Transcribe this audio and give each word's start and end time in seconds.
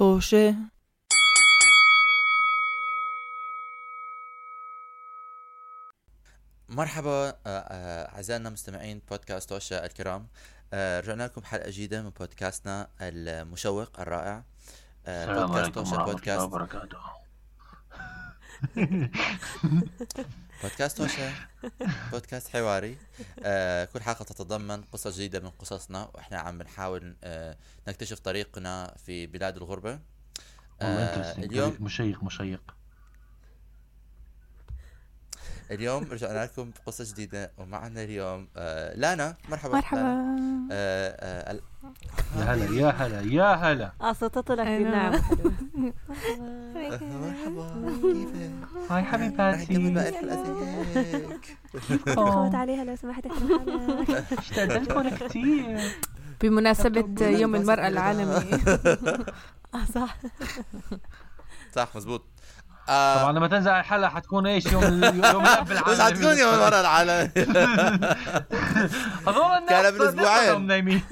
طوشة 0.00 0.54
مرحبا 6.68 7.28
آه، 7.28 7.34
آه، 7.46 8.14
أعزائنا 8.14 8.48
المستمعين 8.48 9.02
بودكاست 9.10 9.48
توشا 9.48 9.86
الكرام. 9.86 10.28
آه، 10.72 11.00
رجعنا 11.00 11.22
لكم 11.22 11.40
بحلقة 11.40 11.70
جديدة 11.70 12.02
من 12.02 12.10
بودكاستنا 12.10 12.88
المشوق 13.00 14.00
الرائع. 14.00 14.44
السلام 15.08 15.46
بودكاست 15.46 15.92
الله 15.92 16.04
بودكاست 16.04 16.42
وبركاته. 16.42 16.98
بودكاست 20.62 20.96
توشا 20.98 21.32
بودكاست 22.12 22.48
حواري. 22.48 22.96
آه، 23.42 23.84
كل 23.84 24.00
حلقة 24.02 24.22
تتضمن 24.24 24.82
قصص 24.82 25.14
جديدة 25.14 25.40
من 25.40 25.50
قصصنا 25.50 26.10
وإحنا 26.14 26.38
عم 26.38 26.58
بنحاول 26.58 27.16
آه، 27.24 27.56
نكتشف 27.88 28.18
طريقنا 28.18 28.94
في 29.06 29.26
بلاد 29.26 29.56
الغربة. 29.56 29.90
والله 30.80 31.02
آه، 31.02 31.38
اليوم 31.38 31.76
مشيق 31.80 32.22
مشيق. 32.24 32.74
اليوم 35.70 36.04
رجعنا 36.04 36.44
لكم 36.44 36.70
بقصة 36.70 37.12
جديدة 37.14 37.52
ومعنا 37.58 38.02
اليوم 38.02 38.48
آه، 38.56 38.94
لانا. 38.96 39.36
مرحبا. 39.48 39.74
مرحبا. 39.74 39.98
لانا. 39.98 40.68
آه، 40.72 41.16
آه، 41.20 41.50
ال- 41.52 41.62
يا 42.36 42.44
هلا 42.44 42.64
يا 42.80 42.90
هلا 42.90 43.20
يا 43.20 43.54
هلا. 43.54 43.92
آه 44.00 44.12
صوتها 44.12 44.40
طلع 44.40 44.62
مرحبا 47.02 47.92
كيفك؟ 48.02 48.50
هاي 48.90 49.02
حبيباتي 49.02 49.74
خبط 52.16 52.54
عليها 52.54 52.84
لو 52.84 52.96
سمحت 52.96 53.26
إحنا 53.26 54.04
اشتقت 54.38 54.70
لكم 54.70 55.08
كثير 55.08 55.92
بمناسبة 56.40 57.26
يوم 57.26 57.54
المرأة 57.54 57.88
العالمي. 57.88 58.34
آه 59.74 59.84
صح. 59.94 60.16
صح 61.74 61.88
مزبوط 61.96 62.24
طبعا 62.86 63.28
آه 63.28 63.32
لما 63.32 63.48
تنزل 63.48 63.70
الحلقة 63.70 64.08
حتكون 64.08 64.46
إيش؟ 64.46 64.66
يوم 64.66 64.82
يوم 65.04 65.44
الاب 65.44 65.72
العالمي. 65.72 65.92
مش 65.92 66.00
حتكون 66.00 66.38
يوم 66.38 66.54
المرأة 66.54 66.80
العالمي. 66.80 67.30
هذول 69.26 69.58
الناس 69.58 70.14
كان 70.14 70.54
قبل 70.54 70.62
نايمين. 70.66 71.02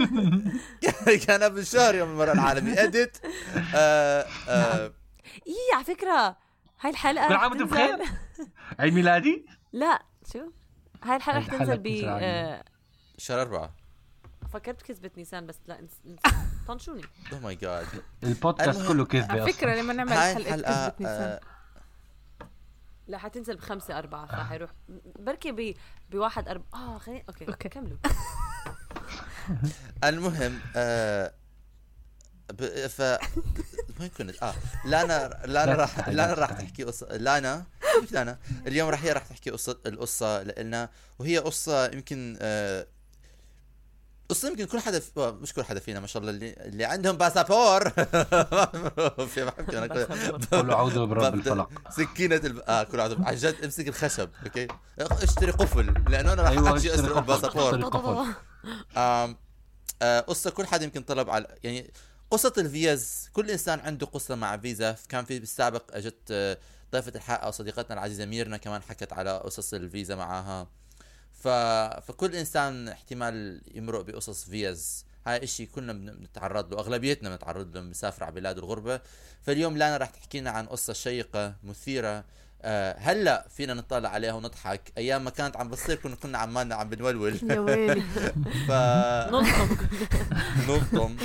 كان 1.27 1.42
قبل 1.42 1.66
شهر 1.66 1.94
يوم 1.94 2.10
المرأة 2.10 2.33
العالمي. 2.33 2.83
اديت 2.83 3.16
آه 3.75 4.27
آه 4.48 4.91
اي 5.47 5.75
على 5.75 5.84
فكرة 5.84 6.37
هاي 6.81 6.91
الحلقة 6.91 7.29
كل 7.29 7.34
عام 7.34 7.51
وأنتم 7.51 7.67
بخير. 7.67 7.98
عيد 8.79 8.93
ميلادي؟ 8.93 9.47
لا 9.73 10.03
شو؟ 10.33 10.51
هاي 11.05 11.17
الحلقة 11.17 11.39
رح 11.39 11.45
الحلقة 11.45 11.59
تنزل 11.59 11.79
ب 11.79 11.87
آه، 12.05 12.65
شهر 13.19 13.43
أربعة. 13.43 13.75
فكرت 14.53 14.83
كذبة 14.83 15.11
نيسان 15.17 15.47
بس 15.47 15.61
لا. 15.67 15.89
طنشوني. 16.69 17.03
oh 17.33 17.41
my 17.41 17.55
God 17.55 17.86
البودكاست. 18.23 18.89
كله 18.89 19.05
كذبه 19.05 19.33
على 19.33 19.53
فكرة 19.53 19.75
لما 19.75 19.93
نعمل 19.93 20.12
حلقة 20.12 20.37
الحلقة 20.39 20.89
كذبة 20.89 20.95
نيسان. 21.01 21.23
آه 21.23 21.41
لا 23.06 23.19
حتنزل 23.19 23.56
بخمسة 23.56 23.99
أربعة 23.99 24.27
فحيروح. 24.27 24.71
بركي 25.19 25.53
ب... 25.53 25.75
بواحد 26.11 26.49
أربعة 26.49 26.75
آه 26.75 26.99
خليني 26.99 27.25
okay 27.28 27.48
okay. 27.48 27.69
كملوا. 27.69 27.99
المهم 30.05 30.61
آه 30.77 31.34
ب... 32.53 32.87
ف 32.87 33.03
وين 34.00 34.08
كنت؟ 34.08 34.42
آه 34.42 34.54
لانا 34.84 35.41
لانا 35.44 35.70
لا 35.70 35.77
راح 35.77 36.08
لانا 36.08 36.34
لا 36.34 36.41
راح. 36.41 36.52
تحكي 36.52 36.84
قصة 36.84 37.06
لانا 37.16 37.64
كيف 38.00 38.12
لانا؟ 38.12 38.38
اليوم 38.66 38.88
راح 38.88 39.02
هي 39.04 39.12
راح 39.12 39.27
تحكي 39.27 39.50
قصة 39.50 39.78
القصة 39.86 40.42
لنا 40.42 40.91
وهي 41.18 41.38
قصة 41.38 41.86
يمكن 41.86 42.38
آه 42.41 42.86
قصة 44.28 44.48
يمكن 44.48 44.64
كل 44.64 44.80
حدا 44.80 44.98
في... 45.00 45.36
مش 45.41 45.52
كل 45.52 45.64
حدا 45.64 45.80
فينا 45.80 46.00
ما 46.00 46.06
شاء 46.06 46.20
الله 46.22 46.30
اللي 46.32 46.52
اللي 46.52 46.84
عندهم 46.84 47.16
باسابور 47.16 47.88
في 49.32 49.44
بحكي 49.44 49.78
أنا 49.78 50.04
قولوا 50.52 50.74
اعوذ 50.74 50.98
برب 51.06 51.34
الفلق 51.34 51.70
سكينة 51.91 52.36
الب... 52.36 52.58
آه 52.69 52.82
كل 52.82 53.00
عدو 53.00 53.16
عن 53.24 53.34
جد 53.36 53.64
امسك 53.64 53.88
الخشب 53.88 54.30
أوكي 54.47 54.69
اشتري 54.98 55.50
قفل 55.50 55.94
لأنه 56.08 56.32
أنا 56.32 56.42
راح 56.42 56.50
أيوة، 56.50 56.69
أحكي 56.69 56.76
اشتري 56.78 56.94
اسرق. 56.94 57.16
الباسابور 57.16 58.26
آه 58.97 60.20
قصة 60.20 60.50
كل 60.50 60.66
حدا 60.66 60.84
يمكن 60.84 61.03
طلب 61.03 61.31
على 61.31 61.47
يعني 61.64 61.91
قصة 62.31 62.53
الفيز 62.59 63.31
كل 63.33 63.50
إنسان 63.50 63.81
عنده 63.81 64.06
قصة 64.06 64.34
مع 64.34 64.56
فيزا. 64.56 64.97
كان 65.09 65.25
في 65.25 65.39
بالسابق 65.39 65.97
أجت 65.97 66.19
آه، 66.31 66.59
ضيفة 66.93 67.12
الحلقة 67.15 67.50
صديقتنا 67.50 67.94
العزيزة 67.94 68.25
ميرنا 68.25 68.56
كمان 68.56 68.83
حكت 68.83 69.12
على 69.12 69.39
قصص 69.39 69.75
الفيزا 69.75 70.15
معاها. 70.15 70.69
ف... 71.33 71.49
فكل 72.06 72.37
إنسان 72.37 72.88
احتمال 72.88 73.62
يمرق 73.75 74.00
بقصص 74.00 74.44
فيز. 74.44 75.05
هاي 75.27 75.44
إشي 75.44 75.67
كلنا 75.67 75.93
بن- 75.93 76.17
بنتعرض 76.17 76.75
له 76.75 76.81
أغلبيتنا 76.81 77.31
بنتعرض 77.31 77.77
له 77.77 77.81
بنسافر 77.81 78.25
على 78.25 78.34
بلاد 78.34 78.59
الغربة. 78.59 79.00
فاليوم 79.43 79.77
لانا 79.77 79.97
راح 79.97 80.11
تحكي 80.11 80.41
لنا 80.41 80.50
عن 80.50 80.67
قصة 80.67 80.93
شيقة 80.93 81.55
مثيرة 81.65 82.25
هلا 82.98 83.46
فينا 83.50 83.74
نطلع 83.74 84.08
عليها 84.08 84.32
ونضحك. 84.32 84.92
أيام 84.98 85.24
ما 85.24 85.30
كانت 85.30 85.56
عم 85.56 85.69
بتصير 85.69 85.96
كنا 85.96 86.14
كنا 86.14 86.38
عمالنا 86.38 86.74
عم 86.74 86.88
بنولول. 86.88 87.41
يا 87.50 87.60
ويلي. 87.60 88.00
ف 88.69 88.70
نلطم 89.32 89.76
نلطم 90.69 91.16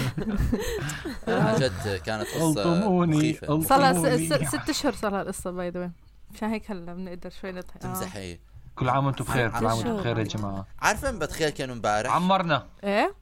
عن 1.28 1.56
جد 1.56 2.02
كانت 2.06 2.28
مخيفة. 2.28 2.48
الطموني. 2.48 3.34
صار 3.64 3.80
لها 3.80 4.18
ست 4.46 4.70
أشهر 4.70 4.94
صار 4.94 5.12
لها 5.12 5.22
القصة 5.22 5.52
by 5.52 5.70
the 5.70 5.92
مشان 6.34 6.50
هيك 6.50 6.72
هلا 6.72 6.94
بنقدر 6.94 7.30
شوي 7.30 7.52
نضحك. 7.52 7.76
آه. 7.76 7.80
تمزحي. 7.80 8.40
كل 8.76 8.90
عام 8.90 9.06
وأنتم 9.06 9.26
بخير 9.26 9.50
كل 9.50 9.66
عام 9.66 9.78
وأنتم؟ 9.78 9.98
بخير 9.98 10.20
يا 10.20 10.24
جماعة. 10.24 10.68
عارفة 10.80 11.08
عم 11.08 11.20
بتخيل 11.20 11.50
كأنه 11.50 11.74
امبارح؟ 11.74 12.16
عمرنا. 12.16 12.68
إيه؟ 12.84 13.16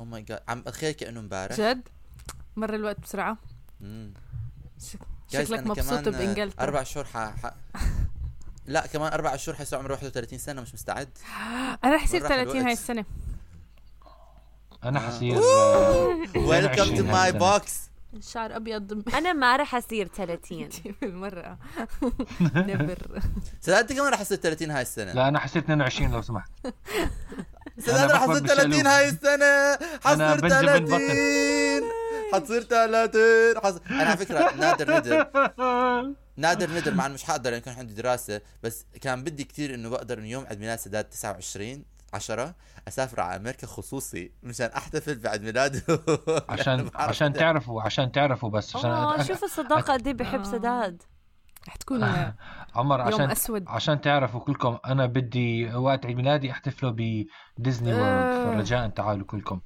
oh 0.00 0.04
my 0.04 0.22
God 0.22 0.40
عم 0.48 0.62
بتخيل 0.62 0.92
كأنه 0.92 1.20
امبارح؟ 1.20 1.56
جد؟ 1.56 1.88
مر 2.56 2.74
الوقت 2.74 3.00
بسرعة. 3.00 3.36
مم. 3.80 4.14
شكلك 5.32 5.66
مبسوط 5.66 6.08
بإنجلترا. 6.08 6.64
أربع 6.64 6.82
شهور 6.82 7.06
ح... 7.06 7.16
ح... 7.18 7.50
لا 8.66 8.86
كمان 8.86 9.12
أربع 9.12 9.36
شهور 9.36 9.56
حيصير 9.58 9.78
عمري 9.78 9.92
31 9.92 10.38
سنة 10.38 10.62
مش 10.62 10.74
مستعد. 10.74 11.08
أنا 11.84 11.94
رح 11.94 12.04
يصير 12.04 12.22
وين 12.22 12.32
راح 12.32 12.44
30 12.44 12.62
هاي؟ 12.66 12.72
السنة 12.72 13.04
أنا 14.84 15.00
حصير 15.00 15.38
ويلكم 16.36 16.74
تو 16.74 16.82
22 16.82 17.10
ماي. 17.10 17.32
بوكس 17.32 17.80
الشعر 18.16 18.56
أبيض. 18.56 19.14
أنا 19.14 19.32
ما 19.32 19.56
رح 19.56 19.74
أصير 19.74 20.08
30 20.08 20.68
بالمرة. 21.02 21.58
نبر 22.40 23.22
صدقت 23.60 23.92
كمان 23.92 24.12
رح 24.12 24.20
اصير 24.20 24.38
30 24.38 24.70
هاي 24.70 24.82
السنة. 24.82 25.12
لا 25.12 25.28
أنا 25.28 25.38
حسيت 25.38 25.64
22 25.64 26.10
لو 26.12 26.22
سمحت. 26.22 26.50
صدقت 27.78 28.10
رح 28.10 28.22
اصير 28.22 28.46
30 28.46 28.70
بالشالوم. 28.70 28.86
هاي 28.86 29.08
السنة. 29.08 29.46
أنا 30.06 30.30
حصير 30.30 30.40
بنجمن 30.40 30.86
30 30.86 31.00
حتصير 32.34 32.62
30 32.62 33.20
حص... 33.64 33.80
أنا 33.90 34.02
على 34.04 34.16
فكرة 34.16 34.52
نادر 34.60 34.98
ندر 34.98 35.26
نادر 36.36 36.70
ندر 36.70 36.94
مع 36.94 37.06
إنه 37.06 37.14
مش 37.14 37.24
حقدر 37.24 37.50
لأن 37.50 37.60
كان 37.60 37.74
عندي 37.78 37.94
دراسة 37.94 38.40
بس 38.62 38.86
كان 39.00 39.24
بدي 39.24 39.44
كتير 39.44 39.74
إنه 39.74 39.88
بقدر 39.88 40.18
إنه 40.18 40.26
يوم 40.28 40.46
عيد 40.46 40.60
ميلاد 40.60 40.78
سداد 40.78 41.04
29 41.04 41.84
10 42.14 42.54
أسافر 42.88 43.20
على 43.20 43.36
أمريكا 43.36 43.66
خصوصي 43.66 44.32
مشان 44.42 44.66
أحتفل 44.76 45.18
بعيد 45.18 45.42
ميلاده 45.42 45.82
عشان 46.48 46.76
بعرف- 46.76 46.96
عشان 46.96 47.32
تعرفوا 47.32 47.82
عشان 47.82 48.12
تعرفوا 48.12 48.48
بس 48.50 48.76
عشان 48.76 48.90
آه 48.90 49.22
شوف 49.22 49.44
الصداقة 49.44 49.92
قد 49.92 50.06
إيه 50.06 50.14
بحب. 50.14 50.44
سداد. 50.44 51.02
رح 51.68 51.76
تكون 51.76 52.04
عمر 52.76 52.98
يوم 53.00 53.06
عشان 53.14 53.30
أسود. 53.30 53.64
عشان 53.68 54.00
تعرفوا 54.00 54.40
كلكم 54.40 54.78
أنا 54.86 55.06
بدي 55.06 55.74
وقت 55.74 56.06
عيد 56.06 56.16
ميلادي 56.16 56.50
أحتفله 56.50 56.90
بديزني 57.58 57.94
وورلد. 57.94 58.44
فرجاء 58.44 58.88
تعالوا 58.88 59.26
كلكم. 59.26 59.60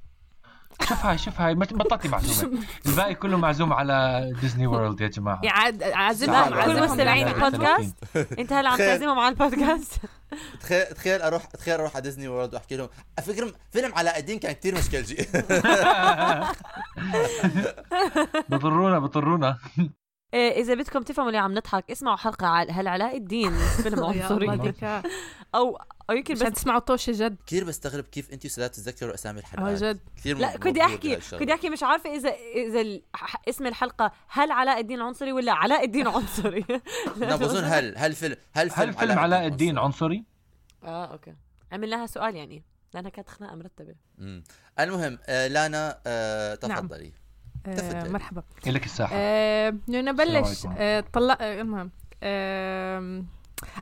شوف 0.81 1.05
هاي 1.05 1.17
شوف 1.17 1.41
هاي 1.41 1.55
بط- 1.55 1.73
بطلتي 1.73 2.07
معزومة. 2.07 2.59
الباقي 2.85 3.15
كله 3.15 3.37
معزوم 3.37 3.73
على 3.73 4.29
ديزني 4.41 4.67
وورلد 4.67 5.01
يا 5.01 5.07
جماعة. 5.07 5.39
يعاد 5.43 5.83
لا، 5.83 5.97
عازمهم 5.97 6.63
كل 6.63 6.83
مستمعين. 6.83 7.27
البودكاست؟ 7.35 7.95
انت 8.39 8.53
هلا 8.53 8.69
عم. 8.69 8.77
تعزمهم 8.77 9.19
على 9.19 9.29
البودكاست؟ 9.33 9.93
تخيل 10.61 10.85
تخيل 10.85 11.21
أروح 11.21 11.45
تخيل 11.45 11.73
أروح 11.79 11.95
على 11.95 12.03
ديزني 12.03 12.27
وورلد 12.27 12.53
وأحكي 12.53 12.75
لهم 12.77 12.89
على 13.17 13.27
فكره 13.27 13.51
فيلم 13.71 13.91
علاء 13.95 14.19
الدين 14.19 14.39
كان 14.39 14.51
كتير 14.51 14.75
مشكلجي 14.77 15.15
بضرونا 18.49 18.99
بضرونا. 18.99 19.57
إيه 20.33 20.61
إذا 20.61 20.73
بدكم 20.73 21.01
تفهموا 21.01 21.31
ليه 21.31 21.39
عم 21.39 21.51
نضحك 21.53 21.91
اسمعوا 21.91 22.17
حلقة 22.17 22.47
هل 22.71 22.87
علاء 22.87 23.17
الدين 23.17 23.51
فيلم 23.57 23.97
يا 23.99 24.03
الله 24.11 24.23
عنصري 24.23 24.57
ديكا. 24.57 25.03
أو 26.09 26.15
يمكن 26.15 26.33
بس 26.33 26.41
تسمعوا 26.41 26.79
طوشة 26.79 27.11
جد 27.15 27.37
كثير 27.47 27.63
بستغرب 27.63 28.03
كيف 28.03 28.31
أنتم 28.31 28.49
سداد 28.49 28.69
تتذكروا 28.69 29.13
اسامي 29.13 29.39
آه 29.39 29.41
الحلقات 29.41 29.83
جد. 29.83 29.99
كثير 30.17 30.37
لا 30.37 30.57
كنت 30.57 30.77
أحكي. 30.77 31.15
كنت 31.15 31.49
أحكي 31.49 31.69
مش 31.69 31.83
عارفة 31.83 32.15
إذا 32.15 32.29
إذا 32.55 32.99
اسم 33.49 33.67
الحلقة 33.67 34.11
هل 34.27 34.51
علاء 34.51 34.79
الدين 34.79 35.01
عنصري 35.01 35.31
ولا 35.31 35.53
علاء 35.53 35.85
الدين 35.85 36.07
عنصري؟ 36.07 36.65
لا 37.17 37.35
بظن 37.35 37.63
هل 37.63 37.97
هل 37.97 38.13
فيلم 38.13 38.35
هل 38.53 38.71
هل 38.73 38.93
فيلم 38.93 39.19
علاء 39.19 39.47
الدين 39.47 39.77
عنصري؟ 39.77 40.23
آه 40.83 41.05
أوكي. 41.05 41.35
عمل 41.71 41.89
لها 41.89 42.05
سؤال 42.05 42.35
يعني 42.35 42.63
لأنها 42.93 43.09
كانت 43.09 43.29
خناقة 43.29 43.55
مرتبة. 43.55 43.95
مم. 44.17 44.43
المهم 44.79 45.19
آه 45.25 45.47
لانا 45.47 45.99
آه 46.07 46.55
تفضلي. 46.55 47.13
آه 47.65 47.75
تفضل. 47.75 48.11
مرحبا. 48.11 48.43
لك 48.67 48.85
الساحة. 48.85 49.15
آه 49.15 49.73
نبلش. 49.87 50.65
آه 50.77 51.03
طلع 51.13 51.37
آه، 51.41 51.61
المهم 51.61 51.91
آه 52.23 53.23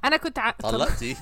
أنا 0.05 0.17
كنت 0.17 0.39
ع... 0.39 0.51
طلقتي؟ 0.51 1.15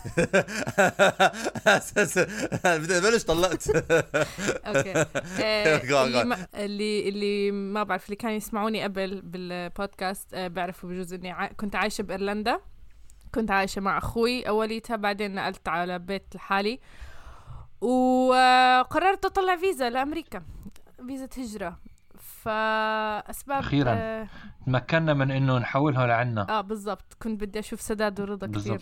ابلش 2.97 3.23
طلقت. 3.23 3.69
أوكي. 4.67 4.93
آه، 5.43 6.03
اللي. 6.03 6.23
ما... 6.23 6.47
اللي 6.55 7.09
اللي 7.09 7.51
ما 7.51 7.83
بعرف 7.83 8.05
اللي 8.05 8.15
كانوا 8.15 8.35
يسمعوني 8.35 8.83
قبل 8.83 9.21
بالبودكاست 9.21 10.33
آه، 10.33 10.47
بيعرفوا 10.47 10.89
بجوز 10.89 11.13
إني 11.13 11.31
ع... 11.31 11.47
كنت 11.47 11.75
عايشة 11.75 12.01
بإيرلندا. 12.01 12.61
كنت 13.35 13.51
عايشة 13.51 13.81
مع 13.81 13.97
أخوي 13.97 14.47
اوليتها 14.47 14.95
بعدين 14.95 15.35
نقلت 15.35 15.67
على 15.67 15.99
بيت 15.99 16.35
لحالي. 16.35 16.79
وقررت 17.81 19.25
أطلع 19.25 19.55
فيزا 19.55 19.89
لأمريكا 19.89 20.43
فيزا 21.07 21.29
هجرة. 21.37 21.90
فأسباب 22.31 23.59
أخيراً. 23.59 23.93
آه, 23.93 24.27
تمكنا 24.65 25.13
من 25.13 25.31
إنه 25.31 25.57
نحولها 25.57 26.07
لعنا. 26.07 26.49
آه 26.49 26.61
بالضبط. 26.61 27.13
كنت 27.21 27.41
بدي 27.41 27.59
أشوف 27.59 27.81
سداد 27.81 28.19
ورضا 28.19 28.47
كثير. 28.47 28.81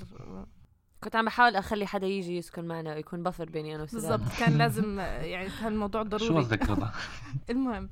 كنت 1.04 1.16
عم 1.16 1.26
بحاول 1.26 1.56
أخلي 1.56 1.86
حدا 1.88 2.08
يجي 2.08 2.38
يسكن 2.38 2.66
معنا 2.66 2.94
ويكون 2.94 3.24
بفر 3.24 3.50
بيني 3.50 3.76
أنا 3.76 3.84
وسداد. 3.84 4.20
بالضبط. 4.20 4.40
كان 4.40 4.58
لازم 4.58 5.00
يعني 5.00 5.50
كان 5.62 5.74
الموضوع 5.74 6.04
شو 6.04 6.08
ضروري. 6.10 6.36
قصدك 6.36 6.70
رضا؟ 6.70 6.92
المهم 7.50 7.90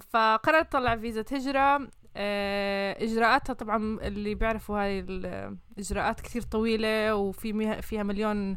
فقررت 0.00 0.74
أطلع 0.74 0.96
فيزا 0.96 1.24
هجرة. 1.32 1.88
آه، 2.16 3.04
إجراءاتها 3.04 3.52
طبعا 3.52 3.76
اللي 4.02 4.34
بيعرفوا 4.34 4.80
هاي 4.80 5.00
الإجراءات 5.00 6.20
كثير 6.20 6.42
طويلة 6.42 7.14
وفي 7.14 7.82
فيها 7.82 8.02
مليون. 8.02 8.56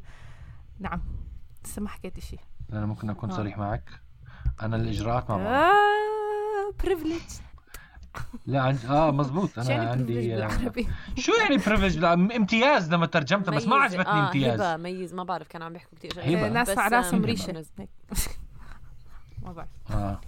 نعم 0.79 1.01
لسه 1.65 1.81
ما 1.81 1.89
حكيت 1.89 2.19
شيء 2.19 2.39
أنا 2.73 2.85
ممكن 2.85 3.09
أكون 3.09 3.31
آه. 3.31 3.35
صريح 3.35 3.57
معك. 3.57 3.89
أنا 4.61 4.75
الاجراءات 4.75 5.29
ما 5.29 5.37
بعرف. 5.37 5.47
آه 5.47 6.73
بريفليج 6.83 7.21
لا 8.45 8.61
عندي 8.61 8.87
آه 8.87 9.11
مزبوط 9.11 9.59
أنا 9.59 9.69
يعني 9.71 9.85
عندي 9.89 10.33
آه، 10.33 10.35
بالعربي؟ 10.47 10.87
شو 11.17 11.31
يعني 11.31 11.57
privilege 11.57 12.03
امتياز 12.03 12.93
لما 12.93 13.05
ترجمتها 13.05 13.51
بس 13.51 13.65
ما. 13.67 13.75
عجبتني 13.75 14.11
آه 14.13 14.25
امتياز. 14.27 14.61
هبة 14.61 14.77
ميز 14.77 15.13
ما 15.13 15.23
بعرف 15.23 15.47
كانوا 15.47 15.67
عم 15.67 15.73
بيحكوا 15.73 15.97
كثير 15.97 16.11
هبة. 16.19 16.45
آه، 16.45 16.49
ناس 16.49 16.69
على 16.77 16.95
راسهم 16.97 17.25
ريشة 17.25 17.53
نز- 17.61 17.79
هيك. 17.79 17.89
ما 19.45 19.51
بعرف. 19.53 19.69
آه. 19.91 20.21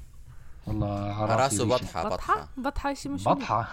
والله 0.68 1.26
راسه. 1.26 1.66
بطحة 1.66 2.04
بطحة. 2.04 2.10
بطحة؟ 2.34 2.48
بطحة 2.58 2.94
شيء 2.94 3.12
مش 3.12 3.24
بطحة. 3.24 3.72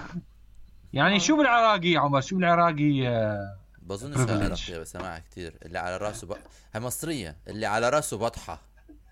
يعني 0.92 1.14
آه. 1.14 1.18
شو 1.18 1.36
بالعراقي 1.36 1.96
عمر؟ 1.96 2.20
شو 2.20 2.36
بالعراقي 2.36 3.08
آه، 3.08 3.56
بظن. 3.82 4.30
عراقية 4.40 4.78
بس 4.78 4.92
سمعها 4.92 5.18
كثير 5.18 5.54
اللي 5.62 5.78
على 5.78 5.96
راسه 5.96 6.26
ب... 6.26 6.36
هي 6.74 6.80
مصرية. 6.80 7.36
اللي 7.48 7.66
على 7.66 7.88
راسه 7.88 8.18
بطحة. 8.18 8.58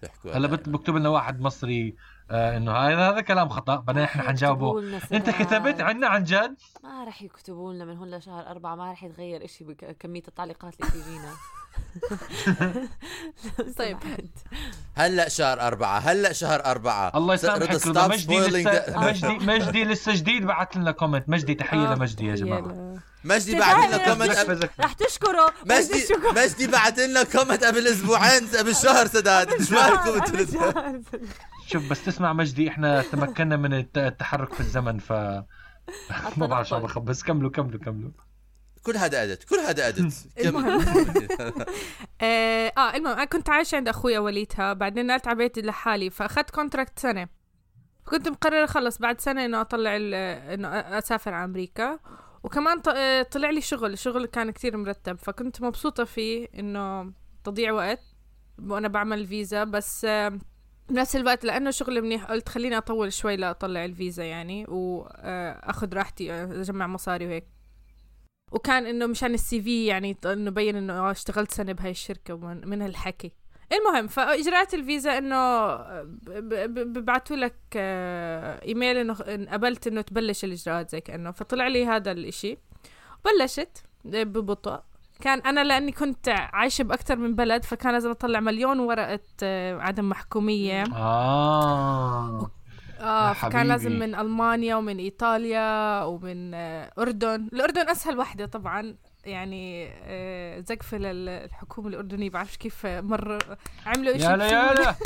بيحكوا 0.03 0.33
هلا 0.37 0.49
بت- 0.49 0.69
بكتب 0.69 0.97
لنا 0.97 1.09
واحد 1.09 1.41
مصري 1.41 1.95
آه 2.31 2.57
إنه 2.57 2.73
هذا 2.73 3.09
هذا 3.11 3.21
كلام 3.21 3.49
خطأ 3.49 3.77
بعدين 3.77 4.03
إحنا 4.03 4.23
حنجاوبه. 4.23 4.99
أنت. 5.13 5.31
كتبت 5.31 5.81
عنا 5.81 6.07
عن 6.07 6.25
جد؟ 6.25 6.55
ما 6.85 7.05
رح 7.05 7.23
يكتبوا 7.23 7.73
لنا 7.73 7.85
من 7.85 7.97
هون 7.97 8.15
لشهر 8.15 8.47
أربعة 8.51 8.75
ما 8.75 8.93
رح 8.93 9.05
يتغير 9.05 9.45
إشي 9.45 9.65
بكمية 9.65 10.23
التعليقات 10.29 10.75
اللي 10.81 10.91
تجينا. 10.91 11.33
طيب. 13.79 13.99
هلأ 14.95 15.29
شهر 15.29 15.61
أربعة 15.61 15.99
هلأ 15.99 16.33
شهر 16.33 16.65
أربعة. 16.65 17.13
الله 17.17 17.35
يسامحك 17.35 17.87
رضا. 17.87 18.09
مجدي 18.09 18.39
لسه 18.39 18.85
مجدي 18.97 19.47
مجدي 19.47 19.85
لسه 19.85 20.15
جديد 20.15 20.47
بعث 20.47 20.77
لنا 20.77 20.91
comment 20.93 21.29
مجدي 21.29 21.55
تحية 21.55 21.93
آه، 21.93 21.95
لمجدي 21.95 22.27
يا 22.27 22.35
جماعة. 22.35 22.59
يلا. 22.59 22.99
مجدي 23.29 23.59
بعت 23.59 23.89
لنا. 23.89 24.15
comment. 24.15 24.71
رح 24.81 24.93
تشكره. 24.93 25.53
مجدي 25.67 26.07
مجدي 26.37 26.67
بعت 26.67 26.99
لنا 27.01 27.23
comment 27.23 27.65
قبل 27.65 27.87
أسبوعين 27.87 28.47
قبل 28.47 28.75
شهر 28.77 29.07
سداد. 29.07 29.53
إيش 29.53 29.71
مالكم 29.73 31.03
شوف 31.67 31.91
بس 31.91 32.05
تسمع 32.05 32.33
مجدي 32.33 32.69
إحنا 32.69 33.03
تمكنا 33.03 33.57
من 33.57 33.75
الت- 33.75 33.99
التحرك 33.99 34.53
في 34.53 34.61
الزمن 34.61 34.99
ف 34.99 35.13
ما 36.37 36.47
بعرف 36.47 36.69
شو 36.69 36.77
عم 36.77 36.83
بخبص 36.83 37.23
كملوا 37.23 37.51
كملوا 37.51 37.81
كملوا. 37.81 38.11
كل 38.83 38.97
هذا 38.97 39.23
أدت 39.23 39.45
كل 39.45 39.57
هذا 39.57 39.89
أدت. 39.89 40.13
آه, 42.21 42.73
آه 42.79 42.97
المهم 42.97 43.13
أنا 43.13 43.25
كنت 43.25 43.51
عايشة 43.51 43.77
عند 43.77 43.89
أخوي 43.89 44.17
اوليتها 44.17 44.73
بعدين 44.73 45.07
نقلت 45.07 45.29
على 45.29 45.37
بيتي 45.39 45.63
لحالي 45.63 46.11
فأخذت 46.11 46.51
contract 46.51 46.99
سنة. 46.99 47.29
كنت 48.05 48.29
مقررة 48.29 48.67
خلص 48.67 48.99
بعد 48.99 49.21
سنة 49.21 49.45
إنه 49.45 49.61
أطلع 49.61 49.97
إنه 49.97 50.69
أسافر 50.69 51.35
على 51.35 51.45
أمريكا. 51.45 51.99
وكمان 52.45 52.83
آه، 52.97 53.23
طلع 53.23 53.51
لي 53.51 53.61
شغل 53.61 53.93
الشغل 53.93 54.27
كان 54.27 54.51
كتير 54.51 54.77
مرتب 54.77 55.19
فكنت 55.19 55.63
مبسوطة 55.63 56.05
فيه 56.05 56.49
إنه 56.59 57.13
تضيع 57.45 57.73
وقت 57.73 58.01
وأنا 58.63 58.89
بعمل 58.89 59.27
فيزا 59.27 59.65
بس 59.65 60.05
آه، 60.05 60.39
بنفس 60.89 61.17
الوقت 61.17 61.45
لأنه 61.45 61.71
شغل 61.71 62.03
منيح 62.03 62.25
قلت 62.25 62.49
خليني 62.49 62.79
أطول 62.79 63.13
شوي 63.13 63.37
لأطلع 63.37 63.85
الفيزا 63.85 64.25
يعني 64.25 64.67
راحتي 65.95 66.33
آه، 66.33 66.61
أجمع 66.61 66.87
مصاري 66.87 67.27
وهيك. 67.27 67.47
وكان 68.53 68.87
إنه 68.87 69.07
مشان 69.07 69.35
السي 69.35 69.63
في 69.63 69.87
يعني 69.87 70.17
إنه 70.27 70.51
بين 70.51 70.91
آه 70.91 71.11
اشتغلت 71.11 71.51
سنة 71.51 71.73
بهاي 71.73 71.91
الشركة 71.91 72.35
ومن 72.35 72.69
من 72.69 72.83
هالحكي. 72.83 73.33
المهم 73.73 74.07
فإجراءات 74.07 74.75
الفيزا 74.75 75.19
إنه 75.19 75.77
ببعثوا 76.67 77.37
لك 77.37 77.57
آه، 77.77 78.65
إيميل 78.65 78.97
إنه 78.97 79.17
إن 79.29 79.49
قبلت 79.49 79.87
إنه 79.87 80.01
تبلش 80.01 80.45
الإجراءات 80.45 80.91
زي 80.91 81.01
كأنه 81.01 81.31
فطلع 81.31 81.67
لي 81.67 81.87
هذا 81.87 82.13
الإشي. 82.13 82.59
بلشت 83.25 83.79
ببطء. 84.05 84.81
كان 85.21 85.39
أنا 85.39 85.65
لأني 85.65 85.93
كنت 85.93 86.29
عايشة 86.29 86.83
بأكثر 86.85 87.17
من 87.17 87.35
بلد 87.35 87.65
فكان 87.65 87.93
لازم 87.93 88.11
أطلع 88.11 88.41
مليون 88.41 88.79
ورقة 88.81 89.21
آه، 89.43 89.81
عدم 89.81 90.09
محكومية. 90.09 90.83
آه. 90.83 92.51
آه 93.01 93.33
حبيبي. 93.33 93.63
لازم 93.69 93.93
من 93.93 94.15
ألمانيا 94.15 94.77
ومن 94.77 94.99
إيطاليا 94.99 96.03
ومن 96.03 96.55
آه، 96.55 96.91
أردن. 96.99 97.49
الأردن 97.53 97.89
أسهل 97.89 98.19
وحده 98.19 98.47
طبعا. 98.47 98.95
يعني 99.29 99.89
آه، 100.03 100.61
زقفة 100.61 100.99
للحكومة 100.99 101.89
الأردنية. 101.89 102.31
بعرفش 102.31 102.57
كيف 102.57 102.87
مر 102.87 103.39
عملوا 103.87 104.19
شيء 104.19 104.31
يا 104.31 104.37
لا 104.37 104.47
يا 104.47 104.75
لا. 104.75 104.95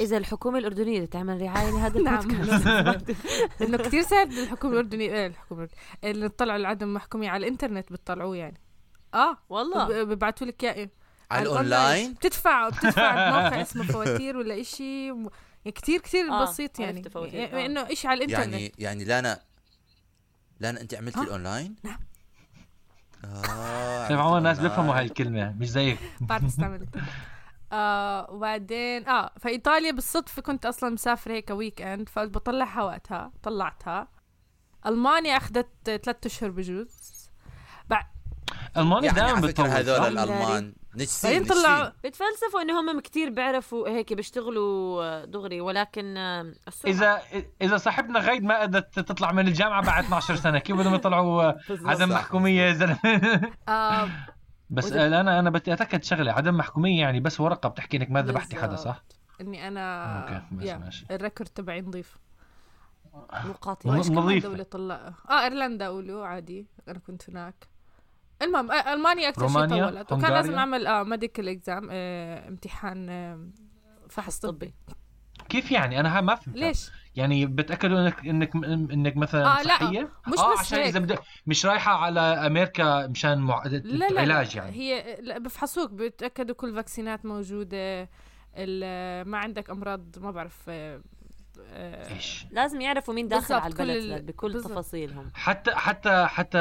إذا 0.00 0.16
الحكومة 0.16 0.58
الأردنية 0.58 0.98
بدها 0.98 1.06
تعمل 1.06 1.42
رعاية 1.42 1.70
لهذا 1.70 2.00
نعم. 2.00 2.18
البودكاست. 2.18 3.16
إنه 3.62 3.76
كثير 3.76 4.02
سهل 4.02 4.38
الحكومة 4.38 4.72
الأردنية 4.72 5.12
آه، 5.12 5.26
الحكومة 5.26 5.62
الأردنية، 5.62 6.10
اللي 6.10 6.28
تطلعوا 6.28 6.58
العدم 6.58 6.94
محكوميه 6.94 7.30
على 7.30 7.46
الإنترنت 7.46 7.92
بتطلعوه 7.92 8.36
يعني. 8.36 8.60
آه 9.14 9.36
والله. 9.48 10.04
ببعثوا 10.04 10.46
لك 10.46 10.64
اياه 10.64 10.90
على 11.30 11.42
الأونلاين. 11.42 12.12
بتدفع 12.12 12.68
بتدفع 12.68 13.30
بموقع 13.30 13.62
اسمه 13.62 13.84
فواتير 13.84 14.36
ولا 14.36 14.60
إشي 14.60 15.06
يعني 15.06 15.72
كتير 15.74 16.00
كتير 16.00 16.30
آه، 16.30 16.42
بسيط 16.42 16.80
يعني. 16.80 17.02
يعني. 17.14 17.66
إنه 17.66 17.80
إشي 17.80 18.08
على 18.08 18.24
الإنترنت. 18.24 18.52
يعني 18.52 18.72
يعني 18.78 19.04
لانا 19.04 19.40
لانا 20.62 20.80
أنت 20.80 20.94
عملتي 20.94 21.18
آه. 21.18 21.22
الأونلاين؟ 21.22 21.76
نعم. 21.84 21.98
آه 23.24 24.38
الناس 24.38 24.58
بيفهموا 24.58 24.94
هاي. 24.98 25.04
الكلمة 25.04 25.52
مش 25.58 25.70
زيك 25.70 25.98
بعرف 26.20 26.44
استعمل 26.44 26.86
آه 27.72 28.30
وبعدين 28.30 29.08
آه 29.08 29.30
فايطاليا 29.40 29.92
بالصدفة 29.92 30.42
كنت 30.42 30.66
أصلا 30.66 30.90
مسافره 30.90 31.32
هيك 31.32 31.50
weekend 31.50 32.08
فقلت 32.08 32.34
بطلعها 32.34 32.82
وقتها 32.82 33.32
طلعتها 33.42 34.08
ألمانيا 34.86 35.36
أخذت 35.36 35.68
ثلاثة 35.84 36.26
أشهر 36.26 36.50
بجوز 36.50 37.12
ألمانيا 38.76 39.12
يعني 39.12 39.20
دائما 39.20 39.40
بتطول 39.40 39.66
هذول؟ 39.66 40.18
الألمان 40.18 40.74
نجسين 40.94 41.30
بعدين 41.30 41.48
طلعوا 41.48 41.90
بتفلسفوا 42.04 42.62
إنه 42.62 42.80
هم 42.80 43.00
كتير 43.00 43.30
بيعرفوا 43.30 43.88
هيك 43.88 44.12
بيشتغلوا 44.12 45.04
آه، 45.04 45.24
دغري 45.24 45.60
ولكن 45.60 46.16
آه، 46.16 46.52
السرعة 46.68 46.92
إذا 46.92 47.22
إذا 47.62 47.76
صاحبنا 47.76 48.18
غيد 48.18 48.44
ما 48.44 48.60
قدرت 48.60 48.98
تطلع 48.98 49.32
من 49.32 49.48
الجامعة 49.48 49.82
بعد 49.86 50.04
12 50.04 50.36
سنة 50.36 50.58
كيف 50.58 50.76
بدهم 50.76 50.94
يطلعوا؟ 50.94 51.42
آه،. 51.42 51.58
عدم. 51.70 52.08
محكومية 52.08 52.62
يا 52.62 52.72
زلمة. 52.72 52.98
آه. 53.68 54.08
بس 54.70 54.92
آه، 54.92 55.20
أنا 55.20 55.38
أنا 55.38 55.50
بدي 55.50 55.72
أتأكد 55.72 56.04
شغلة 56.04 56.32
عدم 56.32 56.56
محكومية 56.56 57.00
يعني 57.00 57.20
بس 57.20 57.40
ورقة 57.40 57.68
بتحكي 57.68 57.96
انك 57.96 58.10
ما 58.10 58.22
ذبحتي 58.22 58.56
حدا 58.56 58.76
صح؟ 58.76 59.02
إني 59.40 59.68
أنا 59.68 60.18
أوكي 60.22 60.76
ماشي 60.76 61.06
ال 61.10 61.15
record 61.15 61.48
تبعي 61.48 61.80
نظيف 61.80 62.18
كمان 63.82 63.98
نظيفة. 63.98 64.48
دولة 64.48 64.62
طلع؟ 64.62 65.12
آه 65.30 65.42
إيرلندا 65.44 65.86
قولوا 65.86 66.26
عادي 66.26 66.66
أنا 66.88 66.98
كنت 66.98 67.30
هناك. 67.30 67.71
المهم 68.42 68.70
آه 68.70 68.92
ألمانيا 68.94 69.28
أكثر 69.28 69.48
شيء؟ 69.48 69.66
طولت 69.66 70.12
وكان؟ 70.12 70.32
لازم 70.32 70.54
اعمل 70.54 70.86
آه 70.86 71.02
medical 71.02 71.48
exam 71.48 71.88
آه 71.90 72.48
امتحان 72.48 73.08
آه 73.08 73.46
فحص 74.08 74.38
طبي 74.38 74.74
كيف 75.48 75.70
يعني 75.70 76.00
أنا 76.00 76.18
ها 76.18 76.20
ما 76.20 76.34
فهمت 76.34 76.56
ليش؟ 76.56 76.90
يعني 77.16 77.46
بتأكدوا 77.46 77.98
إنك 78.00 78.26
إنك 78.26 78.54
إنك 78.92 79.16
مثلا 79.16 79.46
آه، 79.60 79.62
لا، 79.62 79.74
صحية 79.74 80.08
مش 80.28 80.38
آه 80.38 80.52
بس 80.52 80.58
عشان. 80.60 80.78
إذا 80.78 80.98
بدك 80.98 81.22
مش 81.46 81.66
رايحة 81.66 81.92
على 81.92 82.20
أمريكا 82.20 83.06
مشان 83.06 83.38
مع... 83.38 83.62
لا 83.66 84.08
لا 84.08 84.20
علاج 84.20 84.56
لا 84.56 84.62
يعني 84.64 84.76
هي 84.76 85.16
لا 85.20 85.38
بفحصوك 85.38 85.90
بيتاكدوا 85.90 86.54
كل 86.54 86.74
ال 86.74 86.80
vaccineات 86.80 87.24
موجودة 87.26 88.08
ال- 88.56 89.28
ما 89.28 89.38
عندك 89.38 89.70
أمراض 89.70 90.18
ما 90.18 90.30
بعرف 90.30 90.70
آه، 91.72 92.14
إيش 92.14 92.46
لازم 92.50 92.80
يعرفوا 92.80 93.14
مين 93.14 93.28
داخل 93.28 93.54
على 93.54 93.74
كل 93.74 93.90
البلد 93.90 94.12
ال- 94.12 94.22
بكل 94.22 94.52
بالضبط. 94.52 94.72
تفاصيلهم 94.72 95.30
حتى 95.34 95.70
حتى 95.74 96.26
حتى 96.26 96.58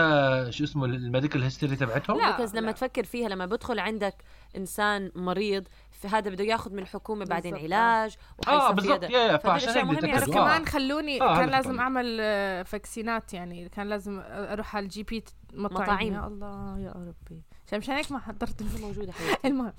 شو 0.49 0.63
اسمه 0.63 0.85
ال 0.85 0.92
medical 0.93 1.43
history 1.43 1.75
تبعتهم 1.75 2.17
لا. 2.17 2.31
بكز 2.31 2.55
لما 2.55 2.71
تفكر 2.71 3.03
فيها 3.03 3.29
لما 3.29 3.45
بدخل 3.45 3.79
عندك 3.79 4.15
إنسان 4.57 5.11
مريض 5.15 5.67
في 5.91 6.07
هذا 6.07 6.29
بده 6.29 6.43
ياخذ 6.43 6.73
من 6.73 6.79
الحكومة 6.79 7.25
بعدين. 7.25 7.55
علاج 7.55 8.15
آه 8.47 8.71
بالضبط. 8.71 9.03
yeah 9.03 9.37
فعشان 9.37 9.87
هيك 9.89 10.15
بس. 10.15 10.23
كمان 10.29 10.65
خلوني 10.65 11.21
آه، 11.21 11.37
كان 11.39 11.49
لازم 11.49 11.69
طبعاً. 11.71 11.79
اعمل 11.81 12.17
آه، 12.21 12.63
vaccineات 12.63 13.33
يعني 13.33 13.69
كان 13.69 13.87
لازم 13.89 14.21
أروح 14.27 14.75
على 14.75 14.83
ال 14.83 15.03
GP 15.03 15.23
مطاعيم 15.53 15.81
مطاعيم. 15.83 16.13
يا 16.13 16.27
الله 16.27 16.79
يا 16.79 16.91
ربي 16.91 17.41
عشان 17.71 17.79
مشان 17.79 17.95
هيك 17.95 18.11
ما 18.11 18.19
حضرت 18.19 18.61
الفيلم. 18.61 18.87
موجوده 18.87 19.11
حبيبتي؟ 19.11 19.47
المهم 19.47 19.73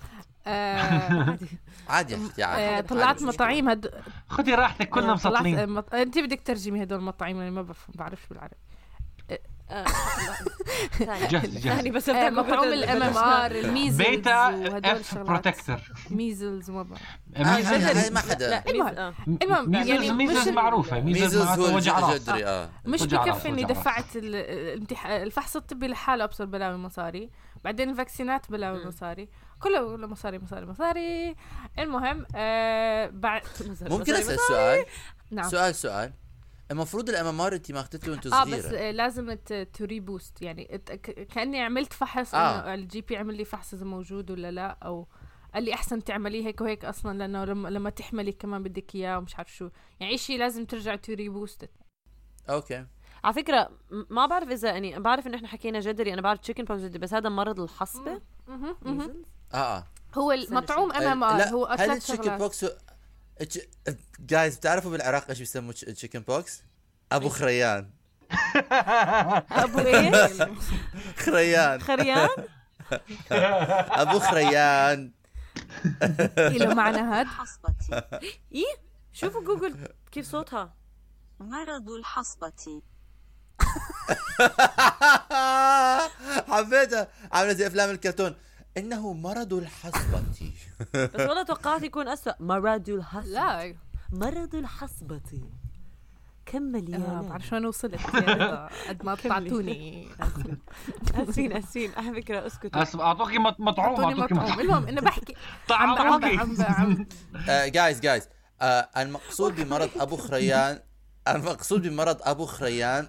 آه 0.46 1.38
عادي 1.88 2.12
يا 2.14 2.18
أختي 2.26 2.44
آه، 2.44 2.46
عادي 2.46 2.88
طلعت 2.88 3.22
مش 3.22 3.22
مطاعيم 3.22 3.68
هد... 3.68 3.90
خذي 4.28 4.54
راحتك 4.54 4.88
كلنا 4.88 5.10
آه، 5.10 5.14
مسطلين 5.14 5.58
آه، 5.58 5.66
مط... 5.66 5.94
انت 5.94 6.18
بدك 6.18 6.40
ترجمي 6.44 6.82
هدول 6.82 6.98
المطاعيم 6.98 7.38
اللي 7.38 7.50
ما 7.50 7.62
بفهم 7.62 7.94
بعرفش 7.94 8.26
بالعربي. 8.30 8.56
ثاني. 11.62 11.90
بس 11.90 12.08
مطعوم 12.08 12.72
الإم 12.72 13.02
إم 13.02 13.16
آر 13.18 13.50
الميزلز 13.50 14.08
بيتا 14.08 14.48
اف 14.92 15.18
بروتكتور 15.18 15.80
ميزلز 16.10 16.70
وما 16.70 16.82
بعرف. 16.82 17.02
هاي 17.36 18.10
ما 18.10 18.20
حدا. 18.20 18.50
لا 18.50 18.70
المهم. 18.70 19.14
المهم 19.42 19.70
ميزلز 19.70 19.90
يعني 19.90 20.12
ميزلز 20.12 20.48
مش- 20.48 20.54
معروفة. 20.54 21.00
ميزلز 21.00 21.36
ميزلز 21.36 21.58
وجع 21.58 22.14
مش 22.86 23.02
بكفي 23.02 23.48
إني. 23.48 23.64
دفعت 23.64 24.16
الفحص 25.06 25.56
الطبي 25.56 25.88
لحاله 25.88 26.24
أبصر 26.24 26.44
بلاوي 26.44 26.76
مصاري. 26.76 27.30
بعدين 27.64 27.90
ال 27.90 27.97
vaccineات 27.97 28.50
مم. 28.50 28.88
مصاري. 28.88 29.28
كله 29.60 29.96
كله 29.96 30.06
مصاري 30.06 30.38
مصاري 30.38 30.66
مصاري. 30.66 31.36
المهم 31.78 32.26
آه 32.34 33.06
بعد 33.06 33.42
ممكن 33.90 34.14
اسال 34.14 34.38
سؤال؟ 34.48 34.84
نعم. 35.30 35.48
سؤال 35.48 35.74
سؤال. 35.74 36.12
المفروض 36.70 37.08
ال 37.08 37.26
MMR 37.26 37.54
انت 37.54 37.72
ما 37.72 37.80
اخذته 37.80 38.10
وانت 38.10 38.26
آه 38.26 38.44
بس 38.44 38.62
صغيره 38.62 38.78
آه 38.78 38.90
لازم 38.90 39.34
توري 39.74 40.00
boost 40.00 40.42
يعني 40.42 40.80
كأني 41.34 41.60
عملت 41.60 41.92
فحص 41.92 42.34
آه. 42.34 42.60
إنه 42.60 42.74
ال 42.74 43.00
GP 43.00 43.16
عمل 43.16 43.36
لي 43.36 43.44
فحص 43.44 43.74
إذا 43.74 43.84
موجود 43.84 44.30
ولا 44.30 44.50
لا 44.50 44.78
أو 44.82 45.08
قال 45.54 45.64
لي 45.64 45.74
أحسن 45.74 46.04
تعمليه 46.04 46.46
هيك 46.46 46.60
وهيك 46.60 46.84
أصلا 46.84 47.18
لأنه 47.18 47.44
لما 47.44 47.68
لما 47.68 47.90
تحملي 47.90 48.32
كمان 48.32 48.62
بدك 48.62 48.94
إياه 48.94 49.18
ومش 49.18 49.36
عارف 49.36 49.54
شو. 49.54 49.68
يعني 50.00 50.18
شيء 50.18 50.38
لازم 50.38 50.64
ترجع 50.64 50.96
توري 50.96 51.28
boost 51.28 51.70
أوكي. 52.50 52.86
على 53.24 53.34
فكرة 53.34 53.70
ما 53.90 54.26
بعرف 54.26 54.48
إذا 54.48 54.70
يعني 54.70 55.00
بعرف 55.00 55.26
إنه 55.26 55.36
إحنا 55.36 55.48
حكينا 55.48 55.80
جدري 55.80 56.12
أنا 56.12 56.22
بعرف 56.22 56.40
chicken 56.40 56.64
pox 56.64 56.80
جدري 56.80 56.98
بس 56.98 57.14
هذا 57.14 57.28
مرض 57.28 57.60
الحصبة. 57.60 58.20
آه 58.48 59.10
آه. 59.54 59.86
هو 60.14 60.32
المطعوم 60.32 60.92
ار 60.92 61.14
لا، 61.14 61.50
هو 61.50 61.66
هل 61.66 61.90
ال 61.90 61.94
chicken 61.94 62.22
شغلات. 62.22 62.40
pox 62.40 62.66
جايز 64.20 64.56
بتعرفوا 64.56 64.90
بالعراق 64.90 65.28
إيش 65.28 65.38
بيسموا 65.38 65.72
chicken 65.72 66.20
pox؟ 66.20 66.62
أبو 67.12 67.28
خريان. 67.28 67.90
أبو 69.50 69.78
إيش؟ 69.78 70.42
خريان. 71.16 71.80
خريان؟ 71.88 72.28
أبو 74.02 74.18
خريان. 74.18 75.12
له 76.38 76.74
معنى 76.74 76.98
هاد. 76.98 77.26
الحصبة 77.26 77.74
إيه؟ 78.52 78.74
شوفوا 79.12 79.44
جوجل 79.44 79.88
كيف 80.12 80.26
صوتها. 80.26 80.74
مرض 81.40 81.90
الحصبة. 81.90 82.82
حبيتها. 86.48 87.08
عامله 87.32 87.52
زي 87.52 87.66
أفلام 87.66 87.90
الكرتون. 87.90 88.34
إنه 88.76 89.12
مرض 89.12 89.52
الحصبة. 89.52 90.22
بس 90.94 91.20
والله 91.20 91.42
توقعت 91.42 91.82
يكون 91.82 92.08
أسوأ. 92.08 92.32
مرض 92.40 92.88
الحصبة. 92.88 93.28
لا. 93.30 93.74
مرض 94.12 94.54
الحصبة. 94.54 95.20
كم 96.46 96.58
آه 96.58 96.60
مليانات 96.80 97.24
بعرف 97.24 97.52
وين 97.52 97.66
وصلت. 97.66 97.94
قد 98.88 99.04
ما. 99.04 99.14
قطعتوني. 99.14 100.08
أسفين 101.14 101.52
أسفين. 101.52 101.92
على 101.96 102.22
فكرة 102.22 102.46
أسكتوا. 102.46 102.84
أس- 102.84 103.00
أعطوكي 103.00 103.38
مط- 103.38 103.60
مطعوم 103.60 104.04
أعطوكي 104.04 104.34
مطعوم. 104.34 104.60
المهم 104.60 104.88
إنه 104.88 105.00
بحكي. 105.00 105.34
عم 105.70 105.94
ب- 105.94 105.98
عم 105.98 106.04
ب- 106.20 106.20
طعموكي. 106.22 106.36
عم 106.36 106.54
ب- 106.54 106.62
عم 106.62 107.06
جايز 107.68 108.00
جايز 108.00 108.28
المقصود 108.96 109.56
بمرض 109.56 109.90
أبو 110.00 110.16
خريان 110.16 110.80
المقصود 111.28 111.82
بمرض 111.86 112.16
أبو 112.22 112.46
خريان 112.46 113.08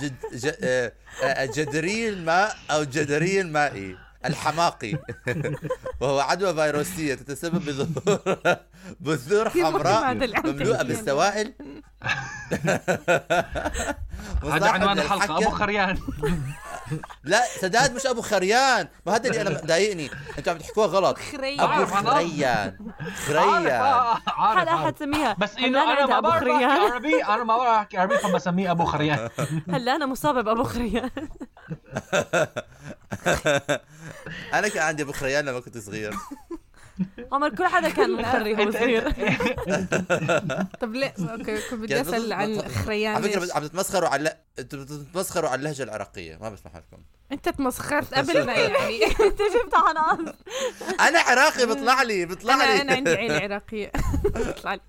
جد 0.00 0.14
ج- 0.34 0.54
آه، 0.64 1.44
جدري 1.44 2.08
الماء 2.08 2.56
أو 2.70 2.84
جدري 2.84 3.40
المائي 3.40 3.96
الحماقي 4.24 4.98
وهو 6.00 6.20
عدوى 6.20 6.54
فيروسية 6.54 7.14
تتسبب 7.14 7.64
بظهور 7.64 8.56
بذور 9.00 9.50
حمراء 9.50 10.14
مملوءة. 10.14 10.82
بالسوائل 10.82 11.52
هذا 14.52 14.68
عنوان 14.68 14.98
الحلقة. 14.98 15.38
أبو 15.38 15.50
خريان 15.50 15.98
لا 17.24 17.42
سداد 17.60 17.94
مش 17.94 18.06
أبو 18.06 18.22
خريان. 18.22 18.88
ما 19.06 19.14
هذا 19.16 19.30
اللي 19.30 19.40
أنا 19.40 19.50
ضايقني 19.50 20.10
أنتوا 20.38 20.52
عم 20.52 20.58
تحكوها 20.58 20.86
غلط. 20.86 21.18
خريان. 21.18 21.60
أبو. 21.60 21.86
خريان. 21.86 22.76
خريان. 23.26 23.66
عارف. 24.26 24.68
حتسميها 24.68 25.36
بس 25.38 25.56
إنه 25.56 25.66
هلا 25.82 25.92
أنا 25.92 26.00
عند 26.00 26.10
ما 26.10 26.20
بعرف 26.20 26.48
أحكي 26.48 26.64
عربي. 26.64 27.24
أنا 27.24 27.44
ما 27.44 27.56
بعرف 27.56 27.78
أحكي 27.78 27.98
عربي 27.98 28.18
فبسميه 28.18 28.70
أبو 28.70 28.84
خريان. 28.84 29.28
هلا 29.74 29.96
أنا 29.96 30.06
مصابة 30.06 30.40
بأبو 30.40 30.64
خريان. 30.64 31.10
أنا 34.54 34.68
كان 34.68 34.82
عندي 34.82 35.02
أبو 35.02 35.12
خريان 35.12 35.44
لما 35.44 35.60
كنت 35.60 35.78
صغير. 35.78 36.14
عمر 37.32 37.48
كل 37.54 37.66
حدا 37.66 37.88
كان 37.88 38.10
مخري 38.12 38.52
وهو 38.54 38.70
صغير 38.70 39.10
طب 40.80 40.94
ليه 40.94 41.14
أوكي 41.32 41.60
كنت 41.70 41.74
بدي 41.74 41.86
جايز 41.86 42.08
أسأل 42.08 42.32
عن 42.32 42.56
بط- 42.58 42.68
خريان 42.68 43.14
على 43.14 43.30
فكرة؟ 43.30 43.54
عم 43.54 43.66
تتمسخروا 43.66 44.08
على 44.08 44.36
أنتوا 44.58 44.78
بتتمسخروا 44.84 45.50
على 45.50 45.58
اللهجة 45.58 45.82
العراقية. 45.82 46.36
ما 46.40 46.48
بسمح 46.50 46.76
لكم. 46.76 47.02
أنت 47.32 47.48
تمسخرت 47.48 48.14
قبلنا 48.14 48.58
يعني 48.58 49.04
أنت 49.26 49.38
جبت 49.38 49.74
عن 49.74 49.96
قصد 49.96 50.34
أنا 51.00 51.18
عراقي 51.20 51.66
بيطلع 51.66 52.02
لي 52.02 52.26
بيطلع 52.26 52.54
لي. 52.56 52.80
أنا 52.82 52.92
عندي 52.94 53.10
عيله 53.10 53.38
عراقية. 53.44 53.92
اطلع 54.36 54.74
لي. 54.74 54.80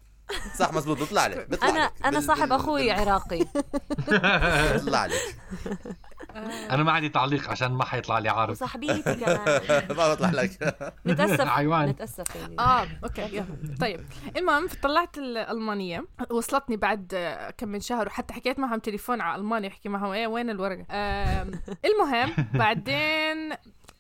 صح 0.60 0.74
مزبوط 0.74 0.98
بيطلع 1.00 1.28
لي. 1.28 1.46
بيطلع 1.50 1.70
أنا 1.70 1.80
لي. 1.80 1.90
أنا 2.06 2.20
صاحب 2.22 2.52
أخوي 2.54 2.92
عراقي. 2.92 3.46
بيطلع 4.74 5.06
لي 5.06 5.16
أنا 6.72 6.84
ما 6.84 6.92
عندي 6.92 7.10
تعليق 7.10 7.50
عشان 7.50 7.72
ما 7.72 7.86
حيطلع 7.86 8.20
لي 8.20 8.30
عارف. 8.30 8.52
وصاحبيتي 8.52 9.14
كمان. 9.14 9.62
ما 9.98 10.10
بيطلع 10.10 10.30
لك. 10.30 10.76
نتاسف 11.08 11.42
عيوان. 11.42 11.90
نتاسف 11.90 12.36
يعني. 12.36 12.60
آه 12.60 12.88
أوكي 13.04 13.36
يلا. 13.36 13.76
طيب. 13.80 14.06
المهم 14.38 14.68
طلعت 14.82 15.18
الألمانية 15.18 16.06
وصلتني 16.30 16.78
بعد 16.78 17.12
آه، 17.14 17.50
كم 17.50 17.68
من 17.68 17.80
شهر 17.80 18.08
وحتى 18.08 18.34
حكيت 18.34 18.60
معهم 18.60 18.80
تليفون 18.80 19.22
على 19.22 19.40
المانيا 19.40 19.70
احكي 19.70 19.90
معهم 19.90 20.12
إيه 20.12 20.28
وين 20.28 20.50
الورقة؟ 20.50 20.86
المهم 21.90 22.34
بعدين 22.54 23.54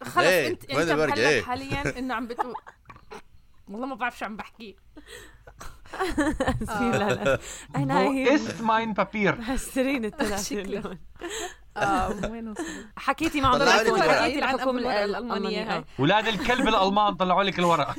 خلص 0.03 0.17
إيه، 0.25 0.47
أنت 0.47 0.73
وين 0.73 0.99
أنت 0.99 1.17
إيه. 1.17 1.41
حاليا 1.41 1.99
إنه 1.99 2.13
عم 2.13 2.27
بتقول. 2.27 2.53
والله 3.67 3.87
ما 3.87 3.95
بعرف 3.95 4.19
شو 4.19 4.25
عم 4.25 4.35
بحكي. 4.35 4.75
اسفين 6.63 6.91
لا 6.91 7.13
لا. 7.13 7.39
أنا 7.75 7.99
هي 7.99 8.39
بابير 8.93 9.41
حسرين 9.41 10.05
الثلاثة 10.05 10.43
شكله. 10.43 10.61
اليوم 10.61 10.99
آه 11.77 12.15
حكيتي 12.97 13.41
مع. 13.41 13.59
حكيتي 13.59 14.41
عن 14.41 14.53
الحكومة 14.53 14.89
هاي. 14.89 15.83
ولاد 15.99 16.27
الكلب 16.27 16.67
الألمان 16.67 17.15
طلعوا 17.15 17.43
لك 17.43 17.59
الورقه 17.59 17.95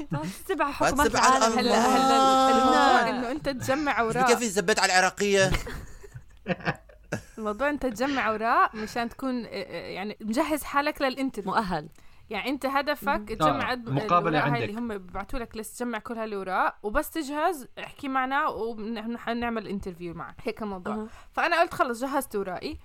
تبع 0.48 0.70
حكومات 0.72 1.14
العالم 1.14 1.58
هلا. 1.58 1.86
هلا 1.86 2.50
الموضوع 2.50 3.00
لا. 3.00 3.10
إنه 3.10 3.30
أنت 3.30 3.48
تجمع 3.48 4.00
أوراق 4.00 4.26
كيف 4.26 4.38
زبيت 4.42 4.78
على 4.78 4.92
العراقية 4.92 5.50
الموضوع 7.38 7.70
أنت 7.70 7.86
تجمع 7.86 8.28
أوراق 8.28 8.74
مشان 8.74 9.08
تكون 9.08 9.44
آه، 9.44 9.48
آه، 9.48 9.86
يعني 9.90 10.16
مجهز 10.20 10.62
حالك 10.64 11.02
لل 11.02 11.11
interview 11.11 11.52
مؤهل 11.52 11.88
يعني 12.30 12.50
أنت 12.50 12.66
هدفك 12.66 13.22
تجمع 13.28 13.72
آه، 13.72 13.76
هاي 13.76 14.36
عندك. 14.36 14.62
اللي 14.62 14.78
هم 14.78 14.88
ببعثوا 14.98 15.38
لك 15.38 15.56
list 15.56 15.76
تجمع 15.76 15.98
كل 15.98 16.14
هالأوراق 16.14 16.74
وبس 16.82 17.10
تجهز 17.10 17.68
احكي 17.78 18.08
معنا 18.08 18.48
ونعمل 18.48 19.68
interview 19.68 20.14
معك 20.14 20.34
هيك 20.44 20.62
الموضوع. 20.62 21.06
فأنا 21.32 21.60
قلت 21.60 21.74
خلص 21.74 22.00
جهزت 22.00 22.36
أوراقي 22.36 22.76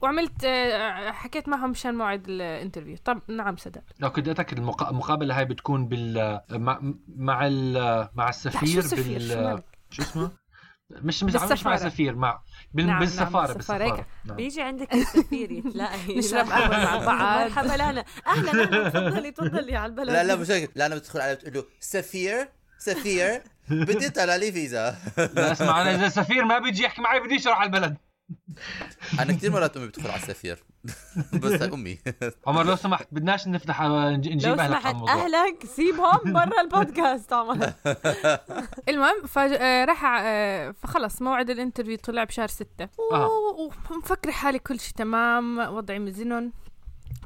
وعملت 0.00 0.44
آه، 0.44 1.10
حكيت 1.12 1.48
معهم 1.48 1.70
مشان 1.70 1.94
موعد 1.94 2.28
ال 2.28 2.34
interview. 2.34 2.96
طب 3.04 3.20
نعم 3.28 3.56
سداد 3.56 3.82
لو 4.00 4.10
كنت 4.12 4.28
أتأكد 4.28 4.56
المقا- 4.58 4.88
المقابلة 4.90 5.38
هاي 5.38 5.44
بتكون 5.44 5.88
بال 5.88 6.40
مع 6.50 6.80
مع 7.16 7.46
ال... 7.46 8.08
مع 8.14 8.28
السفير 8.28 8.82
شو 8.82 8.96
بال؟ 8.96 9.62
شو 9.90 10.02
اسمه؟ 10.02 10.30
مش 10.90 11.22
مش 11.24 11.34
مش 11.34 11.66
مع. 11.66 11.74
السفير 11.74 12.14
مع 12.16 12.42
بال... 12.74 12.86
نعم، 12.86 12.90
نعم، 12.92 12.98
بالسفارة 13.00 13.52
بالسفارة. 13.52 13.78
بالسفارة. 13.78 14.06
نعم. 14.24 14.36
بيجي 14.36 14.62
عندك 14.62 14.94
السفير 14.94 15.52
يتلاقي. 15.52 16.14
نشرب 16.18 16.46
قهوة 16.46 16.84
مع 16.84 17.06
بعض. 17.06 17.40
مرحبا 17.50 17.66
لهلا 17.76 18.04
أهلا 18.26 18.50
أهلا 18.50 18.88
تفضلي 18.88 19.30
تفضلي 19.30 19.76
على 19.76 19.90
البلد. 19.90 20.10
لا 20.10 20.24
لا 20.24 20.36
مش 20.36 20.50
هيك. 20.50 20.70
لا 20.74 20.86
أنا 20.86 20.94
بتدخل 20.94 21.20
عليه 21.20 21.34
بتقول 21.34 21.54
له 21.54 21.64
سفير 21.80 22.48
سفير 22.78 23.42
بدي 23.70 24.10
طلع 24.10 24.36
لي 24.36 24.52
فيزا. 24.52 24.96
لا 25.34 25.52
اسمع 25.52 25.82
أنا 25.82 25.94
إذا 25.94 26.06
السفير 26.06 26.44
ما 26.44 26.58
بيجي 26.58 26.82
يحكي 26.82 27.02
معي 27.02 27.20
بدي 27.20 27.34
يشرح 27.34 27.58
على 27.58 27.66
البلد. 27.66 27.96
أنا 29.20 29.32
كثير 29.32 29.50
مرات 29.52 29.76
أمي 29.76 29.86
بتدخل 29.86 30.10
على 30.10 30.22
السفير. 30.22 30.64
بس 31.42 31.62
أمي. 31.62 31.98
عمر 32.46 32.64
لو 32.66 32.76
سمحت 32.76 33.06
بدناش 33.12 33.48
نفتح 33.48 33.82
لو 33.82 34.10
نجيب 34.10 34.44
أهلك 34.44 34.60
على 34.60 34.68
سمحت 34.68 34.86
الموضوع. 34.94 35.14
أهلك 35.14 35.66
سيبهم 35.66 36.20
برا 36.34 36.60
البودكاست 36.60 37.32
عمر. 37.32 37.72
المهم 38.88 39.22
فراح 39.26 40.04
آه، 40.24 40.70
فخلص 40.70 41.22
موعد 41.22 41.50
ال 41.50 41.55
interview 41.55 41.96
طلع 41.96 42.24
بشهر 42.24 42.48
ستة. 42.48 42.88
آه. 43.12 43.28
ومفكرة 43.90 44.30
حالي 44.30 44.58
كل 44.58 44.80
شيء 44.80 44.94
تمام 44.94 45.58
وضعي 45.58 45.98
مزنن 45.98 46.52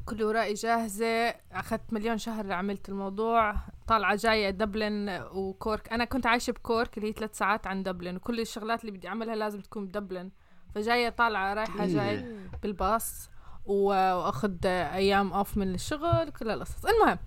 كل 0.05 0.23
أوراقي 0.23 0.53
جاهزة. 0.53 1.29
أخذت 1.51 1.93
مليون 1.93 2.17
شهر 2.17 2.51
عملت 2.51 2.89
الموضوع. 2.89 3.55
طالعة 3.87 4.15
جاية 4.15 4.49
دبلن 4.49 5.23
وكورك. 5.31 5.93
أنا 5.93 6.05
كنت 6.05 6.25
عايشة 6.25 6.51
بكورك 6.51 6.97
اللي 6.97 7.09
هي 7.09 7.13
ثلاث 7.13 7.37
ساعات 7.37 7.67
عن 7.67 7.83
دبلن. 7.83 8.15
وكل 8.15 8.39
الشغلات 8.39 8.81
اللي 8.81 8.91
بدي 8.91 9.07
أعملها 9.07 9.35
لازم 9.35 9.61
تكون 9.61 9.85
بدبلن. 9.87 10.29
فجاية 10.75 11.09
طالعة 11.09 11.53
رايحة 11.53 11.85
جاي 11.85 12.25
بالباص 12.63 13.29
و- 13.65 13.89
وأخذ 14.13 14.65
أيام 14.65 15.33
off 15.33 15.57
من 15.57 15.73
الشغل 15.75 16.29
كل 16.39 16.49
القصص. 16.49 16.85
المهم 16.85 17.17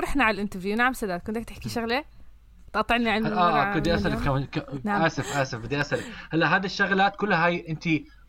رحنا 0.00 0.24
على 0.24 0.34
ال 0.34 0.38
interview. 0.38 0.76
نعم 0.76 0.92
سداد 0.92 1.20
كنت 1.20 1.36
بدك 1.38 1.44
تحكي 1.48 1.68
شغلة؟ 1.68 2.04
تقاطعني 2.72 3.10
عن 3.10 3.26
آه 3.26 3.74
بدي 3.74 3.90
عن- 3.92 3.98
اسالك 3.98 4.18
كمان 4.18 4.44
ك... 4.44 4.66
نعم. 4.84 5.02
آسف 5.02 5.36
آسف 5.36 5.58
بدي 5.58 5.80
أسألك. 5.80 6.04
هلا 6.32 6.56
هذه 6.56 6.64
الشغلات 6.64 7.16
كلها 7.16 7.46
هاي 7.46 7.66
انت 7.68 7.84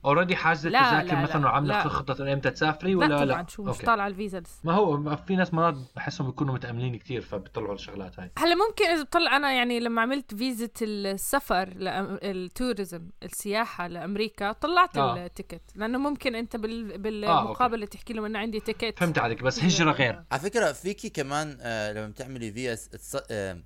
already 0.05 0.35
حاجزه 0.35 0.69
لا، 0.69 0.79
تذاكر 0.91 1.15
لا، 1.15 1.21
مثلا 1.21 1.41
لا، 1.41 1.47
وعامله 1.47 1.83
لا. 1.83 1.87
خطة 1.89 2.33
إمتى 2.33 2.51
تسافري 2.51 2.91
لا 2.93 2.97
ولا 2.97 3.15
طبعا 3.25 3.41
لا 3.41 3.45
شو 3.47 3.63
مش. 3.63 3.77
طالعة 3.77 4.07
الفيزا 4.07 4.39
لسه. 4.39 4.59
ما 4.63 4.73
هو 4.73 5.15
في 5.15 5.35
ناس 5.35 5.53
مرات 5.53 5.75
بحسهم 5.95 6.27
بيكونوا 6.27 6.53
متأملين 6.53 6.95
كثير 6.97 7.21
فبيطلعوا 7.21 7.73
الشغلات 7.73 8.19
هاي. 8.19 8.31
هلا 8.37 8.55
ممكن 8.55 8.85
إذا 8.85 9.03
بطلع 9.03 9.35
أنا 9.35 9.51
يعني 9.51 9.79
لما 9.79 10.01
عملت 10.01 10.35
فيزة 10.35 10.69
السفر 10.81 11.69
لأم... 11.75 12.19
ال 12.23 12.34
tourism 12.34 13.09
السياحة 13.23 13.87
لأمريكا 13.87 14.51
طلعت 14.51 14.97
آه. 14.97 15.25
ال 15.25 15.30
ticket. 15.30 15.61
لأنه 15.75 15.97
ممكن 15.97 16.35
أنت 16.35 16.55
بال... 16.55 16.91
آه، 16.91 16.97
بالمقابلة 16.97 17.85
تحكي 17.85 18.13
لهم 18.13 18.25
إنه 18.25 18.39
عندي 18.39 18.59
ticket. 18.59 18.99
فهمت 18.99 19.17
عليك 19.17 19.43
بس 19.43 19.63
هجرة 19.63 19.91
غير. 20.01 20.23
على 20.31 20.41
فكرة 20.41 20.71
فيكي 20.71 21.09
كمان 21.09 21.57
آه 21.61 21.93
لما 21.93 22.07
بتعملي 22.07 22.51
فيز 22.51 22.89
تص... 22.89 23.15
آه 23.31 23.57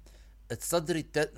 تصدري 0.59 0.99
الت... 0.99 1.33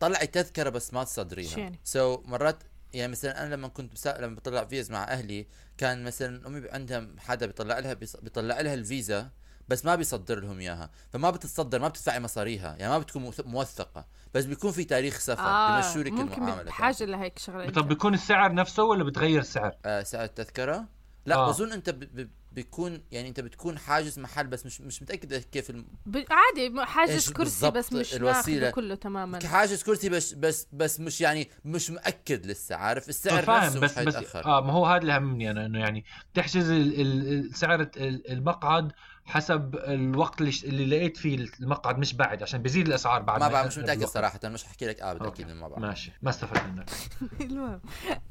طلعي 0.00 0.26
تذكرة 0.26 0.70
بس 0.70 0.94
ما 0.94 1.00
شو 1.00 1.06
تصدريها 1.06 1.58
يعني؟ 1.58 1.80
so, 1.84 2.28
مرات 2.28 2.62
يعني 2.94 3.12
مثلا 3.12 3.42
أنا 3.46 3.54
لما 3.54 3.68
كنت 3.68 3.92
بسا... 3.92 4.18
لما 4.20 4.34
بطلع 4.36 4.64
فيز 4.64 4.90
مع 4.90 5.04
أهلي 5.04 5.46
كان 5.78 6.04
مثلا 6.04 6.46
أمي 6.46 6.68
عندها 6.70 7.06
حدا 7.18 7.46
بيطلع 7.46 7.78
لها 7.78 7.92
بيص... 7.94 8.16
بيطلع 8.16 8.60
لها 8.60 8.74
الفيزا 8.74 9.30
بس 9.68 9.84
ما 9.84 9.94
بيصدر 9.94 10.40
لهم 10.40 10.58
إياها. 10.60 10.90
فما 11.10 11.30
بتتصدر 11.30 11.78
ما 11.80 11.88
بتدفعي 11.88 12.20
مصاريها. 12.20 12.76
يعني 12.76 12.92
ما 12.92 12.98
بتكون 12.98 13.22
موث- 13.32 13.46
موثقة. 13.46 14.06
بس 14.34 14.44
بيكون 14.44 14.72
في 14.72 14.84
تاريخ 14.84 15.18
سفر 15.18 15.42
آه 15.42 15.80
بيمشوا 15.80 16.02
لك 16.02 16.12
ممكن 16.12 16.42
المعاملة 16.42 16.62
بحاجة 16.62 17.04
لهيك 17.04 17.38
شغلة 17.38 17.70
طب 17.70 17.88
بيكون 17.88 18.14
السعر 18.14 18.54
نفسه 18.54 18.82
ولا 18.82 19.04
بتغير 19.04 19.40
السعر؟ 19.40 19.76
آه 19.84 20.02
سعر 20.02 20.24
التذكرة؟ 20.24 20.84
لا 21.26 21.34
آه. 21.36 21.46
آه. 21.48 21.48
بظن 21.48 21.72
أنت 21.72 21.90
ب... 21.90 21.98
ب... 21.98 22.30
بيكون 22.54 23.02
يعني 23.10 23.28
انت 23.28 23.40
بتكون 23.40 23.78
حاجز 23.78 24.18
محل 24.18 24.46
بس 24.46 24.66
مش 24.66 24.80
مش 24.80 25.02
متأكد 25.02 25.34
كيف 25.34 25.70
الم... 25.70 25.86
عادي 26.30 26.84
حاجز 26.84 27.32
كرسي 27.32 27.70
بس 27.70 27.92
مش 27.92 28.14
الوسيلة؟ 28.14 28.60
ماخذه 28.60 28.70
كله 28.74 28.94
تماما 28.94 29.38
حاجز 29.46 29.82
كرسي 29.82 30.08
بس 30.08 30.32
بس 30.32 30.66
بس 30.72 31.00
مش 31.00 31.20
يعني 31.20 31.50
مش 31.64 31.90
مؤكد 31.90 32.46
لسه 32.46 32.76
عارف 32.76 33.08
السعر 33.08 33.42
فاهم 33.42 33.64
نفسه 33.66 33.80
بس 33.80 33.98
مش 33.98 34.04
بس 34.04 34.16
حيتاخر 34.16 34.44
آه 34.44 34.60
ما 34.60 34.72
هو 34.72 34.86
هذا 34.86 35.00
اللي 35.02 35.12
همني 35.16 35.50
أنا 35.50 35.66
إنه 35.66 35.78
يعني 35.78 36.04
تحجز 36.34 36.70
ال- 36.70 37.00
ال- 37.00 37.32
ال- 37.32 37.56
سعر 37.56 37.80
ال- 37.80 38.30
المقعد 38.32 38.92
حسب 39.24 39.76
الوقت 39.76 40.40
اللي, 40.40 40.52
ش- 40.52 40.64
اللي 40.64 40.86
لقيت 40.86 41.16
فيه 41.16 41.46
المقعد 41.60 41.98
مش 41.98 42.14
بعد 42.14 42.42
عشان 42.42 42.62
بيزيد 42.62 42.86
الأسعار 42.88 43.22
بعد 43.22 43.40
ما 43.40 43.48
بعرف 43.48 43.66
مش 43.66 43.78
متأكد 43.78 43.98
الوقت. 43.98 44.12
صراحة 44.14 44.40
مش 44.44 44.64
حكي 44.64 44.86
لك 44.86 45.00
آه. 45.02 45.12
بالتاكيد 45.12 45.50
ما 45.50 45.68
بعرف 45.68 45.82
ماشي 45.82 46.12
ما 46.22 46.30
استفدت 46.30 46.62
منك 46.62 46.90
المهم 47.50 47.80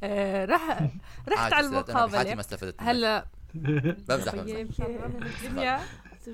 آه 0.04 0.46
رح 0.46 0.90
رحت 1.30 1.54
على 1.54 1.68
بحياتي 1.70 1.94
ما 1.94 2.04
المقابلة 2.04 2.40
استفدت 2.40 2.82
منك. 2.82 2.90
هلا 2.90 3.28
بمزح 3.54 4.32
طيب، 4.36 4.72
بمزح 4.80 5.22
الدنيا 5.46 5.80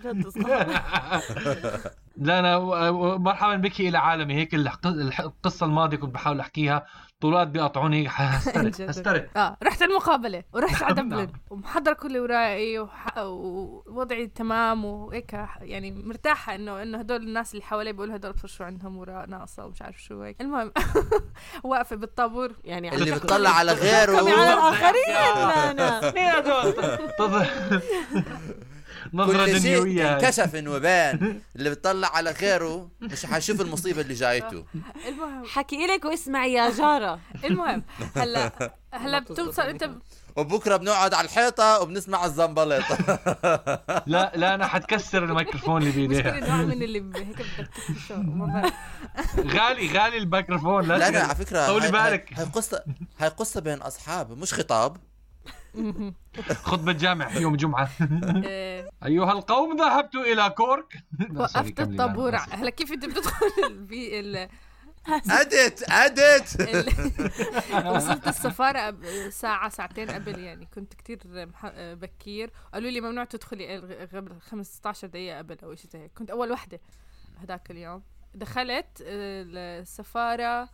لا 2.17 2.39
أنا 2.39 2.59
مرحبا 3.17 3.55
بك 3.55 3.79
إلى 3.79 3.97
عالمي. 3.97 4.33
هيك 4.35 4.55
القصة 5.19 5.65
الماضية 5.65 5.97
كنت 5.97 6.13
بحاول 6.13 6.39
أحكيها. 6.39 6.85
طولات 7.21 7.47
بيقطعوني 7.47 8.07
هسترك 8.09 8.81
هسترك 8.89 9.29
آه 9.37 9.57
رحت 9.63 9.81
المقابلة 9.81 10.43
ورحت 10.53 10.83
على 10.83 10.93
دبلن. 10.95 11.09
نعم. 11.17 11.27
ومحضر 11.49 11.93
كل 11.93 12.17
ورائي 12.17 12.79
وح... 12.79 13.17
ووضعي 13.17 14.27
تمام 14.27 14.85
وهيك 14.85 15.33
يعني 15.61 15.91
مرتاحة 15.91 16.55
انه 16.55 16.81
إنه 16.83 16.97
هدول 16.99 17.21
الناس 17.23 17.51
اللي 17.51 17.63
حوالي 17.63 17.93
بقول 17.93 18.11
هدول 18.11 18.33
شو 18.45 18.63
عندهم 18.63 18.97
وراء 18.97 19.25
ناقصة 19.29 19.65
ومش 19.65 19.81
عارف 19.81 20.01
شو 20.03 20.21
هيك. 20.21 20.41
المهم 20.41 20.71
واقفة 21.63 21.95
بالطابور 21.95 22.51
يعني 22.63 22.95
اللي 22.95 23.11
بتطلع 23.11 23.49
على 23.49 23.71
غيره. 23.73 24.17
على 24.17 24.53
الآخرين. 24.53 25.13
لا 25.13 25.71
أنا 25.71 26.11
مين 26.11 26.25
هدول؟ 26.25 26.73
طب- 27.19 27.45
نظرة 29.13 29.45
كل 29.45 29.61
شيء 29.61 29.77
دنيوية. 29.83 30.15
انكشف 30.15 30.55
إنه 30.55 30.71
وبان 30.71 31.39
اللي 31.55 31.69
بتطلع 31.69 32.07
على 32.15 32.31
غيره 32.31 32.89
مش 33.01 33.25
حيشوف 33.25 33.61
المصيبة 33.61 34.01
اللي 34.01 34.13
جايته 34.13 34.65
المهم 35.07 35.45
حكي 35.45 35.87
لك 35.87 36.05
واسمعي 36.05 36.53
يا 36.53 36.69
جارة 36.69 37.19
المهم 37.45 37.83
هلا 38.15 38.51
هلا 38.91 39.19
بتوصل 39.19 39.61
أنت. 39.61 39.89
وبكرة 40.35 40.77
بنقعد 40.77 41.13
على 41.13 41.25
الحيطة 41.25 41.79
وبنسمع 41.81 42.25
الزنبليطه 42.25 42.97
لا 44.07 44.31
لا 44.35 44.55
أنا 44.55 44.67
حتكسر 44.67 45.23
الميكروفون 45.23 45.81
اللي 45.81 45.91
بإيديها 45.91 46.39
نوع 46.47 46.55
من 46.57 46.83
اللي 46.83 47.03
هيك. 47.15 47.45
غالي 49.47 49.99
غالي 49.99 50.17
الميكروفون 50.17 50.87
لا 50.87 50.97
لا 50.97 51.11
لا. 51.11 51.23
على 51.23 51.35
فكرة 51.35 51.67
طولي 51.67 51.91
بالك. 51.91 52.33
هاي 52.33 52.45
هاي 52.45 52.51
قصه 52.51 52.83
هاي 53.19 53.29
قصة 53.29 53.61
بين 53.61 53.81
أصحاب 53.81 54.37
مش 54.37 54.53
خطاب 54.53 54.97
خطبة 56.63 56.91
جامع 56.91 57.35
يوم 57.37 57.53
الجمعة 57.53 57.89
آه، 58.45 58.89
أيها 59.05 59.31
القوم 59.31 59.77
ذهبت 59.77 60.15
إلى 60.15 60.49
كورك. 60.49 60.93
وقفت 61.35 61.79
الطابور. 61.79 62.35
هلا 62.35 62.69
كيف 62.69 62.91
أنت 62.91 63.05
بتدخل 63.05 63.45
البي- 63.67 64.19
ال 64.19 64.49
أدت 65.29 65.83
أدت. 65.89 66.61
وصلت 67.85 68.27
السفارة 68.27 68.95
ساعة 69.29 69.69
ساعتين 69.69 70.11
قبل 70.11 70.39
يعني 70.39 70.65
كنت 70.65 70.93
كتير 70.93 71.19
بكير. 71.75 72.51
قالوا 72.73 72.89
لي 72.89 73.01
ممنوع 73.01 73.23
تدخلي 73.23 73.77
قبل 74.13 74.41
15 74.41 75.07
دقيقة 75.07 75.37
قبل 75.37 75.57
أو 75.63 75.75
شيء 75.75 75.89
زي 75.91 75.99
هيك. 75.99 76.11
كنت 76.17 76.29
أول 76.29 76.51
وحدة 76.51 76.79
هذاك 77.43 77.71
اليوم. 77.71 78.03
دخلت 78.35 79.03
آه، 79.05 79.43
السفارة 79.81 80.69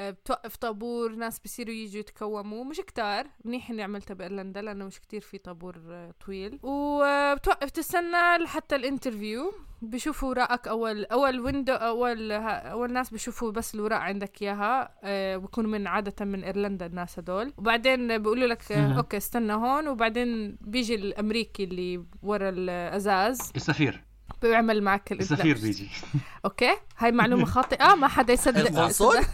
بتوقف 0.00 0.56
طابور 0.56 1.14
ناس 1.14 1.38
بصيروا 1.38 1.74
يجوا 1.74 2.00
يتكوموا. 2.00 2.64
مش 2.64 2.76
كتار 2.76 3.26
منيح 3.44 3.70
إني 3.70 3.82
عملتها 3.82 4.14
بإيرلندا 4.14 4.62
لأنه 4.62 4.84
مش 4.84 5.00
كتير 5.00 5.20
في 5.20 5.38
طابور 5.38 5.76
آه، 5.90 6.14
طويل. 6.26 6.58
وبتوقف 6.62 7.70
تستنى 7.70 8.38
لحتى 8.38 8.76
ال 8.76 8.83
interview. 8.83 9.52
بشوفوا 9.82 10.28
وراءك 10.28 10.68
أول 10.68 11.04
أول 11.04 11.40
window 11.40 11.72
أول 11.72 12.32
أول 12.32 12.92
ناس 12.92 13.10
بشوفوا 13.10 13.50
بس 13.50 13.74
الوراق 13.74 13.98
عندك 13.98 14.42
إياها 14.42 14.90
آه، 15.04 15.36
بكونوا 15.36 15.70
من 15.70 15.86
عادة 15.86 16.24
من 16.24 16.44
إيرلندا 16.44 16.86
الناس 16.86 17.18
هدول. 17.18 17.52
وبعدين 17.58 18.18
بيقولوا 18.18 18.46
لك 18.46 18.72
آه،. 18.72 18.96
okay 18.96 19.16
استنى 19.16 19.52
هون. 19.52 19.88
وبعدين 19.88 20.58
بيجي 20.60 20.94
الأمريكي 20.94 21.64
اللي 21.64 22.04
ورا 22.22 22.48
الازاز 22.48 23.52
السفير. 23.56 24.04
بيعمل 24.42 24.82
معك 24.82 25.12
ال- 25.12 25.20
السفير. 25.20 25.58
بيجي. 25.58 25.88
okay؟ 26.44 26.76
هاي 26.98 27.12
معلومة 27.12 27.44
خاطئة. 27.44 27.94
ما 27.94 28.08
حدا 28.08 28.32
يصدق. 28.32 28.60
القنصل؟ 28.70 29.16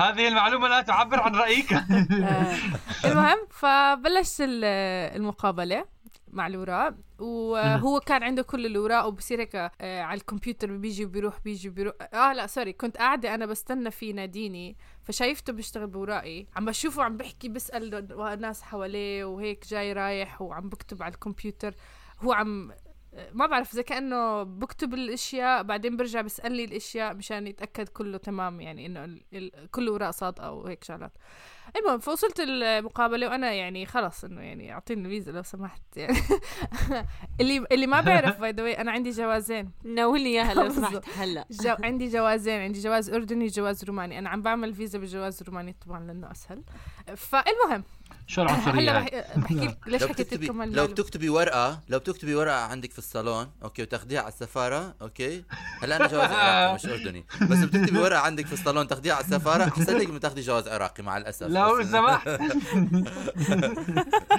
هذه 0.00 0.28
المعلومة 0.28 0.68
لا 0.68 0.80
تعبر 0.82 1.20
عن 1.20 1.34
رأيك. 1.36 1.72
آه، 1.72 2.56
المهم 3.04 3.38
فبلشت 3.50 4.40
ال- 4.40 4.64
المقابلة. 5.16 5.84
مع 6.32 6.46
الوراق 6.46 6.94
وهو 7.18 8.00
كان 8.00 8.22
عنده 8.22 8.42
كل 8.42 8.66
الوراق 8.66 9.06
وبصير 9.06 9.40
هيك 9.40 9.54
آه، 9.56 10.02
على 10.02 10.20
الكمبيوتر 10.20 10.76
بيجي 10.76 11.04
وبيروح 11.04 11.40
بيجي 11.40 11.68
وبيروح. 11.68 11.94
آه 12.14 12.32
لا 12.32 12.46
سوري 12.46 12.72
كنت 12.72 12.96
قاعدة 12.96 13.34
أنا 13.34 13.46
بستنى 13.46 13.90
فيه 13.90 14.14
ناديني 14.14 14.76
فشايفته 15.02 15.52
بيشتغل 15.52 15.86
بوراقي 15.86 16.46
عم 16.56 16.64
بشوفه 16.64 17.02
عم 17.02 17.16
بحكي 17.16 17.48
بسأل 17.48 18.40
ناس 18.40 18.62
حواليه 18.62 19.24
وهيك 19.24 19.66
جاي 19.68 19.92
رايح 19.92 20.42
وعم 20.42 20.68
بكتب 20.68 21.02
على 21.02 21.14
الكمبيوتر. 21.14 21.74
هو 22.20 22.32
عم 22.32 22.72
ما 23.32 23.46
بعرف 23.46 23.72
زي 23.72 23.82
كأنه 23.82 24.42
بكتب 24.42 24.94
الأشياء 24.94 25.62
بعدين 25.62 25.96
برجع 25.96 26.20
بسألني 26.20 26.64
الأشياء 26.64 27.14
مشان 27.14 27.46
يتأكد 27.46 27.88
كله 27.88 28.18
تمام 28.18 28.60
يعني 28.60 28.86
إنه 28.86 29.04
ال- 29.04 29.22
ال- 29.32 29.70
كله 29.70 29.92
وراء 29.92 30.10
صادقه 30.10 30.50
وهيك 30.52 30.84
شغلات. 30.84 31.12
المهم 31.76 31.98
فوصلت 31.98 32.40
المقابلة 32.40 33.28
وأنا 33.28 33.52
يعني 33.52 33.86
خلص 33.86 34.24
إنه 34.24 34.40
يعني 34.42 34.72
أعطيني 34.72 35.02
الفيزا 35.04 35.32
لو 35.32 35.42
سمحت 35.42 35.82
يعني. 35.96 36.16
اللي 37.40 37.66
اللي 37.72 37.86
ما 37.86 38.00
بيعرف 38.00 38.40
by 38.40 38.50
the 38.52 38.80
أنا 38.80 38.90
عندي 38.92 39.10
جوازين. 39.10 39.70
ناولني 39.84 40.28
إياها 40.28 40.54
لو. 40.54 40.68
سمحت 40.78 41.08
هلأ. 41.16 41.44
جو 41.62 41.74
عندي 41.82 42.08
جوازين 42.08 42.60
عندي 42.60 42.80
جواز 42.80 43.10
أردني 43.10 43.46
جواز 43.46 43.84
روماني. 43.84 44.18
أنا 44.18 44.28
عم 44.28 44.42
بعمل 44.42 44.74
فيزا 44.74 44.98
بالجواز 44.98 45.40
الروماني 45.42 45.72
طبعا 45.86 46.06
لأنه 46.06 46.30
أسهل. 46.30 46.62
فالمهم 47.16 47.84
شو 48.30 48.42
العنصرية 48.42 48.98
هلا 48.98 49.26
بحكي 49.36 49.54
لك 49.54 49.78
ليش 49.86 50.02
لو 50.02 50.08
حكيت 50.08 50.34
لكم 50.34 50.62
لو. 50.62 50.86
بتكتبي 50.86 51.28
ورقة 51.28 51.80
لو 51.88 51.98
بتكتبي 51.98 52.34
ورقة 52.34 52.56
عندك 52.64 52.92
في 52.92 52.98
الصالون 52.98 53.50
okay 53.62 53.82
وتاخديها 53.82 54.20
على 54.20 54.28
السفارة 54.28 54.94
okay؟ 55.02 55.44
هلا 55.82 55.96
أنا 55.96 56.06
جواز 56.06 56.30
عراقي 56.32 56.74
مش 56.74 56.86
أردني. 56.86 57.26
بس 57.42 57.58
بتكتبي 57.58 57.98
ورقة 57.98 58.18
عندك 58.20 58.46
في 58.46 58.52
الصالون 58.52 58.88
تاخديها 58.88 59.14
على 59.14 59.24
السفارة 59.24 59.64
احسن 59.64 59.96
لك 59.98 60.10
من 60.10 60.20
تاخدي 60.20 60.40
جواز 60.40 60.68
عراقي 60.68 61.02
مع 61.02 61.16
الأسف. 61.16 61.46
لو 61.46 61.82
سمحت؟ 61.84 62.28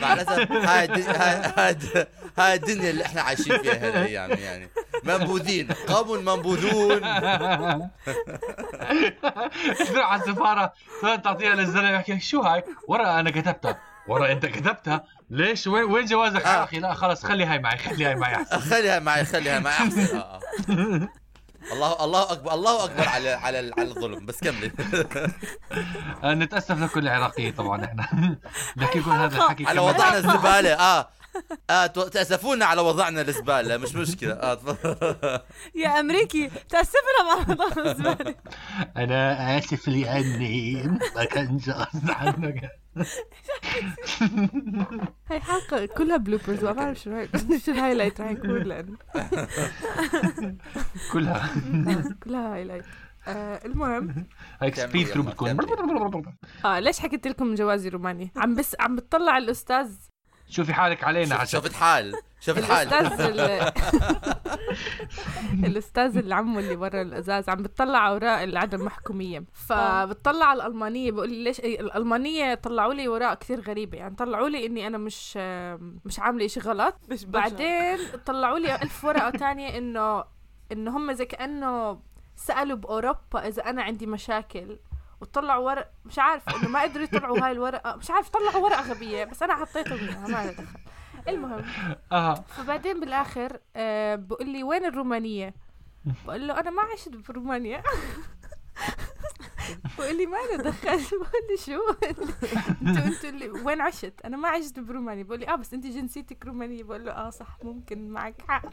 مع 0.01 0.13
الأسف 0.13 0.51
هاي 0.51 0.87
هاي 0.87 1.51
هاي- 1.57 2.07
هاي 2.37 2.53
الدنيا 2.53 2.89
اللي 2.89 3.05
إحنا 3.05 3.21
عايشين 3.21 3.57
فيها 3.57 3.87
هالايام 3.87 4.29
يعني. 4.31 4.69
منبوذين. 5.03 5.67
قوم 5.87 6.25
منبوذون. 6.25 6.99
تروح 9.89 10.11
على 10.11 10.21
السفارة. 10.21 10.73
تعطيها 11.01 11.55
للزلمة 11.55 11.89
يحكي 11.89 12.19
شو 12.19 12.41
هاي؟ 12.41 12.63
ورقة 12.87 13.19
أنا 13.19 13.31
كتبتها. 13.31 13.79
ورا 14.07 14.31
أنت 14.31 14.45
كتبتها؟ 14.45 15.03
ليش؟ 15.29 15.67
وين 15.67 15.83
وين 15.83 16.05
جوازك 16.05 16.45
آه. 16.45 16.49
يا 16.59 16.63
أخي؟ 16.63 16.79
لا 16.79 16.93
خلص 16.93 17.25
خلي 17.25 17.45
هاي 17.45 17.59
معي 17.59 17.77
خلي 17.77 18.05
هاي 18.05 18.15
معي 18.15 18.35
أحسن. 18.35 18.59
خليها 18.59 18.99
معي 18.99 19.25
خليها 19.25 19.59
معي 19.59 19.73
أحسن. 19.73 20.17
آه. 20.17 20.39
آه. 20.69 21.09
الله 21.73 22.03
الله 22.05 22.31
اكبر 22.31 22.53
الله 22.53 22.83
أكبر 22.85 23.07
على 23.07 23.29
على 23.29 23.71
على 23.77 23.87
الظلم. 23.87 24.25
بس 24.25 24.39
كملي. 24.39 24.71
آه، 26.23 26.33
نتأسف 26.33 26.79
لكل 26.83 26.99
العراقيين 26.99 27.53
طبعا 27.53 27.85
إحنا. 27.85 28.07
نحكي 28.77 29.01
كل 29.01 29.11
هذا 29.11 29.37
الحكي 29.37 29.65
على. 29.65 29.79
وضعنا 29.79 30.17
الزبالة. 30.17 30.73
آه. 30.73 31.09
آه 31.69 31.85
تأسفونا 31.85 32.65
على 32.65 32.81
وضعنا 32.81 33.21
الزباله 33.21 33.77
مش 33.77 33.95
مشكلة. 33.95 34.33
آه 34.33 34.53
تفضل. 34.53 35.39
يا 35.75 35.99
أمريكي 35.99 36.49
تأسفنا 36.69 37.23
مع 37.27 37.45
موضوع 37.47 37.85
الزباله 37.85 38.35
أنا 38.97 39.57
آسف 39.57 39.87
لأني 39.87 40.83
ما 41.15 41.23
كانش 41.23 41.69
قصدي 41.69 42.11
عنك. 42.11 42.71
هاي 45.29 45.39
حلقة 45.39 45.85
كلها 45.85 46.17
bloopers 46.17 46.63
ما 46.63 46.71
بعرف 46.71 46.99
شو 46.99 47.11
هاي 47.11 47.29
شو 47.65 47.71
ال 47.71 47.76
highlight 47.76 48.21
راح 48.21 48.31
يكون 48.31 48.63
لأنه 48.63 48.97
كلها. 51.13 51.49
كلها 52.23 52.53
highlight 52.55 52.85
آه 53.27 53.65
المهم. 53.65 54.25
هيك 54.61 54.75
سبيد 54.75 55.07
ثرو 55.07 55.23
بتكون. 55.23 55.57
آه 56.65 56.79
ليش 56.79 56.99
حكيت 56.99 57.27
لكم 57.27 57.55
جوازي 57.55 57.89
روماني؟ 57.89 58.31
عم 58.35 58.55
بس 58.55 58.75
عم 58.79 58.95
بتطلع 58.95 59.37
الأستاذ 59.37 59.91
شوفي 60.49 60.73
حالك 60.73 61.03
علينا 61.03 61.35
عشان. 61.35 61.61
شفت 61.61 61.73
حال 61.73 62.13
شفت 62.39 62.63
حال 62.71 62.87
الأستاذ 62.93 63.21
ال- 63.29 63.71
الأستاذ 65.65 66.17
اللي 66.17 66.35
عمه 66.35 66.59
اللي 66.59 66.75
برا 66.75 67.01
الأزاز 67.01 67.49
عم 67.49 67.63
بتطلع 67.63 68.07
أوراق 68.09 68.41
العدم 68.41 68.85
محكوميه 68.85 69.43
فبتطلع 69.53 70.45
على 70.45 70.61
الألمانية 70.65 71.11
بقول 71.11 71.29
لي 71.29 71.43
ليش؟ 71.43 71.59
الألمانية 71.59 72.53
طلعوا 72.53 72.93
لي 72.93 73.07
أوراق 73.07 73.37
كثير 73.39 73.61
غريبة. 73.61 73.97
يعني 73.97 74.15
طلعوا 74.15 74.49
لي 74.49 74.65
إني 74.65 74.87
أنا 74.87 74.97
مش 74.97 75.37
مش 76.05 76.19
عاملة 76.19 76.45
إشي 76.45 76.59
غلط. 76.59 76.95
مش 77.09 77.25
بعدين 77.25 77.97
طلعوا 78.25 78.59
لي 78.59 78.75
ألف 78.75 79.05
ورقة 79.05 79.29
تانية 79.29 79.77
إنه 79.77 80.23
إنه 80.71 80.97
هم 80.97 81.13
زي 81.13 81.25
كأنه 81.25 81.99
سألوا 82.35 82.77
بأوروبا 82.77 83.47
إذا 83.47 83.63
أنا 83.69 83.83
عندي 83.83 84.05
مشاكل. 84.05 84.77
وطلعوا 85.21 85.65
ورق 85.65 85.91
مش 86.05 86.19
عارف 86.19 86.49
إنه 86.55 86.69
ما 86.69 86.81
قدروا 86.81 87.03
يطلعوا 87.03 87.39
هاي 87.45 87.51
الورقه 87.51 87.95
مش 87.95 88.11
عارف 88.11 88.29
طلعوا 88.29 88.63
ورقة 88.63 88.81
غبية 88.81 89.23
بس 89.23 89.43
أنا 89.43 89.55
حطيتهم 89.55 89.99
إياها 89.99 90.27
ما 90.27 90.51
دخل. 90.51 90.65
المهم 91.27 91.65
آه. 92.11 92.33
فبعدين 92.33 92.99
بالآخر 92.99 93.59
آه 93.75 94.15
بقول 94.15 94.49
لي 94.49 94.63
وين 94.63 94.85
الرومانية؟ 94.85 95.53
بقول 96.25 96.47
له 96.47 96.59
أنا 96.59 96.69
ما 96.69 96.81
عشت 96.81 97.09
برومانيا. 97.09 97.83
بقول 99.97 100.17
لي 100.17 100.25
ما 100.25 100.37
له 100.51 100.57
دخل. 100.57 100.99
بقول 101.21 101.41
لي 101.49 101.57
شو؟ 101.57 101.79
أنتوا 102.81 103.05
أنتوا 103.05 103.29
اللي 103.29 103.49
وين 103.49 103.81
عشت؟ 103.81 104.13
أنا 104.25 104.37
ما 104.37 104.49
عشت 104.49 104.79
برومانيا. 104.79 105.23
بقول 105.23 105.39
لي 105.39 105.49
آه 105.49 105.55
بس 105.55 105.73
أنت 105.73 105.85
جنسيتك 105.85 106.45
رومانية. 106.45 106.83
بقول 106.83 107.05
له 107.05 107.11
آه 107.11 107.29
صح 107.29 107.57
ممكن 107.63 108.09
معك 108.09 108.35
حق. 108.47 108.65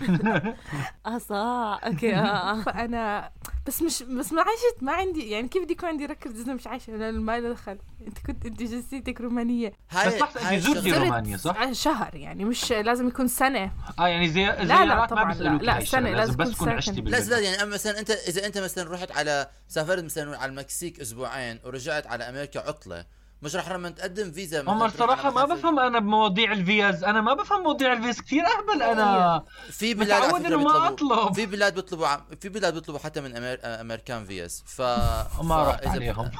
آه 1.06 1.18
صح. 1.18 1.80
أوكي 1.84 2.14
آه 2.14 2.62
فأنا 2.62 3.30
بس 3.66 3.82
مش 3.82 4.02
بس 4.02 4.32
ما 4.32 4.40
عشت 4.42 4.82
ما 4.82 4.92
عندي 4.92 5.30
يعني 5.30 5.48
كيف 5.48 5.62
بدي 5.62 5.72
يكون 5.72 5.88
عندي 5.88 6.06
ركض 6.06 6.36
إذا 6.36 6.54
مش 6.54 6.66
عايشة؟ 6.66 6.94
أنا 6.94 7.10
ما 7.10 7.40
له 7.40 7.50
دخل. 7.52 7.78
أنت 8.06 8.18
كنت 8.18 8.46
أنت 8.46 8.62
جنسيتك 8.62 9.20
رومانية. 9.20 9.72
هاي 9.90 10.20
بس 10.22 10.36
هاي 10.42 10.60
زرتي 10.60 10.92
رومانيا، 10.92 11.36
صح؟ 11.36 11.72
شهر 11.72 12.14
يعني 12.14 12.44
مش 12.44 12.72
لازم 12.72 13.08
يكون 13.08 13.28
سنة. 13.28 13.70
آه 13.98 14.08
يعني 14.08 14.28
زي 14.28 14.44
لا، 14.44 14.64
زيارات 14.64 15.10
طبعاً، 15.10 15.34
لا، 15.34 15.48
لا، 15.62 15.78
الشغلة، 15.78 16.10
لازم 16.10 16.36
بس 16.36 16.50
تكون. 16.50 16.68
عشتي 16.68 17.00
لا 17.00 17.16
لا 17.18 17.38
يعني 17.38 17.70
مثلا 17.70 17.98
أنت 17.98 18.10
إذا 18.10 18.46
أنت 18.46 18.58
مثلا 18.58 18.90
رحت 18.92 19.12
على 19.12 19.48
سافرت 19.68 20.04
مثلا 20.04 20.38
على 20.38 20.50
المكسيك 20.50 21.00
أسبوعين 21.00 21.58
ورجعت 21.64 22.06
على 22.06 22.28
أمريكا 22.28 22.60
عطلة 22.60 23.04
مش 23.42 23.56
رح 23.56 23.68
لما 23.70 23.90
تقدم 23.90 24.32
فيزا 24.32 24.70
على 24.70 24.90
صراحة 24.90 25.30
ما 25.30 25.44
بفهم 25.44 25.78
أنا 25.78 25.98
بمواضيع 25.98 26.52
الفيز. 26.52 27.04
أنا 27.04 27.20
ما 27.20 27.34
بفهم 27.34 27.62
مواضيع 27.62 27.92
الفيز. 27.92 28.20
كثير 28.20 28.42
أهبل 28.46 28.82
أنا. 28.82 29.44
في 29.70 29.94
بلاد 29.94 30.22
متعود 30.22 30.46
إنه 30.46 30.56
ما 30.62 30.88
أطلب. 30.88 31.34
في 31.34 31.46
بلاد 31.46 31.74
بيطلبوا 31.74 32.06
عم- 32.06 32.24
في 32.40 32.48
بلاد 32.48 32.74
بيطلبوا 32.74 33.00
حتى 33.00 33.20
من 33.20 33.36
أمير... 33.36 33.60
أمريكان 33.64 34.24
فيز. 34.24 34.64
ف 34.66 34.80
ما 35.42 35.68
رحت 35.68 35.86
عليهم. 35.86 36.30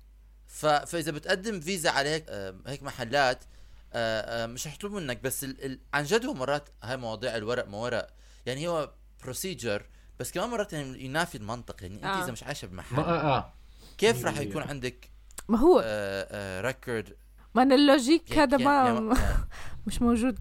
ف... 0.46 0.66
فإذا 0.66 1.12
بتقدم 1.12 1.60
فيزا 1.60 1.90
على 1.90 2.08
هيك 2.08 2.24
آه، 2.28 2.54
هيك 2.66 2.82
محلات 2.82 3.44
آه، 3.92 4.44
آه، 4.44 4.46
مش 4.46 4.66
رح 4.66 4.74
يطلبوا 4.74 5.00
منك. 5.00 5.22
بس 5.22 5.44
ال... 5.44 5.64
ال... 5.64 5.80
عن 5.94 6.04
جد 6.04 6.26
هو 6.26 6.34
مرات 6.34 6.68
هاي 6.82 6.96
مواضيع 6.96 7.36
الورق 7.36 7.68
ما 7.68 7.76
ورق. 7.78 8.06
يعني 8.46 8.68
هو 8.68 8.90
procedure 9.22 9.82
بس 10.20 10.32
كمان 10.32 10.48
مرات 10.50 10.72
يعني 10.72 11.04
ينافي 11.04 11.38
المنطق. 11.38 11.82
يعني 11.82 11.94
أنت. 11.96 12.22
إذا 12.22 12.32
مش 12.32 12.42
عايشة 12.42 12.66
بمحل. 12.66 13.42
كيف 13.98 14.24
رح 14.24 14.38
يكون 14.38 14.62
عندك 14.62 15.11
ما 15.48 15.58
هو؟ 15.58 15.84
ريكورد 16.64 17.16
ما 17.54 17.62
أنا 17.62 17.74
اللوجيك 17.74 18.38
هذا 18.38 18.56
ما 18.56 19.14
مش 19.86 20.02
موجود. 20.02 20.38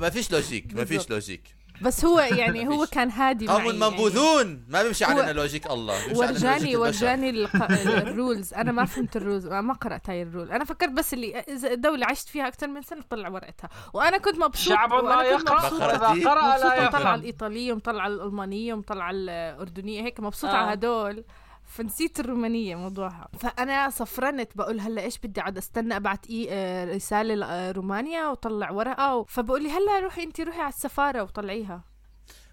ما 0.00 0.10
فيش 0.10 0.32
لوجيك 0.32 0.74
ما 0.74 0.84
فيش. 0.84 1.10
لوجيك 1.10 1.58
بس 1.82 2.04
هو 2.04 2.20
يعني 2.40 2.68
هو. 2.68 2.86
كان 2.86 3.10
هادي 3.10 3.48
قوم 3.48 3.64
يعني. 3.64 3.78
منبوذون. 3.78 4.64
ما 4.68 4.82
بيمشي 4.82 5.04
هو- 5.04 5.08
علينا 5.08 5.32
لوجيك 5.32 5.70
الله. 5.70 6.18
ورجاني. 6.18 6.76
ورجاني 6.76 7.30
الق- 7.30 7.70
الرولز 8.08 8.54
أنا 8.54 8.72
ما 8.72 8.84
فهمت 8.84 9.16
الرولز 9.16 9.46
ما 9.46 9.72
قرأت 9.74 10.10
هاي 10.10 10.22
الرول 10.22 10.50
أنا 10.52 10.64
فكرت 10.64 10.90
بس 10.90 11.14
اللي 11.14 11.38
إذا 11.38 11.72
الدولة 11.72 12.06
عشت 12.06 12.28
فيها 12.28 12.48
أكثر 12.48 12.66
من 12.68 12.82
سنة 12.82 13.02
طلع 13.10 13.28
ورقتها. 13.28 13.68
وأنا 13.94 14.18
كنت 14.18 14.38
مبسوط 14.38 14.68
شعب 14.74 14.92
لا 14.92 15.20
إذا 15.20 15.36
قرأتي؟ 15.36 16.24
قرأ 16.24 16.58
لا 16.58 16.84
يفهم 16.88 17.14
الإيطالية 17.14 17.72
ومطلعة 17.72 18.06
الألمانية 18.06 18.74
ومطلعة 18.74 19.10
الأردنية. 19.10 20.02
هيك 20.02 20.20
مبسوطة 20.20 20.52
آه. 20.52 20.56
على 20.56 20.72
هدول. 20.72 21.24
فنسيت 21.68 22.20
الرومانية 22.20 22.76
موضوعها. 22.76 23.28
فأنا 23.38 23.90
صفرنت 23.90 24.56
بقول 24.56 24.80
هلا 24.80 25.02
إيش 25.02 25.18
بدي؟ 25.18 25.40
أقعد 25.40 25.56
أستنى 25.56 25.96
أبعت 25.96 26.26
إيه 26.26 26.48
آه، 26.50 26.84
رسالة 26.84 27.34
لرومانيا 27.70 28.26
وطلع 28.28 28.70
ورقة 28.70 29.16
و... 29.16 29.24
فبقول 29.24 29.62
لي 29.62 29.70
هلا 29.70 29.98
روحي 30.00 30.22
أنت 30.22 30.40
روحي 30.40 30.60
على 30.60 30.68
السفارة 30.68 31.22
وطلعيها. 31.22 31.84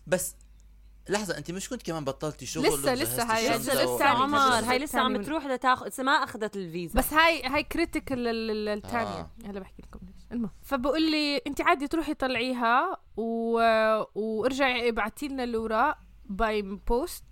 بس 0.07 0.35
لحظة 1.09 1.37
انت 1.37 1.51
مش 1.51 1.69
كنت 1.69 1.81
كمان 1.83 2.03
بطلتي 2.03 2.45
شغل 2.45 2.65
لسه- 2.67 2.93
لسه 2.93 3.23
هاي- 3.23 3.57
لسه- 3.57 3.91
و- 3.91 3.95
لسه 3.95 4.05
عمر 4.05 4.37
عمر. 4.39 4.69
هاي 4.71 4.79
لسه 4.79 4.99
عم 4.99 5.21
تروح 5.21 5.45
لتاخذ 5.45 5.87
لسه 5.87 6.03
ما 6.03 6.11
أخذت 6.11 6.55
الفيزا. 6.55 6.99
بس 6.99 7.13
هاي 7.13 7.43
هاي 7.43 7.63
critical 7.63 8.27
الثانية 8.69 9.07
آه. 9.19 9.29
هلا 9.45 9.59
بحكي 9.59 9.81
لكم 9.81 9.99
ليش. 10.05 10.25
المهم 10.31 10.51
فبقول 10.63 11.11
لي 11.11 11.37
انت 11.47 11.61
عادي 11.61 11.87
تروحي 11.87 12.13
طلعيها 12.13 12.97
و... 13.17 13.59
وارجعي 14.15 14.89
ابعتي 14.89 15.27
لنا 15.27 15.43
الأوراق 15.43 15.97
باي 16.25 16.61
بوست 16.61 17.23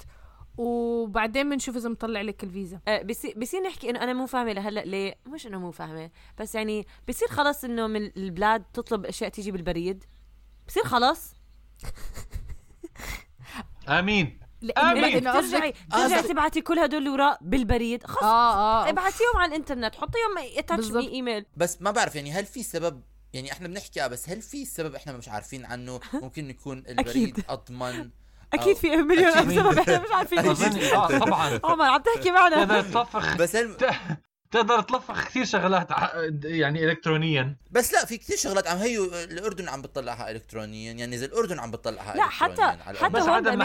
وبعدين 0.58 1.50
بنشوف 1.50 1.78
إذا 1.78 1.90
مطلع 1.90 2.22
لك 2.22 2.44
الفيزا. 2.44 2.80
آه، 2.88 3.02
بصير 3.02 3.34
بصير 3.40 3.62
نحكي 3.62 3.90
إنه 3.90 4.04
أنا 4.04 4.14
مو 4.14 4.26
فاهمة 4.26 4.54
لهلأ 4.54 4.80
ليه. 4.80 5.16
مش 5.28 5.48
إنه 5.48 5.60
مو 5.60 5.72
فاهمة 5.72 6.10
بس 6.40 6.56
يعني 6.56 6.88
بصير 7.08 7.28
خلص 7.28 7.64
إنه 7.64 7.88
من 7.88 8.12
البلاد 8.18 8.64
تطلب 8.74 9.06
أشياء 9.06 9.30
تيجي 9.30 9.52
بالبريد. 9.52 10.04
بصير 10.68 10.84
خلص 10.84 11.34
آمين. 13.90 14.40
لأنه 14.62 15.42
ترجعي 15.42 15.74
ترجعي 15.92 16.24
تبعتي 16.24 16.62
كل 16.62 16.80
هدول 16.80 17.02
الاوراق 17.02 17.38
بالبريد. 17.42 18.04
خلص 18.08 18.24
آه 18.24 18.86
آه. 18.86 18.90
ابعتيهم 18.90 19.38
على 19.38 19.50
الإنترنت. 19.50 19.96
حطيهم 19.96 20.38
attach 20.58 20.86
بالضبط. 20.86 21.06
بايميل 21.06 21.46
بس 21.58 21.82
ما 21.82 21.92
بعرف 21.92 22.16
يعني 22.16 22.32
هل 22.32 22.46
في 22.46 22.64
سبب 22.64 23.02
يعني 23.34 23.52
إحنا 23.52 23.68
بنحكي 23.68 24.04
آه 24.04 24.08
بس 24.08 24.30
هل 24.30 24.42
في 24.42 24.66
سبب 24.66 24.96
إحنا 24.96 25.14
مش 25.18 25.30
عارفين 25.30 25.66
عنه؟ 25.66 26.00
ممكن 26.24 26.50
يكون 26.50 26.84
البريد. 26.90 27.44
أضمن؟ 27.50 28.10
أكيد 28.54 28.76
في 28.76 28.96
مليون 28.96 29.28
أكيد. 29.28 29.50
ألف 29.50 29.54
سبب 29.60 29.78
إحنا 29.80 30.00
مش 30.00 30.12
عارفين 30.12 30.40
آه 30.94 31.08
طبعا 31.20 31.60
عمر 31.64 31.86
عم 31.86 32.02
تحكي 32.02 32.32
معنا 32.32 32.66
تقدر 32.66 32.82
تلفخ 32.82 33.38
بس 33.38 33.56
هل 33.56 33.78
تقدر 34.52 34.82
تلفخ 34.82 35.26
كثير 35.28 35.46
شغلات 35.46 35.88
يعني 36.44 36.86
الكترونيا 36.86 37.56
بس 37.72 37.94
لا 37.94 38.06
في 38.06 38.18
كثير 38.18 38.38
شغلات 38.38 38.68
عم 38.68 38.78
هي 38.78 38.98
الأردن 39.24 39.70
عم 39.70 39.82
بتطلعها 39.82 40.32
الكترونيا 40.32 40.92
يعني 40.92 41.16
إذا 41.16 41.26
الأردن 41.26 41.60
عم 41.60 41.72
بتطلعها 41.72 42.16
لا 42.16 42.24
حتى 42.24 42.66
حتى. 42.66 43.10
بس 43.10 43.22
هون 43.22 43.30
عدم. 43.30 43.60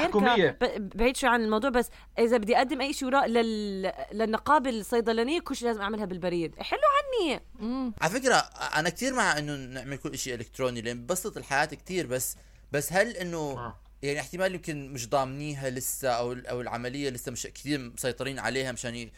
ب- 0.61 0.97
بعيد 0.97 1.17
شوي 1.17 1.31
عن 1.31 1.41
الموضوع 1.45 1.71
بس 1.71 1.91
إذا 2.19 2.37
بدي 2.37 2.57
أقدم 2.57 2.81
أي 2.81 2.93
شيء 2.93 3.09
وراء 3.09 3.27
لل... 3.27 3.93
للنقابة 4.13 4.71
الصيدلانية 4.71 5.41
كل 5.41 5.57
شيء 5.57 5.69
لازم 5.69 5.81
أعملها 5.81 6.05
بالبريد 6.05 6.55
حلو 6.59 6.79
عني 6.99 7.41
مم. 7.61 7.93
على 8.01 8.11
فكرة 8.13 8.35
أنا 8.77 8.89
كثير 8.89 9.15
مع 9.15 9.39
إنه 9.39 9.57
نعمل 9.57 9.97
كل 9.97 10.19
شيء 10.19 10.35
إلكتروني 10.35 10.81
لأن 10.81 10.99
ببسط 11.01 11.37
الحياة 11.37 11.65
كثير 11.67 12.07
بس 12.07 12.37
بس 12.73 12.93
هل 12.93 13.09
إنه 13.17 13.39
آه. 13.39 13.81
يعني 14.03 14.21
احتمال 14.21 14.55
يمكن 14.55 14.93
مش 14.93 15.09
ضامنيها 15.09 15.71
لسه 15.71 16.09
أو 16.11 16.33
أو 16.33 16.61
العملية 16.61 17.11
لسه 17.11 17.33
مش 17.33 17.43
كثير 17.55 17.79
مسيطرين 17.95 18.39
عليها 18.39 18.73
مشان 18.73 19.11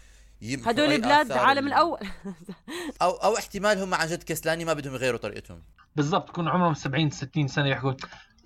هدول 0.42 1.04
آثار 1.04 1.38
عالم 1.38 1.66
ال- 1.66 1.72
الأول. 1.72 1.98
أو 3.02 3.10
أو 3.10 3.36
احتمال 3.36 3.78
هم 3.78 3.94
عن 3.94 4.08
جد 4.08 4.22
كسلانين 4.22 4.66
ما 4.66 4.72
بدهم 4.72 4.94
يغيروا 4.94 5.18
طريقتهم. 5.18 5.62
بالضبط 5.96 6.28
يكون 6.28 6.48
عمرهم 6.48 6.74
70 6.74 7.10
60 7.10 7.48
سنة 7.48 7.68
يحكوا. 7.68 7.92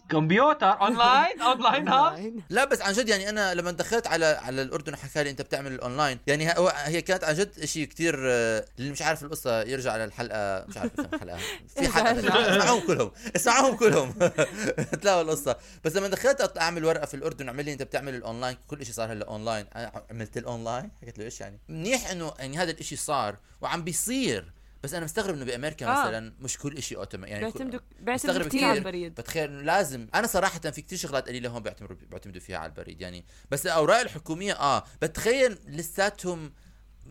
كمبيوتر 0.08 0.80
online 0.80 1.40
online 1.40 1.88
ها 1.88 2.16
لا 2.50 2.64
بس 2.64 2.80
عن 2.82 2.92
جد 2.92 3.08
يعني 3.08 3.28
أنا 3.28 3.54
لما 3.54 3.70
دخلت 3.70 4.06
على 4.06 4.26
على 4.26 4.62
الأردن 4.62 4.96
حكى 4.96 5.24
لي 5.24 5.30
أنت 5.30 5.42
بتعمل 5.42 5.72
الاونلاين 5.72 6.18
يعني 6.26 6.48
ه- 6.48 6.58
هو 6.58 6.72
هي 6.76 7.02
كانت 7.02 7.24
عن 7.24 7.34
جد 7.34 7.64
شيء 7.64 7.84
كثير 7.86 8.14
اللي 8.18 8.90
مش 8.90 9.02
عارف 9.02 9.22
القصة 9.24 9.62
يرجع 9.62 9.92
على 9.92 10.04
الحلقة 10.04 10.64
مش 10.68 10.76
عارف 10.76 11.00
كم 11.00 11.18
حلقه 11.18 11.38
في 11.76 11.88
حلقة 11.88 12.20
اسمعوهم 12.56 12.86
كلهم 12.86 13.10
اسمعوهم 13.36 13.76
كلهم. 13.76 14.12
تلاقوا 15.02 15.22
القصة. 15.22 15.56
بس 15.84 15.96
لما 15.96 16.08
دخلت 16.08 16.58
أعمل 16.58 16.84
ورقة 16.84 17.06
في 17.06 17.14
الأردن 17.14 17.48
عمل 17.48 17.64
لي 17.64 17.72
أنت 17.72 17.82
بتعمل 17.82 18.14
الاونلاين 18.14 18.56
كل 18.66 18.84
شيء 18.86 18.94
صار 18.94 19.12
هلا 19.12 19.26
اونلاين 19.28 19.66
عملت 20.10 20.36
الاونلاين 20.36 20.90
حكيت 21.02 21.18
له 21.18 21.24
إيش 21.24 21.40
يعني؟ 21.40 21.58
منيح 21.68 22.10
إنه 22.10 22.32
يعني 22.38 22.58
هذا 22.58 22.70
الشيء 22.70 22.98
صار 22.98 23.36
وعم 23.60 23.84
بيصير. 23.84 24.52
بس 24.84 24.94
أنا 24.94 25.04
مستغرب 25.04 25.34
إنه 25.34 25.44
بأمريكا 25.44 25.86
آه. 25.86 26.06
مثلا 26.06 26.32
مش 26.40 26.58
كل 26.58 26.82
شيء 26.82 26.98
اوتوماتيك 26.98 27.32
يعني 27.32 27.44
بيعتمدوا 27.44 27.80
بيعتمدوا 28.00 28.48
كثير 28.48 28.64
على. 28.64 28.78
البريد 28.78 29.14
بتخيل 29.14 29.50
إنه 29.50 29.62
لازم 29.62 30.08
أنا 30.14 30.26
صراحة 30.26 30.58
في 30.58 30.82
كتير 30.82 30.98
شغلات 30.98 31.28
قليلة 31.28 31.48
هون 31.48 31.62
بيعتمدوا 31.62 31.96
بيعتمدوا 32.10 32.40
فيها 32.40 32.58
على 32.58 32.70
البريد 32.70 33.00
يعني 33.00 33.24
بس 33.50 33.66
الاوراق 33.66 34.00
الحكومية 34.00 34.52
آه 34.52 34.84
بتخيل 35.02 35.58
لساتهم 35.68 36.52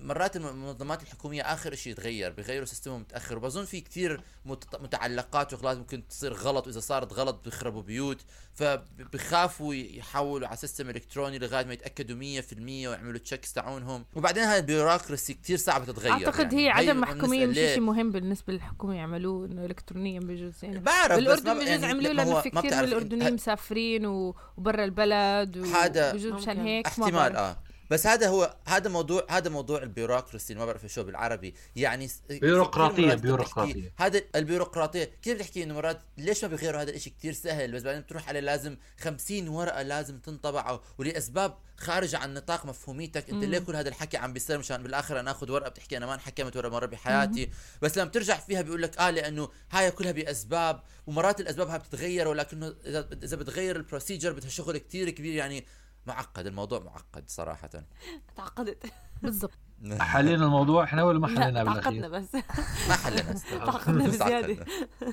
مرات 0.03 0.35
الم- 0.35 0.47
المنظمات 0.47 1.03
الحكومية 1.03 1.41
آخر 1.41 1.75
شيء 1.75 1.91
يتغير 1.91 2.31
بيغيروا 2.31 2.65
system 2.65 2.91
هم 2.91 2.99
متأخر 3.01 3.37
وبظن 3.37 3.65
في 3.65 3.81
كتير 3.81 4.21
مت- 4.45 4.81
متعلقات 4.81 5.53
وشغلات 5.53 5.77
ممكن 5.77 6.07
تصير 6.07 6.33
غلط 6.33 6.67
وإذا 6.67 6.79
صارت 6.79 7.13
غلط 7.13 7.41
بيخربوا 7.45 7.81
بيوت 7.81 8.21
فبخافوا 8.53 9.73
يحولوا 9.73 10.47
على 10.47 10.57
system 10.57 10.89
إلكتروني 10.89 11.39
لغاية 11.39 11.65
ما 11.65 11.73
يتأكدوا 11.73 12.15
100% 12.17 12.87
ويعملوا 12.87 13.17
checks 13.19 13.53
تاعونهم 13.53 14.05
وبعدين 14.15 14.43
هاي 14.43 14.57
ال 14.59 14.65
bureaucracy 14.65 15.33
كتير 15.33 15.57
صعبة 15.57 15.85
تتغير 15.85 16.11
أعتقد 16.13 16.53
يعني. 16.53 16.65
هي 16.65 16.69
عدم 16.69 17.01
محكومية 17.01 17.45
مش؟ 17.45 17.55
شيء 17.55 17.79
مهم 17.79 18.11
بالنسبة 18.11 18.53
للحكومة 18.53 18.95
يعملوه 18.95 19.45
إنه 19.45 19.65
الكترونيا 19.65 20.19
بجوز 20.19 20.53
يعني 20.63 20.79
بعرف 20.79 21.15
بالاردن 21.15 21.53
بجوز 21.53 21.67
يعني 21.67 21.85
عملوه 21.85 22.13
لأنه 22.13 22.41
في 22.41 22.49
كثير 22.49 22.71
من 22.75 22.83
الأردنيين 22.83 23.33
مسافرين 23.33 24.05
وبرا 24.05 24.83
البلد 24.85 25.57
هذا 25.75 26.13
بجوز 26.13 26.31
مشان. 26.33 26.59
هيك 26.59 26.85
ما 26.99 27.05
احتمال. 27.05 27.35
آه 27.35 27.57
بس 27.93 28.07
هذا 28.07 28.27
هو 28.27 28.55
هذا 28.67 28.89
موضوع 28.89 29.25
هذا 29.29 29.49
موضوع 29.49 29.83
ال 29.83 29.89
bureaucracy 29.89 30.55
ما 30.55 30.65
بعرف 30.65 30.85
شو 30.85 31.03
بالعربي. 31.03 31.53
يعني 31.75 32.09
بيروقراطية. 32.29 33.13
بتحكي 33.13 33.91
هذا 33.97 34.21
البيروقراطية 34.35 35.11
كيف 35.21 35.37
بتحكي 35.37 35.63
إنه 35.63 35.73
مرات 35.73 36.01
ليش 36.17 36.43
ما 36.43 36.49
بيغيروا 36.49 36.81
هذا 36.81 36.91
الشيء 36.91 37.13
كثير 37.19 37.33
سهل؟ 37.33 37.71
بس 37.71 37.81
بعدين 37.81 38.01
بتروح 38.01 38.29
عليه 38.29 38.39
لازم 38.39 38.77
50 38.99 39.47
ورقة 39.47 39.81
لازم 39.81 40.19
تنطبع 40.19 40.79
ولأسباب 40.97 41.57
خارجه 41.77 42.17
عن 42.17 42.33
نطاق 42.33 42.65
مفهوميتك. 42.65 43.29
أنت 43.29 43.43
ليه 43.43 43.59
كل 43.59 43.75
هذا 43.75 43.89
الحكي 43.89 44.17
عم 44.17 44.33
بيصير؟ 44.33 44.57
مشان 44.57 44.83
بالآخر 44.83 45.19
أنا 45.19 45.31
آخذ 45.31 45.51
ورقة 45.51 45.69
بتحكي 45.69 45.97
أنا 45.97 46.05
ما 46.05 46.13
انحكمت 46.13 46.57
ولا 46.57 46.69
مرة 46.69 46.85
بحياتي. 46.85 47.49
بس 47.81 47.97
لما 47.97 48.07
بترجع 48.07 48.37
فيها 48.37 48.61
بيقول 48.61 48.81
لك 48.81 48.97
آه 48.97 49.09
لأنه 49.09 49.49
هاي 49.71 49.91
كلها 49.91 50.11
بأسباب 50.11 50.81
ومرات 51.07 51.39
الأسباب 51.39 51.67
هاي 51.69 51.79
بتتغير 51.79 52.27
ولكنه 52.27 52.75
إذا 52.85 53.09
إذا 53.23 53.37
بتغير 53.37 53.75
ال 53.75 53.81
procedure 53.81 54.33
بدها 54.33 54.49
شغل 54.49 54.77
كثير 54.77 55.09
كبير. 55.09 55.33
يعني 55.33 55.65
معقد 56.07 56.47
الموضوع 56.47 56.79
معقد 56.79 57.23
صراحة. 57.27 57.69
تعقدت. 58.35 58.93
بالضبط. 59.21 59.51
حلينا 59.99 60.45
الموضوع 60.45 60.83
إحنا 60.83 61.03
ولا 61.03 61.19
ما 61.19 61.27
حلينا 61.27 61.63
تعقدنا 61.63 62.07
بالاخير؟ 62.07 62.09
بس. 62.09 62.35
ما 62.89 62.95
حلنا 62.95 63.33
تعقدنا 63.65 64.03
بزيادة. 64.05 64.65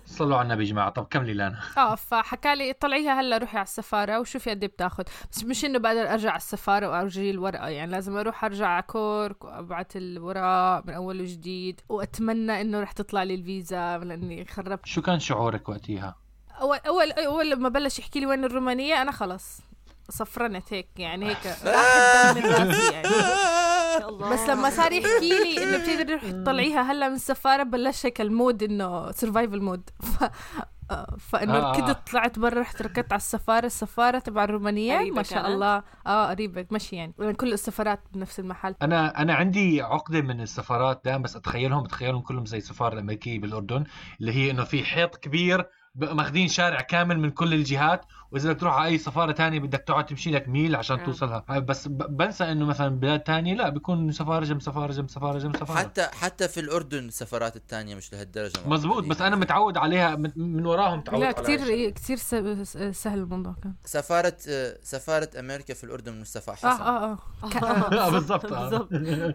صلوا 0.07 0.37
على 0.37 0.47
النبي 0.47 0.65
يا 0.65 0.69
جماعة. 0.71 0.91
طب 0.91 1.05
كملي 1.11 1.35
لنا. 1.35 1.59
آه 1.79 1.95
فحكى 1.95 2.55
لي 2.55 2.73
طلعيها 2.73 3.21
هلا 3.21 3.39
روحي 3.39 3.57
على 3.59 3.65
السفارة 3.65 4.21
وشوفي 4.21 4.51
قد 4.51 4.63
إيه 4.63 4.71
بتاخذ 4.71 5.05
بس 5.33 5.45
مش 5.45 5.65
إنه 5.65 5.79
بقدر 5.79 6.13
أرجع 6.13 6.29
على 6.31 6.37
السفارة 6.37 6.89
وأرجي 6.89 7.31
الورقة 7.31 7.69
يعني 7.69 7.93
لازم 7.93 8.17
أروح 8.17 8.45
أرجع 8.45 8.67
على 8.67 8.83
كورك 8.83 9.45
وأبعت 9.45 9.97
الورق 9.97 10.87
من 10.87 10.95
أول 10.95 11.21
وجديد. 11.21 11.81
وأتمنى 11.89 12.61
إنه 12.61 12.81
رح 12.81 12.93
تطلع 12.93 13.23
لي 13.23 13.35
الفيزا 13.35 13.99
لأني 13.99 14.45
خربت. 14.45 14.87
شو 14.87 15.03
كان 15.03 15.19
شعورك 15.21 15.69
وقتها؟ 15.69 16.17
أول 16.61 16.79
أول 16.87 17.13
أول 17.13 17.51
لما 17.51 17.69
بلش 17.69 17.99
يحكي 17.99 18.21
لي 18.21 18.27
وين 18.27 18.45
الرومانية 18.45 19.03
أنا 19.03 19.13
خلص. 19.13 19.61
صفرنت 20.11 20.73
هيك 20.73 20.89
يعني 20.97 21.27
هيك 21.29 21.47
راح 21.65 22.37
الدم 22.37 22.49
من 22.49 22.51
راسي 22.55 22.93
يعني. 22.93 23.09
بس 24.33 24.49
لما 24.49 24.71
صار 24.71 24.93
يحكي 24.93 25.29
لي 25.29 25.63
إنه 25.63 25.79
بتقدر 25.79 26.19
تروح 26.19 26.33
تطلعيها 26.33 26.83
هلا 26.83 27.09
من 27.09 27.15
السفارة 27.15 27.63
بلش 27.63 28.07
هيك 28.07 28.21
ال 28.21 28.29
mode 28.29 28.63
إنه 28.63 29.13
survival 29.13 29.61
mode 29.61 29.91
ف... 30.01 30.25
آه، 30.91 31.17
فإنه 31.19 31.59
آه. 31.59 31.77
كده 31.77 31.93
طلعت 32.13 32.39
برا 32.39 32.61
رحت 32.61 32.83
ركضت 32.83 33.13
على 33.13 33.19
السفارة 33.19 33.67
السفارة 33.67 34.19
تبع 34.19 34.45
الرومانية 34.45 35.11
ما 35.11 35.23
شاء 35.23 35.43
كانت؟ 35.43 35.55
الله. 35.55 35.83
آه 36.07 36.31
قريبة 36.31 36.67
مشي 36.71 36.97
يعني. 36.97 37.15
لأن 37.19 37.35
كل 37.35 37.53
السفارات 37.53 38.01
بنفس 38.13 38.41
المحل. 38.41 38.75
أنا 38.83 39.23
أنا 39.23 39.35
عندي 39.35 39.83
عقدة 39.83 40.21
من 40.21 40.41
السفارات 40.41 41.01
دائما 41.05 41.23
بس 41.23 41.37
أتخيلهم 41.37 41.83
بتخيلهم 41.83 42.21
كلهم 42.21 42.47
زي 42.47 42.59
السفاره 42.59 42.95
الامريكيه 42.95 43.41
بالأردن 43.41 43.85
اللي 44.21 44.33
هي 44.33 44.51
إنه 44.51 44.65
في 44.65 44.85
حيط 44.85 45.17
كبير 45.17 45.67
ماخذين 45.95 46.49
شارع 46.49 46.81
كامل 46.81 47.19
من 47.21 47.31
كل 47.31 47.55
الجهات 47.55 48.05
وإذا 48.33 48.51
بدك 48.53 48.61
تروح 48.61 48.75
على 48.75 48.87
أي 48.89 48.99
سفارة 48.99 49.33
تانية 49.33 49.61
بدك 49.61 49.79
تقعد 49.87 50.07
تمشي 50.07 50.31
لك 50.31 50.49
ميل 50.49 50.77
عشان 50.77 50.99
آه. 51.01 51.05
توصلها. 51.05 51.45
بس 51.59 51.89
بنسى 51.89 52.45
إنه 52.53 52.67
مثلا 52.67 52.89
بلاد 52.89 53.21
تانية 53.21 53.55
لا 53.55 53.69
بيكون 53.69 54.13
سفارة 54.13 54.45
جنب 54.45 54.61
سفارة 54.63 54.93
جنب 54.93 55.11
سفارة 55.11 55.39
جنب 55.39 55.57
سفارة. 55.57 55.79
حتى 55.79 56.03
حتى 56.13 56.49
في 56.49 56.61
الأردن 56.61 56.99
السفارات 56.99 57.57
الثانية 57.57 57.95
مش 57.95 58.13
لهالدرجة 58.13 58.53
مزبوط 58.67 59.05
بس 59.05 59.21
أنا 59.21 59.37
متعود 59.37 59.77
عليها 59.77 60.17
من, 60.17 60.31
من 60.37 60.67
وراهم 60.67 60.99
متعود 60.99 61.21
لا 61.21 61.33
كثير. 61.33 61.91
كثير 61.91 62.17
س- 62.17 62.79
سهل 63.03 63.19
الموضوع 63.19 63.55
كان. 63.63 63.75
سفارة 63.85 64.37
آه، 64.49 64.79
سفارة 64.83 65.31
أمريكا 65.39 65.75
في 65.75 65.85
الأردن 65.85 66.13
من 66.13 66.21
مصطفى 66.21 66.51
آه 66.51 66.55
حسن 66.55 66.69
آه 66.69 67.13
آه. 67.13 67.19
آه، 68.07 68.11
بالضبط 68.11 68.53
آه. 68.53 68.89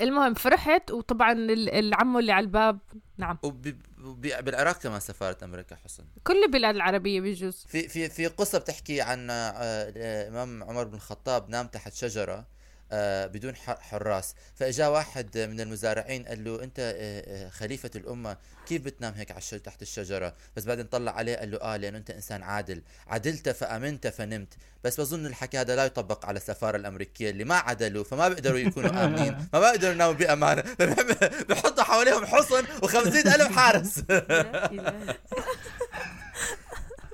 المهم 0.00 0.34
فرحت 0.34 0.90
وطبعا 0.90 1.32
ال- 1.32 1.70
العمو 1.70 2.18
اللي 2.18 2.32
على 2.32 2.44
الباب 2.44 2.78
نعم. 3.18 3.38
وب- 3.42 3.74
وب- 4.04 4.44
بالعراق 4.44 4.78
كمان 4.78 5.00
سفارة 5.00 5.36
أمريكا 5.44 5.76
حسن 5.76 6.04
كل 6.24 6.44
البلاد 6.44 6.74
العربية 6.74 7.20
بيجوز. 7.20 7.66
في 7.68 7.85
في 7.88 8.08
في 8.08 8.26
قصة 8.26 8.58
بتحكي 8.58 9.00
عن 9.00 9.30
آه، 9.30 9.52
الامام 9.96 10.62
عمر 10.62 10.84
بن 10.84 10.94
الخطاب 10.94 11.48
نام 11.50 11.66
تحت 11.66 11.94
شجرة 11.94 12.56
آه، 12.92 13.26
بدون 13.26 13.56
حراس. 13.56 14.34
فإجا 14.54 14.86
واحد 14.88 15.38
من 15.38 15.60
المزارعين 15.60 16.24
قال 16.24 16.44
له 16.44 16.62
أنت 16.62 16.78
آه، 16.78 17.46
آه، 17.46 17.48
خليفة 17.48 17.90
الأمة 17.96 18.36
كيف 18.66 18.82
بتنام 18.82 19.14
هيك 19.14 19.30
على 19.30 19.40
تحت 19.40 19.82
الشجرة؟ 19.82 20.34
بس 20.56 20.64
بعدين 20.64 20.84
طلع 20.86 21.12
عليه 21.12 21.36
قال 21.36 21.50
له 21.50 21.58
آه 21.60 21.76
لأنه 21.76 21.98
أنت 21.98 22.10
إنسان 22.10 22.42
عادل. 22.42 22.82
عدلت 23.06 23.48
فأمنت 23.48 24.06
فنمت. 24.06 24.54
بس 24.84 25.00
بظن 25.00 25.26
الحكي 25.26 25.58
هذا 25.58 25.76
لا 25.76 25.84
يطبق 25.84 26.26
على 26.26 26.36
السفارة 26.36 26.76
الأمريكية 26.76 27.30
اللي 27.30 27.44
ما 27.44 27.54
عدلوا 27.56 28.04
فما 28.04 28.28
بيقدروا 28.28 28.58
يكونوا 28.58 28.90
آمنين. 29.04 29.48
ما 29.52 29.60
بيقدروا 29.60 29.92
يناموا 29.92 30.14
بأمانة. 30.14 30.62
بحطوا 31.48 31.84
حواليهم 31.84 32.26
حصن 32.26 32.62
و50 32.66 33.26
ألف 33.26 33.56
حارس. 33.56 34.00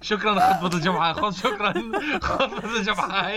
شكرا 0.00 0.52
خطبة 0.52 0.76
الجمعة. 0.76 1.12
خذ 1.12 1.32
شكرا. 1.32 1.74
خطبة 2.22 2.76
الجمعة. 2.76 3.32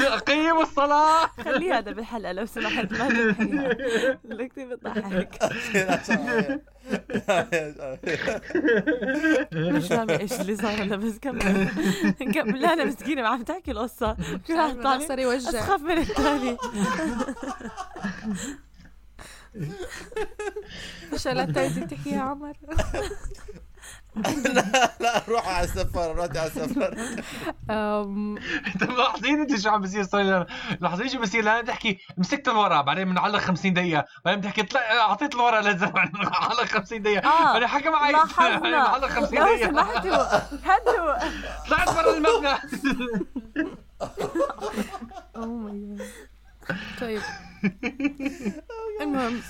أقيم 0.00 0.60
الصلاة. 0.60 1.26
خلي 1.44 1.72
هذا 1.72 1.92
بالحلقة 1.92 2.32
لو 2.32 2.46
سمحت 2.46 2.92
ما 2.92 3.08
لا 4.24 4.48
كثير 4.48 4.74
بتضحك 4.74 5.38
مش 9.52 9.88
فاهمه 9.88 10.18
إيش 10.20 10.32
اللي 10.32 10.56
صار 10.56 10.82
هلا 10.82 10.96
بس 10.96 11.18
كمل 11.18 11.68
كمل 12.34 12.60
لا 12.62 12.72
أنا 12.72 12.84
مسكينة 12.84 13.22
ما 13.22 13.28
عم 13.28 13.42
تحكي 13.42 13.70
القصة. 13.70 14.16
شو 14.48 14.54
رح 14.54 14.72
تطلع 14.72 14.98
صار 14.98 15.18
يوجع 15.18 15.48
أسخف 15.48 15.80
من 15.80 15.98
الثاني 15.98 16.56
شغلات 21.16 21.50
تايتي 21.50 21.80
تحكيها 21.86 22.22
عمر؟ 22.22 22.52
لا 25.00 25.22
روح 25.28 25.48
على 25.48 25.64
السفاره 25.64 26.12
روح 26.12 26.24
على 26.36 26.46
السفاره 26.46 26.96
أم، 27.70 28.38
انت 28.66 28.84
ملاحظين 28.84 29.40
انت 29.40 29.56
شو 29.60 29.70
عم 29.70 29.80
بيصير؟ 29.80 30.02
صار 30.02 30.20
لنا 30.22 30.46
ملاحظين 30.80 31.08
شو 31.08 31.20
بيصير؟ 31.20 31.42
لنا 31.42 31.62
تحكي 31.62 31.98
مسكت 32.18 32.48
الورقة 32.48 32.80
بعدين 32.82 33.04
بنعلق 33.10 33.38
50 33.38 33.74
دقيقة. 33.74 34.04
بعدين 34.24 34.40
بتحكي 34.40 34.62
طلع 34.62 34.80
اعطيت 34.80 35.34
الورقة 35.34 35.60
للزلمة 35.60 36.00
علق 36.50 36.64
50 36.64 37.02
دقيقة. 37.02 37.28
آه، 37.28 37.52
بعدين 37.52 37.68
حكى 37.68 37.88
معي 37.88 38.12
بعلق 38.12 39.06
50 39.08 39.38
لو 39.38 39.44
دقيقة 39.44 39.68
سمحتوا 39.70 40.24
هدوا. 40.64 41.18
طلعت 41.68 41.88
برا 41.94 42.16
المبنى. 42.16 42.58
oh 45.36 45.46
my 45.46 45.96
God 45.96 46.08
طيب. 47.00 47.20
المهم 49.00 49.40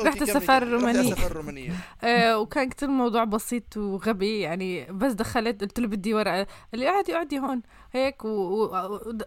رحت 0.00 0.22
السفارة 0.22 0.64
الرومانية. 0.64 1.00
رحت 1.00 1.12
السفارة 1.12 1.30
الرومانية. 1.30 1.72
آه 2.04 2.38
وكان 2.38 2.68
كتير 2.68 2.88
الموضوع 2.88 3.24
بسيط 3.24 3.76
وغبي 3.76 4.40
يعني 4.40 4.84
بس 4.92 5.12
دخلت 5.12 5.60
قلت 5.60 5.80
له 5.80 5.88
بدي 5.88 6.14
ورقة. 6.14 6.46
قال 6.72 6.80
لي 6.80 6.86
قعدي 6.86 7.14
قعدي 7.14 7.38
هون. 7.38 7.62
هيك 7.92 8.24
و... 8.24 8.28
و... 8.28 8.64
و... 8.64 9.18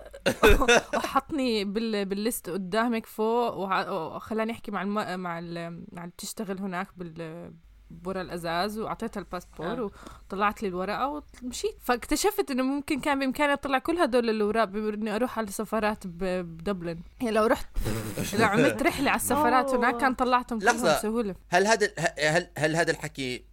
وحطني 0.96 1.66
بال... 1.66 2.06
بال 2.06 2.20
list 2.20 2.50
قدامك 2.50 3.06
فوق 3.06 3.54
وخلاني 3.56 4.52
أحكي 4.52 4.72
مع 4.72 4.82
الم... 4.82 5.20
مع 5.20 5.40
ال... 5.40 5.84
مع 5.92 6.04
اللي 6.04 6.12
بتشتغل 6.12 6.60
هناك 6.60 6.88
بال 6.98 7.52
برا 7.92 8.22
الأزاز 8.22 8.80
وأعطيتها 8.80 9.20
الباسبور 9.20 9.68
آه. 9.68 9.92
وطلعت 10.28 10.62
لي 10.64 10.68
الورقة 10.68 11.24
ومشيت 11.44 11.76
فاكتشفت 11.82 12.52
إنه 12.52 12.64
ممكن 12.64 13.00
كان 13.00 13.20
بإمكاني 13.20 13.54
أطلع 13.54 13.80
كل 13.80 13.98
هدول 13.98 14.30
الأوراق 14.30 14.64
بما 14.64 14.94
اني 14.94 15.16
أروح 15.16 15.38
على 15.40 15.48
السفارات 15.48 16.08
بدبلن 16.08 17.00
يعني 17.22 17.32
لو 17.32 17.46
رحت 17.46 17.68
لو 18.40 18.46
عملت 18.46 18.84
رحلة 18.84 19.10
على 19.10 19.20
السفارات 19.20 19.70
هناك 19.70 19.98
كان 19.98 20.14
طلعتهم 20.14 20.60
كلهم 20.60 20.76
لحظة. 20.76 21.00
بسهولة 21.00 21.36
هل 21.50 21.68
هذا 21.68 21.92
هل 22.20 22.48
هل 22.58 22.76
هذا 22.76 22.92
الحكي 22.92 23.44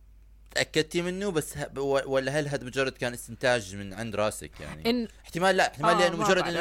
تأكدتي 0.55 1.03
منه 1.03 1.31
بس 1.31 1.59
ه- 1.59 1.69
ولا 2.07 2.41
هل 2.41 2.49
هذا 2.49 2.65
مجرد 2.65 2.93
كان 2.93 3.13
استنتاج 3.13 3.77
من 3.77 3.95
عند 3.95 4.17
راسك 4.17 4.61
يعني 4.61 4.91
ان 4.91 5.09
احتمال 5.25 5.57
لا 5.57 5.67
احتمال 5.73 5.91
آه، 5.95 5.99
لأنه 5.99 6.17
مجرد. 6.17 6.43
إنه 6.43 6.61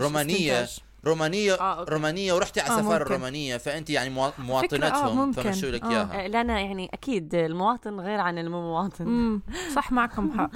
رومانية 0.00 0.62
استنتاج. 0.62 0.78
رومانيه 1.06 1.54
آه، 1.54 1.78
أوكي. 1.78 1.90
رومانية 1.92 2.32
ورحتي 2.32 2.60
على 2.60 2.70
آه، 2.70 2.74
السفاره 2.74 2.92
ممكن. 2.98 3.06
الرومانيه 3.06 3.56
فانت 3.56 3.90
يعني 3.90 4.10
موا- 4.10 4.40
مواطنتهم 4.40 5.16
ممكن. 5.16 5.42
فمشوا 5.42 5.70
لك 5.70 5.82
آه. 5.84 5.90
إياها. 5.90 6.24
آه، 6.24 6.26
لا 6.26 6.40
أنا 6.40 6.60
يعني 6.60 6.90
أكيد 6.94 7.34
المواطن 7.34 8.00
غير 8.00 8.20
عن 8.20 8.38
المو 8.38 8.60
مواطن 8.60 9.04
امم 9.06 9.42
صح 9.74 9.92
معكم 9.92 10.38
حق. 10.40 10.50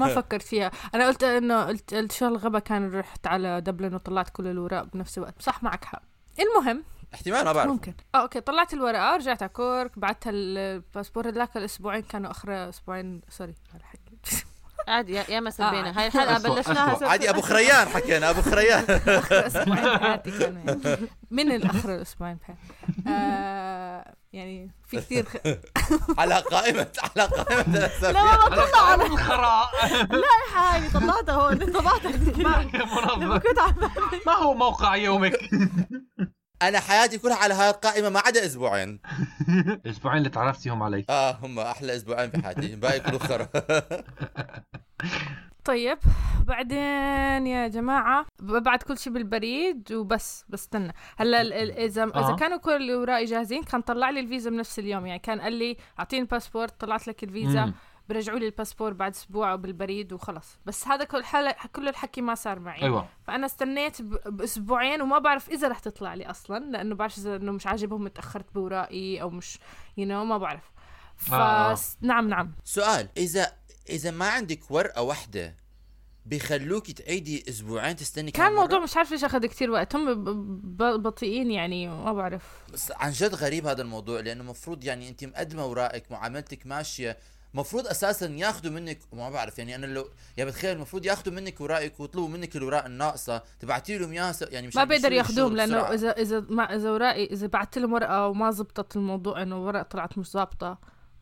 ما 0.00 0.06
فكرت 0.16 0.42
فيها. 0.42 0.70
أنا 0.94 1.06
قلت 1.06 1.24
إنه 1.24 1.64
قلت 1.64 1.94
قلت 1.94 2.12
شو 2.12 2.26
الغبا 2.26 2.58
كان 2.58 2.90
رحت 2.98 3.26
على 3.26 3.60
دبلن 3.60 3.94
وطلعت 3.94 4.30
كل 4.30 4.46
الوراق 4.46 4.84
بنفس 4.92 5.18
الوقت. 5.18 5.42
صح 5.42 5.62
معك 5.62 5.84
حق. 5.84 6.02
المهم 6.40 6.84
احتمال 7.14 7.44
ما 7.44 7.52
بعرف. 7.52 7.70
ممكن. 7.70 7.94
آه 8.14 8.18
أوكي 8.18 8.40
طلعت 8.40 8.72
الورقه 8.74 9.16
رجعت 9.16 9.42
على 9.42 9.48
كورك 9.52 9.98
بعتها 9.98 10.30
الباسبور. 10.34 11.28
هذاك 11.28 11.56
الأسبوعين 11.56 12.02
كانوا 12.02 12.30
آخر 12.30 12.68
أسبوعين 12.68 13.20
sorry 13.28 13.54
عادي 14.90 15.12
يا 15.14 15.24
يا 15.28 15.40
ما 15.40 15.50
سبينا. 15.50 15.88
آه. 15.88 15.92
هاي 15.92 16.06
الحلقة 16.06 16.38
بلشناها. 16.38 17.08
عادي 17.08 17.30
أبو 17.30 17.40
خريان 17.40 17.88
حكينا 17.88 18.30
أبو 18.30 18.42
خريان. 18.42 18.84
من 21.30 21.52
الآخر 21.52 21.94
الأسبوعين 21.94 22.38
آه 23.08 24.14
يعني 24.32 24.70
في 24.88 24.96
كثير 24.96 25.24
خ... 25.24 25.36
على 26.20 26.34
قائمة 26.34 26.86
على 27.16 27.28
قائمة 27.28 27.74
الأسابيع. 27.76 28.22
لا 28.24 28.44
والله 28.44 28.70
طلع 28.70 28.82
على 28.82 29.06
الخراء 29.06 29.70
هاي 30.56 30.90
طلعتها 30.90 31.34
هون 31.34 31.62
عم 33.08 33.40
ما 34.26 34.32
هو 34.32 34.54
موقع 34.54 34.96
يومك؟ 34.96 35.38
أنا 36.62 36.80
حياتي 36.80 37.18
كلها 37.18 37.36
على 37.36 37.54
هاي 37.54 37.70
القائمة 37.70 38.08
ما 38.08 38.20
عدا 38.26 38.46
أسبوعين. 38.46 39.00
الاسبوعين 39.86 40.18
اللي 40.18 40.28
تعرفتيهم 40.28 40.82
علي. 40.82 41.04
آه 41.10 41.38
هم 41.42 41.58
أحلى 41.58 41.96
أسبوعين 41.96 42.30
في 42.30 42.42
حياتي. 42.42 42.76
باقي 42.76 43.00
كله 43.00 43.18
خرا 43.18 43.48
طيب 45.64 45.98
بعدين 46.46 47.46
يا 47.46 47.68
جماعة 47.68 48.26
ببعت 48.42 48.82
كل 48.82 48.98
شيء 48.98 49.12
بالبريد 49.12 49.92
وبس 49.92 50.44
بستنى 50.48 50.92
هلا 51.16 51.40
ال- 51.40 51.52
ال- 51.52 51.78
اذا 51.78 52.04
إذا 52.04 52.14
آه. 52.14 52.36
كانوا 52.36 52.56
كل 52.58 52.90
اوراقي 52.90 53.24
جاهزين 53.24 53.62
كان 53.62 53.80
طلع 53.80 54.10
لي 54.10 54.20
الفيزا 54.20 54.50
بنفس 54.50 54.78
اليوم. 54.78 55.06
يعني 55.06 55.18
كان 55.18 55.40
قال 55.40 55.52
لي 55.52 55.76
أعطيني 55.98 56.22
الباسبورت 56.22 56.80
طلعت 56.80 57.08
لك 57.08 57.24
الفيزا. 57.24 57.64
مم. 57.64 57.74
برجعوا 58.10 58.38
لي 58.38 58.46
الباسبور 58.46 58.92
بعد 58.92 59.14
أسبوع 59.14 59.54
بالبريد 59.54 60.12
وخلص 60.12 60.58
بس 60.66 60.88
هذا 60.88 61.04
كل 61.04 61.24
حل... 61.24 61.52
كل 61.52 61.88
الحكي 61.88 62.20
ما 62.20 62.34
صار 62.34 62.58
معي 62.58 62.82
أيوه 62.82 63.08
فأنا 63.26 63.46
استنيت 63.46 64.02
ب... 64.02 64.36
بأسبوعين 64.36 65.02
وما 65.02 65.18
بعرف 65.18 65.48
إذا 65.48 65.68
رح 65.68 65.78
تطلع 65.78 66.14
لي 66.14 66.30
أصلا 66.30 66.58
لأنه 66.70 66.94
بعرف 66.94 67.18
إذا 67.18 67.36
إنه 67.36 67.52
مش 67.52 67.66
عاجبهم 67.66 68.08
تاخرت 68.08 68.54
باوراقي 68.54 69.22
أو 69.22 69.30
مش 69.30 69.58
you 69.96 70.06
you 70.06 70.08
know, 70.08 70.26
ما 70.26 70.38
بعرف 70.38 70.70
ف 71.16 71.34
آه. 71.34 71.78
نعم 72.00 72.28
نعم 72.28 72.52
سؤال 72.64 73.08
إذا 73.16 73.52
إذا 73.88 74.10
ما 74.10 74.28
عندك 74.28 74.70
ورقة 74.70 75.02
واحدة 75.02 75.56
بيخلوك 76.26 76.90
تعيدي 76.90 77.44
أسبوعين 77.48 77.96
تستني 77.96 78.30
كان 78.30 78.46
الموضوع؟ 78.46 78.78
مش 78.78 78.96
عارفه 78.96 79.12
ليش 79.12 79.24
أخذ 79.24 79.46
كتير 79.46 79.70
وقت 79.70 79.96
هم. 79.96 80.24
بطيئين 81.02 81.50
يعني 81.50 81.88
ما 81.88 82.12
بعرف 82.12 82.42
بس 82.72 82.92
عن 82.92 83.10
جد 83.10 83.34
غريب 83.34 83.66
هذا 83.66 83.82
الموضوع 83.82 84.20
لأنه 84.20 84.40
المفروض 84.40 84.84
يعني 84.84 85.08
أنت 85.08 85.24
مقدمة 85.24 85.62
اوراقك 85.62 86.12
معاملتك 86.12 86.66
ماشية 86.66 87.18
المفروض 87.54 87.86
أساسا 87.86 88.26
ياخذوا 88.26 88.72
منك 88.72 88.98
ما 89.12 89.30
بعرف 89.30 89.58
يعني 89.58 89.74
أنا 89.74 89.86
لو 89.86 90.08
يعني 90.36 90.50
بتخيل 90.50 90.76
المفروض 90.76 91.06
ياخذوا 91.06 91.34
منك 91.34 91.60
اوراقك 91.60 92.00
ويطلبوا 92.00 92.28
منك 92.28 92.56
الاوراق 92.56 92.84
الناقصة 92.84 93.42
تبعتي 93.60 93.98
لهم 93.98 94.12
اياها 94.12 94.34
يعني 94.50 94.66
مش 94.66 94.76
ما 94.76 94.84
بيقدر 94.84 95.12
ياخذوهم 95.12 95.56
لأنه 95.56 95.76
بسرعة. 95.76 95.92
إذا 95.94 96.10
إذا 96.10 96.44
ما 96.48 96.74
إذا 96.76 96.90
ورقي 96.90 97.24
إذا 97.24 97.46
بعت 97.46 97.78
لهم 97.78 97.92
ورقة 97.92 98.28
وما 98.28 98.50
زبطت 98.50 98.96
الموضوع 98.96 99.42
إنه 99.42 99.66
ورقه 99.66 99.82
طلعت 99.82 100.18
مش 100.18 100.30
ظابطه 100.30 100.78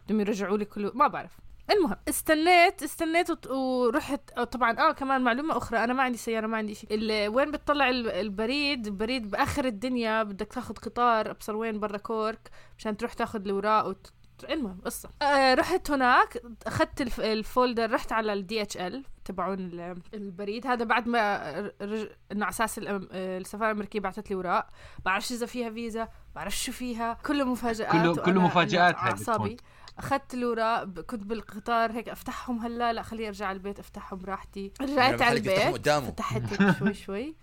بدهم 0.07 0.21
يرجعوا 0.21 0.59
لي 0.59 0.65
كله 0.65 0.93
ما 0.95 1.07
بعرف. 1.09 1.39
المهم 1.71 1.97
استنيت 2.09 2.83
استنيت 2.83 3.47
ورحت 3.47 4.41
طبعا 4.41 4.79
آه 4.79 4.93
كمان 4.93 5.21
معلومة 5.21 5.57
أخرى 5.57 5.85
أنا 5.85 5.93
ما 5.93 6.03
عندي 6.03 6.19
سيارة 6.19 6.47
ما 6.47 6.57
عندي 6.57 6.75
شيء. 6.75 6.89
وين 7.29 7.51
بتطلع 7.51 7.89
ال- 7.91 8.11
البريد؟ 8.11 8.87
البريد 8.87 9.31
بآخر 9.31 9.65
الدنيا 9.65 10.23
بدك 10.23 10.53
تاخذ 10.53 10.75
قطار 10.75 11.31
أبصر 11.31 11.57
وين 11.57 11.81
برا 11.81 11.97
كورك 11.99 12.51
مشان 12.79 12.97
تروح 12.97 13.13
تاخذ 13.13 13.41
الاوراق 13.45 13.87
وت... 13.87 14.13
المهم 14.45 14.81
قصة. 14.85 15.11
آه 15.23 15.55
رحت 15.55 15.91
هناك 15.91 16.43
أخذت 16.67 17.01
الف- 17.01 17.21
ال 17.21 17.31
folder 17.31 17.91
رحت 17.91 18.13
على 18.13 18.33
ال 18.33 18.63
DHL 18.63 19.05
تبعون 19.25 19.59
ال- 19.59 20.03
البريد. 20.15 20.67
هذا 20.67 20.85
بعد 20.85 21.09
ما 21.09 21.51
رج... 21.83 22.09
إنه 22.33 22.45
على 22.45 22.51
أساس 22.53 22.81
الأم- 22.81 23.09
السفارة 23.13 23.67
الأمريكية 23.71 24.01
بعثت 24.01 24.31
لي 24.31 24.37
اوراق 24.37 24.67
بعرفش 25.05 25.33
إذا 25.33 25.47
فيها 25.47 25.71
فيزا 25.71 26.09
بعرف 26.35 26.57
شو 26.57 26.73
فيها. 26.73 27.19
كله 27.27 27.45
مفاجآت 27.45 27.93
كله- 27.93 28.15
كله 28.25 28.47
بتكون. 28.95 29.11
أعصابي. 29.11 29.57
أخذت 29.99 30.35
الاوراق 30.35 30.83
ب- 30.85 31.01
كنت 31.01 31.23
بالقطار 31.25 31.93
هيك 31.93 32.09
أفتحهم 32.09 32.59
هلا 32.59 32.93
لا 32.93 33.03
خليني 33.03 33.29
ارجع 33.29 33.47
على 33.47 33.57
البيت 33.57 33.79
أفتحهم 33.79 34.19
براحتي 34.19 34.73
رجعت 34.81 35.23
على 35.23 35.37
البيت. 35.39 35.77
فتحت 36.07 36.43
شوي 36.79 36.95
شوي. 36.95 37.37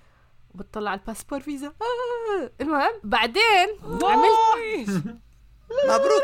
وبتطلع 0.53 0.91
على 0.91 0.99
الباسبور 0.99 1.39
فيزا. 1.39 1.67
آه. 1.67 2.51
المهم 2.61 2.91
بعدين 3.03 3.67
عملت 4.03 5.03
مبروك. 5.85 6.23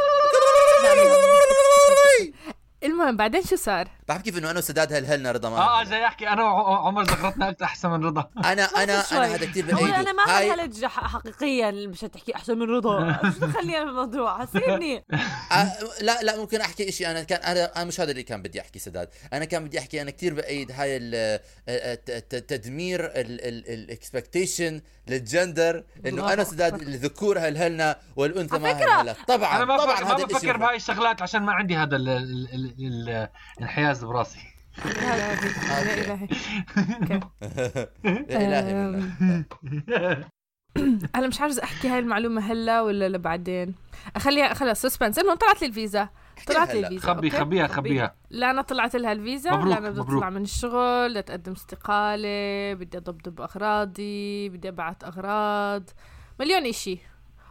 المهم 2.84 3.18
بعدين 3.18 3.44
شو 3.44 3.56
صار؟ 3.56 3.88
كيف 4.18 4.38
إنه 4.38 4.52
أنا 4.52 4.58
وسداد 4.60 4.94
هلهلنا 4.94 5.32
رضا 5.32 5.50
ما 5.50 5.58
آه 5.58 5.84
جاي 5.84 6.06
احكي 6.06 6.28
أنا 6.30 6.44
وعمر 6.44 7.04
ذكرتنا 7.04 7.50
أكثر 7.50 7.66
أحسن 7.66 7.90
من 7.90 8.04
رضا. 8.06 8.30
أنا 8.38 8.64
أنا. 8.64 9.04
أنا 9.12 9.26
هذا 9.36 9.46
كثير 9.46 9.66
بايده 9.66 10.00
أنا 10.00 10.12
ما 10.12 10.38
هاي 10.38 10.52
هلج 10.52 10.86
حقيقيا 10.86 11.72
مش 11.72 12.00
تحكي 12.00 12.36
أحسن 12.36 12.58
من 12.58 12.70
رضا. 12.70 13.14
شو 13.40 13.46
دخلني 13.46 13.78
أنا 13.78 13.86
بالموضوع 13.86 14.40
حسيبني 14.46 15.06
آه، 15.52 15.72
لا 16.02 16.22
لا 16.22 16.38
ممكن 16.38 16.62
أحكي 16.62 16.92
شيء 16.92 17.12
أنا 17.12 17.24
كان 17.24 17.40
أنا 17.76 17.84
مش 17.84 18.00
هذا 18.02 18.12
اللي 18.12 18.24
كان 18.24 18.42
بدي 18.42 18.62
أحكي 18.62 18.80
سداد. 18.80 19.10
أنا 19.34 19.46
كان 19.46 19.66
بدي 19.66 19.80
أحكي 19.80 20.02
أنا 20.02 20.12
كثير 20.12 20.34
بايد 20.34 20.72
هاي 20.72 20.98
الت- 20.98 22.36
تدمير 22.48 23.12
الاكسبكتيشن 23.16 24.82
للجندر 25.08 25.84
إنه 26.06 26.34
أنا 26.34 26.44
سداد. 26.44 26.82
الذكور 26.82 27.40
هلهلنا 27.40 27.96
والأنثى 28.16 28.58
ما 28.60 28.72
هلهلا 28.72 29.16
طبعا 29.28 29.56
أنا 29.58 29.66
ما 29.66 29.78
طبعا 29.78 29.96
بفكر 29.96 30.06
ما 30.18 30.26
بفكر 30.26 30.58
بهاي 30.58 30.76
الشغلات 30.76 31.22
عشان 31.22 31.42
ما 31.44 31.52
عندي 31.54 31.76
هذا 31.78 31.96
ال- 31.96 33.30
الانحياز 34.02 34.04
براسي 34.04 34.40
يا 35.82 35.94
إلهي. 35.94 36.28
أوكي. 37.02 37.20
يا 38.06 38.62
الهي 38.62 38.74
منك. 38.74 39.54
أنا 41.16 41.28
مش 41.28 41.42
عارفه 41.42 41.64
أحكي 41.64 41.88
هاي 41.88 42.00
المعلومة 42.00 42.42
هلا 42.52 42.82
ولا 42.82 43.10
لا 43.10 43.18
بعدين 43.18 43.76
اخليها 44.16 44.54
خلص 44.54 44.82
suspense 44.82 45.20
المهم 45.20 45.38
طلعت 45.38 45.62
لي 45.62 45.68
الفيزا 45.68 46.10
طلعت 46.48 46.74
لي. 46.74 46.80
الفيزا 46.80 47.14
خبي؟ 47.14 47.30
خبيها 47.30 47.68
خبيها 47.68 48.16
لا 48.30 48.52
أنا 48.52 48.62
طلعت 48.62 48.96
لها 48.96 49.12
الفيزا 49.12 49.52
مبروك، 49.52 49.68
لا 49.68 49.78
أنا 49.78 49.90
بدي. 49.90 50.02
أطلع 50.02 50.30
من 50.30 50.42
الشغل 50.42 51.22
بدي 51.22 51.34
أقدم 51.34 51.52
استقالة 51.52 52.74
بدي 52.74 52.98
اضبضب 52.98 53.42
أغراضي 53.42 54.50
بدي 54.50 54.70
ابعت 54.70 55.04
أغراض 55.04 55.90
مليون 56.40 56.66
إشي 56.66 57.00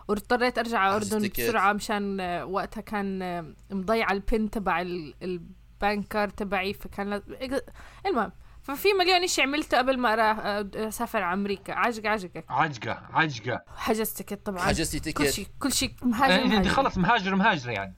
واضطريت 0.09 0.59
أرجع 0.59 0.79
على 0.79 0.97
الاردن. 0.97 1.29
بسرعة 1.29 1.73
مشان 1.73 2.21
وقتها 2.43 2.81
كان 2.81 3.55
مضيعه 3.71 4.13
ال 4.13 4.22
PIN 4.22 4.51
تبع 4.51 4.81
ال- 5.83 5.89
ال 5.89 5.93
bank 5.93 6.11
card 6.11 6.29
تبعي 6.29 6.75
فكان 6.75 7.11
لاز- 7.11 7.61
المهم 8.07 8.33
ففي 8.63 8.89
مليون 8.93 9.23
إشي 9.25 9.43
عملته 9.43 9.79
قبل 9.79 9.99
ما 9.99 10.61
أسافر 10.89 11.23
على 11.23 11.35
أمريكا. 11.35 11.73
عجقة 11.75 12.09
عجقة. 12.09 12.45
عجقة 12.49 13.03
عجقة. 13.13 13.61
حجزت 13.77 14.17
ticket 14.17 14.47
طبعا. 14.47 14.59
حجزتي 14.63 14.99
كل 14.99 15.05
ticket. 15.25 15.31
شيء 15.31 15.47
كل 15.59 15.73
شيء 15.73 15.93
مهاجر 16.03 16.31
يعني 16.33 16.45
إنت 16.45 16.53
مهاجر. 16.53 16.71
خلص 16.71 16.99
مهاجر 16.99 17.35
مهاجرة 17.35 17.71
يعني. 17.73 17.97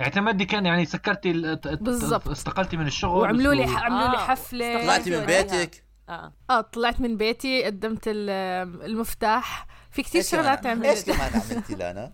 اعتمدي 0.00 0.44
كان 0.44 0.66
يعني 0.66 0.84
سكرتي 0.84 1.32
بالضبط. 1.64 2.28
استقلتي 2.28 2.76
من 2.76 2.86
الشغل. 2.86 3.18
وعملوا 3.20 3.54
لي 3.54 3.64
عملوا 3.64 4.08
لي 4.08 4.16
آه، 4.16 4.26
حفلة. 4.26 4.82
طلعتي 4.82 5.10
من. 5.20 5.26
بيتك؟ 5.26 5.84
آه. 6.08 6.32
آه 6.50 6.60
طلعت 6.60 7.00
من 7.00 7.16
بيتي 7.16 7.64
قدمت 7.64 8.02
ال- 8.06 8.30
المفتاح. 8.84 9.66
في 9.90 10.02
كثير 10.02 10.22
شغلات 10.22 10.66
عملتي؟ 10.66 10.90
إيش 10.90 11.04
كمان 11.04 11.30
عملتي 11.34 11.74
لنا 11.74 12.12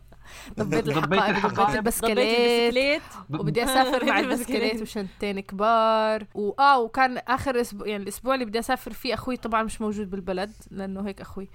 ضبيت 0.59 0.89
الحقائب. 0.89 1.55
ضبيت 1.55 1.77
البسكليت 1.77 3.03
وبدي 3.31 3.65
أسافر 3.65 4.05
مع 4.05 4.21
البسكليت. 4.21 4.83
وشنطتين 4.83 5.41
كبار 5.41 6.27
وآه 6.35 6.79
وكان 6.79 7.19
آخر 7.19 7.61
أسبوع 7.61 7.87
يعني 7.87 8.03
الأسبوع 8.03 8.35
اللي 8.35 8.45
بدي 8.45 8.59
أسافر 8.59 8.93
فيه 8.93 9.15
أخوي 9.15 9.37
طبعا 9.37 9.63
مش 9.63 9.81
موجود 9.81 10.11
بالبلد 10.11 10.53
لأنه 10.71 11.09
هيك 11.09 11.21
أخوي 11.21 11.49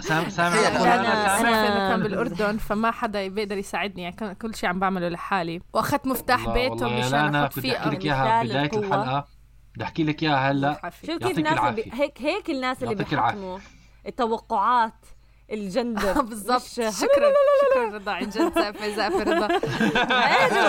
سامع 0.00 0.28
سامع 0.28 0.56
كان 1.90 2.02
بالأردن 2.02 2.56
فما 2.56 2.90
حدا 2.90 3.28
بيقدر 3.28 3.58
يساعدني 3.58 4.02
يعني 4.02 4.16
كان 4.16 4.32
كل 4.32 4.54
شيء 4.54 4.68
عم 4.68 4.78
بعمله 4.78 5.08
لحالي 5.08 5.60
وأخذت 5.72 6.06
مفتاح 6.06 6.48
بيته 6.48 6.88
مشان 6.88 7.42
كنت 7.42 7.60
فيه 7.60 7.76
أحكي 7.78 7.90
لك. 7.90 8.04
إياها 8.04 8.42
بداية. 8.42 8.70
الحلقة 8.78 9.26
بدي 9.74 9.84
أحكي 9.84 10.04
لك 10.04 10.22
إياها 10.22 10.50
هلا. 10.50 10.90
شوف 11.06 11.18
كيف 11.18 11.38
الناس. 11.38 11.58
هيك 11.92 12.22
هيك 12.22 12.50
الناس 12.50 12.82
اللي. 12.82 12.94
بيحكموا 12.94 13.58
التوقعات 14.06 15.06
الجندر. 15.52 16.20
بالضبط. 16.30 16.62
مش- 16.62 16.70
شكرا. 16.74 16.90
شكرا 16.90 17.94
رضا. 17.94 18.12
عن 18.12 18.28
جد 18.28 18.32
زقفه 18.54 18.96
زقفه 18.96 19.22
رضا. 19.22 19.46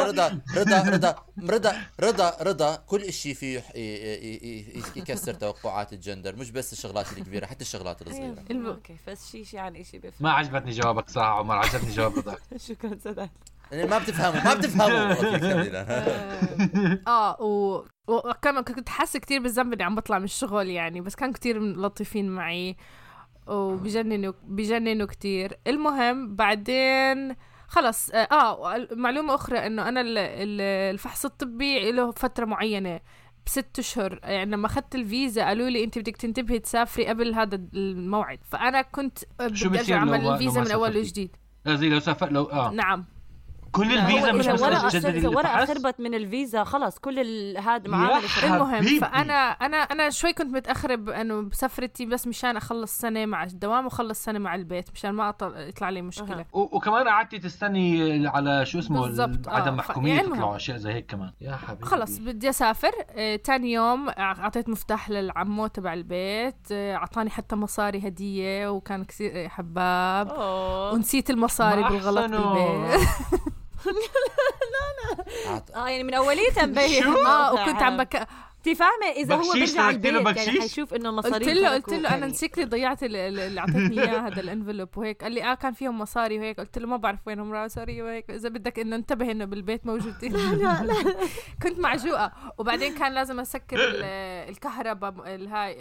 رضا 0.08 0.42
رضا 0.58 0.84
رضا 0.90 1.16
رضا 1.50 1.76
رضا 2.00 2.34
رضا 2.42 2.76
كل 2.76 3.14
شيء 3.14 3.34
فيه 3.34 3.58
يح- 3.58 3.76
ي- 3.76 3.80
ي- 3.80 4.80
ي- 4.80 4.84
يكسر 4.96 5.34
توقعات 5.34 5.94
الجندر. 5.94 6.36
مش 6.36 6.52
بس 6.52 6.74
الشغلات 6.74 7.12
الكبيرة 7.18 7.46
حتى 7.46 7.62
الشغلات 7.62 8.02
الصغيرة. 8.02 8.44
الم- 8.52 8.66
أوكي 8.68 8.96
بس 9.08 9.32
شيء 9.32 9.44
شيء 9.44 9.60
عن 9.60 9.84
شيء 9.84 10.00
بيفرق 10.00 10.22
ما 10.22 10.32
عجبتني 10.32 10.72
جوابك 10.72 11.10
صراحة 11.10 11.30
عمر. 11.40 11.56
عجبني 11.58 11.92
جواب 11.92 12.18
رضا. 12.18 12.36
شكرا 12.68 12.98
سداد. 13.04 13.30
يعني 13.72 13.88
ما 13.90 13.98
بتفهموا 13.98 14.44
ما 14.44 14.54
بتفهموا. 14.54 15.14
آه. 17.08 17.42
و... 17.42 17.84
وكمان 18.08 18.64
كنت 18.64 18.90
حاسة 18.90 19.20
كتير 19.20 19.40
بالذنب 19.42 19.74
إني 19.74 19.84
عم 19.84 19.96
بطلع 19.96 20.18
من 20.20 20.24
الشغل 20.26 20.70
يعني 20.70 21.02
بس 21.02 21.16
كانوا 21.16 21.34
كتير 21.34 21.60
لطيفين 21.62 22.30
معي. 22.30 22.76
وبجننوا 23.48 24.34
بجننوا 24.44 25.08
كتير. 25.08 25.58
المهم 25.68 26.36
بعدين 26.36 27.36
خلص 27.68 28.10
آه 28.10 28.18
آه، 28.18 28.88
معلومة 28.92 29.36
أخرى 29.36 29.58
إنه 29.58 29.90
أنا 29.90 30.02
ال- 30.02 30.18
ال- 30.18 30.62
الفحص 30.94 31.26
الطبي 31.26 31.92
له 31.92 32.12
فترة 32.12 32.46
معينة 32.46 33.00
بست 33.46 33.80
أشهر. 33.80 34.20
يعني 34.24 34.52
لما 34.52 34.66
أخذت 34.66 34.96
الفيزا 34.96 35.46
قالوا 35.46 35.70
لي 35.70 35.84
أنت 35.84 35.98
بدك 36.00 36.18
تنتبهي 36.18 36.60
تسافري 36.60 37.08
قبل 37.08 37.34
هذا 37.34 37.62
الموعد. 37.74 38.40
فأنا 38.44 38.82
كنت 38.82 39.18
بدي 39.40 39.80
ارجع 39.80 39.98
أعمل 39.98 40.28
الفيزا 40.28 40.62
من 40.62 40.72
أول؟ 40.72 40.98
وجديد. 40.98 41.36
زي 41.68 41.90
لو 41.90 42.00
سافر 42.00 42.32
لو 42.32 42.44
آه. 42.44 42.72
نعم. 42.72 43.06
كل 43.74 43.92
الفيزا 43.98 44.32
مش 44.32 44.46
إذا 44.46 44.54
بس 44.54 44.62
ورقه 44.62 44.90
تجددي 44.90 45.18
إذا 45.18 45.30
ورقه 45.30 45.62
الفحص 45.64 45.78
خربت 45.78 46.00
من 46.00 46.14
الفيزا 46.14 46.64
خلص 46.64 47.00
كل 47.00 47.20
ال- 47.20 47.58
هذا 47.58 47.90
معاملة. 47.90 48.22
المهم. 48.44 49.00
فانا 49.00 49.34
أنا 49.52 49.78
أنا 49.78 50.10
شوي 50.10 50.34
كنت 50.34 50.54
متأخرة 50.54 50.96
بانه 50.96 51.42
بسفرتي 51.42 52.06
بس 52.06 52.28
مشان 52.28 52.58
أخلص 52.58 52.98
سنة 52.98 53.26
مع 53.26 53.44
الدوام 53.44 53.86
وأخلص 53.86 54.24
سنة 54.24 54.40
مع 54.40 54.56
البيت 54.56 54.90
مشان 54.94 55.12
ما 55.12 55.30
أطل... 55.30 55.54
يطلع 55.58 55.90
لي 55.90 56.02
مشكلة 56.02 56.40
أها. 56.40 56.46
و- 56.54 56.78
وكمان 56.78 57.08
قعدتي 57.08 57.40
تستني 57.40 58.28
على 58.28 58.66
شو 58.66 58.80
اسمه 58.80 59.02
بالضبط، 59.02 59.48
آه. 59.48 59.52
عدم 59.54 59.76
محكومية 59.76 60.10
يعني 60.10 60.22
تطلعوا 60.24 60.40
المهم. 60.42 60.56
أشياء 60.56 60.78
زي 60.78 60.94
هيك 60.94 61.06
كمان 61.12 61.32
يا 61.42 61.56
حبيبي 61.56 61.86
خلص 61.86 62.18
بدي 62.18 62.50
أسافر 62.50 62.92
آه، 63.10 63.36
تاني 63.36 63.72
يوم 63.72 64.10
أعطيت 64.10 64.70
مفتاح 64.70 65.10
للعمو 65.10 65.68
تبع 65.68 65.94
البيت 65.94 66.56
آه، 66.72 66.96
أعطاني 66.96 67.30
حتى 67.30 67.56
مصاري 67.56 68.08
هدية 68.08 68.68
وكان 68.72 69.04
كثير 69.04 69.50
حباب 69.50 70.28
أوه. 70.30 70.94
ونسيت 70.94 71.30
المصاري 71.30 71.84
بالغلط 71.84 72.18
أحسنوا. 72.18 72.88
بالبيت 73.86 75.48
عط- 75.48 75.72
آه 75.76 75.90
يعني 75.90 76.04
من 76.04 76.14
اوليتها 76.14 76.66
مبين 76.66 77.04
آه 77.04 77.54
وكنت 77.54 77.82
عم 77.84 77.98
بك... 77.98 78.28
أنت 78.68 78.76
فاهمة؟ 78.78 79.06
إذا 79.16 79.36
هو 79.36 79.54
له 80.12 80.20
البيت 80.20 80.38
يعني؟ 80.48 80.62
حيشوف 80.62 80.94
إنه 80.94 81.10
قلت 81.18 81.26
مصاري 81.28 81.54
له 81.54 81.70
قلت 81.70 81.94
له 81.94 82.16
أنا 82.16 82.26
basically 82.26 82.66
ضيعت 82.66 83.04
ال- 83.04 83.16
ال- 83.16 83.40
اللي 83.40 83.60
اعطيتني 83.60 84.02
إياه 84.02 84.28
هذا 84.28 84.40
ال 84.42 84.48
envelope 84.48 84.98
وهيك. 84.98 85.24
قال 85.24 85.32
لي 85.32 85.44
آه 85.52 85.54
كان 85.56 85.74
فيهم 85.74 86.00
مصاري 86.00 86.40
وهيك. 86.40 86.60
قلت 86.60 86.78
له 86.78 86.88
ما 86.88 86.98
بعرف 86.98 87.20
وينهم 87.28 87.52
راحوا 87.54 87.68
sorry 87.68 88.02
وهيك. 88.02 88.30
إذا 88.30 88.50
بدك 88.50 88.80
إنه 88.80 88.96
انتبه 88.96 89.32
إنه 89.32 89.46
بالبيت 89.46 89.86
موجودين 89.86 90.34
لا 90.38 90.84
لا 90.84 90.94
كنت 91.64 91.80
معجوقة. 91.80 92.32
وبعدين 92.58 92.96
كان 92.96 93.14
لازم 93.14 93.40
أسكر 93.40 93.78
ال- 93.80 94.04
الكهرباء 94.50 95.36
الهاي 95.36 95.78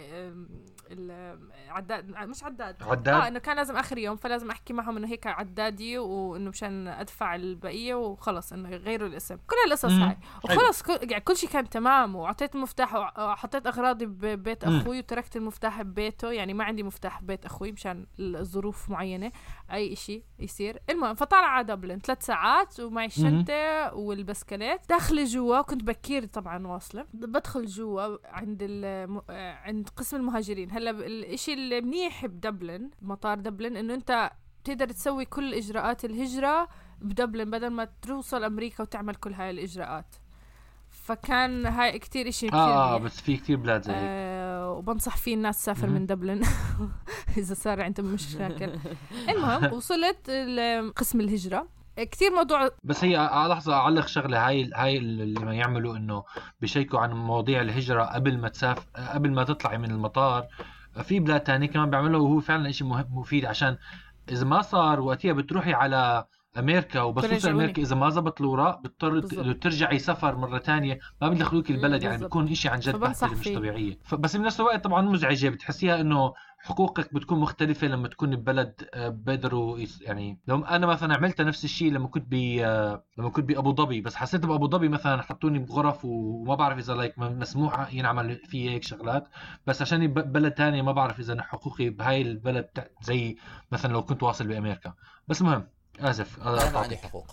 العداد 0.91 2.09
مش 2.09 2.43
عداد 2.43 2.83
عداد؟ 2.83 3.07
آه 3.07 3.27
إنه 3.27 3.39
كان 3.39 3.55
لازم 3.55 3.77
آخر 3.77 3.97
يوم 3.97 4.15
فلازم 4.15 4.51
أحكي 4.51 4.73
معهم 4.73 4.97
إنه 4.97 5.07
هيك 5.07 5.27
عدادي 5.27 5.97
وإنه 5.97 6.49
مشان 6.49 6.87
أدفع 6.87 7.35
البقية 7.35 7.93
وخلص 7.95 8.53
إنه 8.53 8.69
يغيروا 8.69 9.07
الاسم 9.07 9.35
كل 9.35 9.55
القصص. 9.67 9.85
هاي 9.91 10.17
وخلص 10.43 10.81
كل, 10.81 10.97
يعني 11.01 11.23
كل 11.23 11.37
شيء 11.37 11.49
كان 11.49 11.69
تمام 11.69 12.15
وعطيت 12.15 12.55
المفتاح 12.55 12.95
وحطيت 13.19 13.67
أغراضي 13.67 14.05
ببيت. 14.05 14.63
أخوي 14.63 14.99
وتركت 14.99 15.35
المفتاح 15.35 15.81
ببيته 15.81 16.31
يعني 16.31 16.53
ما 16.53 16.63
عندي 16.63 16.83
مفتاح 16.83 17.21
ببيت 17.21 17.45
أخوي 17.45 17.71
مشان 17.71 18.05
الظروف 18.19 18.89
معينة 18.89 19.31
أي 19.73 19.95
شيء 19.95 20.23
يصير. 20.39 20.81
المهم 20.89 21.15
فطالع 21.15 21.47
على 21.47 21.63
دبلن. 21.63 21.99
ثلاث 21.99 22.25
ساعات 22.25 22.79
ومعي 22.79 23.05
الشنطة 23.05 23.93
والبسكليت. 23.95 24.89
داخله 24.89 25.23
جوا 25.23 25.61
كنت 25.61 25.83
بكير 25.83 26.25
طبعا 26.25 26.67
واصلة. 26.67 27.05
بدخل 27.13 27.65
جوا 27.65 28.17
عند 28.27 28.59
الم... 28.61 29.21
عند 29.65 29.89
قسم 29.89 30.17
المهاجرين. 30.17 30.71
هلأ 30.71 30.89
الإشي 30.89 31.53
المنيح 31.53 32.25
بدبلن 32.25 32.89
مطار 33.01 33.39
دبلن 33.39 33.77
إنه 33.77 33.93
أنت 33.93 34.31
بتقدر 34.63 34.87
تسوي 34.87 35.25
كل 35.25 35.53
إجراءات 35.53 36.05
الهجرة 36.05 36.67
بدبلن 37.01 37.51
بدل 37.51 37.67
ما 37.67 37.87
توصل 38.01 38.43
أمريكا 38.43 38.83
وتعمل 38.83 39.15
كل 39.15 39.33
هاي 39.33 39.49
الإجراءات. 39.49 40.15
فكان 41.03 41.65
هاي 41.65 41.99
كتير 41.99 42.27
إشي 42.27 42.47
كتير 42.47 42.59
آه. 42.59 42.97
بس 42.97 43.21
في 43.21 43.37
كثير 43.37 43.57
بلاد 43.57 43.81
زي 43.81 43.93
هيك. 43.93 44.01
آه 44.03 44.71
وبنصح 44.71 45.17
فيه 45.17 45.35
الناس 45.35 45.61
تسافر. 45.61 45.87
من 45.87 46.05
دبلن. 46.05 46.41
إذا 47.37 47.53
صار 47.53 47.81
عندهم 47.81 48.05
مشاكل. 48.05 48.71
المهم 49.29 49.73
وصلت 49.73 50.29
قسم 50.95 51.19
الهجرة. 51.19 51.67
كثير 51.97 52.31
موضوع 52.31 52.69
بس 52.83 53.03
هي 53.03 53.15
على 53.15 53.53
لحظة 53.53 53.73
أعلق 53.73 54.07
شغلة. 54.07 54.47
هاي 54.47 54.71
هاي 54.75 54.97
اللي 54.97 55.45
ما 55.45 55.53
يعملوا 55.53 55.97
إنه 55.97 56.23
بيشيكوا 56.61 56.99
عن 56.99 57.13
مواضيع 57.13 57.61
الهجرة 57.61 58.03
قبل 58.03 58.37
ما 58.37 58.49
تسافر 58.49 58.85
قبل 58.95 59.31
ما 59.31 59.43
تطلعي 59.43 59.77
من 59.77 59.91
المطار. 59.91 60.47
في 61.03 61.19
بلاد 61.19 61.41
تانية 61.41 61.67
كمان 61.67 61.89
بيعملوا 61.89 62.21
وهو 62.27 62.39
فعلا 62.39 62.71
شيء 62.71 62.87
مهم 62.87 63.07
مفيد. 63.11 63.45
عشان 63.45 63.77
إذا 64.31 64.45
ما 64.45 64.61
صار 64.61 64.99
وقتها 64.99 65.33
بتروحي 65.33 65.73
على 65.73 66.25
أمريكا 66.57 67.05
بيرجعوني. 67.11 67.51
أمريكا 67.57 67.81
إذا 67.81 67.95
ما 67.95 68.09
زبط 68.09 68.41
الاوراق 68.41 68.81
بتضطر 68.81 69.09
بالضبط. 69.09 69.63
ترجعي 69.63 69.99
سفر 69.99 70.35
مرة 70.35 70.57
تانية 70.57 70.99
ما 71.21 71.29
بيدخلوك 71.29 71.71
البلد 71.71 72.03
يعني. 72.03 72.17
بتكون 72.17 72.53
شيء 72.53 72.71
عن 72.71 72.79
جد 72.79 72.95
بهدله 72.95 73.31
مش. 73.39 73.47
طبيعية 73.47 73.97
بس 74.19 74.35
بنفس 74.35 74.59
الوقت 74.59 74.83
طبعا 74.83 75.01
مزعجة 75.01 75.49
بتحسيها 75.49 76.01
إنه 76.01 76.33
حقوقك 76.59 77.13
بتكون 77.13 77.39
مختلفة 77.39 77.87
لما 77.87 78.07
تكون 78.07 78.35
ببلد 78.35 78.89
آه، 78.93 79.09
بيقدروا 79.09 79.79
يس- 79.79 80.01
يعني 80.01 80.39
لو 80.47 80.65
أنا 80.65 80.87
مثلا 80.87 81.15
عملت 81.15 81.41
نفس 81.41 81.63
الشيء 81.63 81.91
لما 81.91 82.07
كنت 82.07 82.25
ب 82.31 82.57
آه، 82.61 83.03
لما 83.17 83.29
كنت 83.29 83.45
بأبو 83.45 83.75
ظبي 83.75 84.01
بس 84.01 84.15
حسيت 84.15 84.45
بأبو 84.45 84.69
ظبي 84.69 84.89
مثلا 84.89 85.21
حطوني 85.21 85.59
بغرف 85.59 86.05
وما 86.05 86.55
بعرف 86.55 86.77
إذا 86.77 86.93
like 86.93 87.19
مسموح 87.19 87.93
ينعمل 87.93 88.35
في 88.45 88.69
هيك 88.69 88.83
شغلات 88.83 89.27
بس 89.67 89.81
عشان 89.81 90.07
بلد 90.07 90.51
تاني 90.51 90.81
ما 90.81 90.91
بعرف 90.91 91.19
إذا 91.19 91.41
حقوقي 91.41 91.89
بهاي 91.89 92.21
البلد 92.21 92.69
زي 93.01 93.37
مثلا 93.71 93.93
لو 93.93 94.03
كنت 94.03 94.23
واصل 94.23 94.47
بامريكا 94.47 94.93
بس 95.27 95.41
مهم 95.41 95.67
اسف 95.99 96.47
أنا 96.47 96.71
ما 96.71 96.79
عندي. 96.79 96.97
حقوق. 96.97 97.25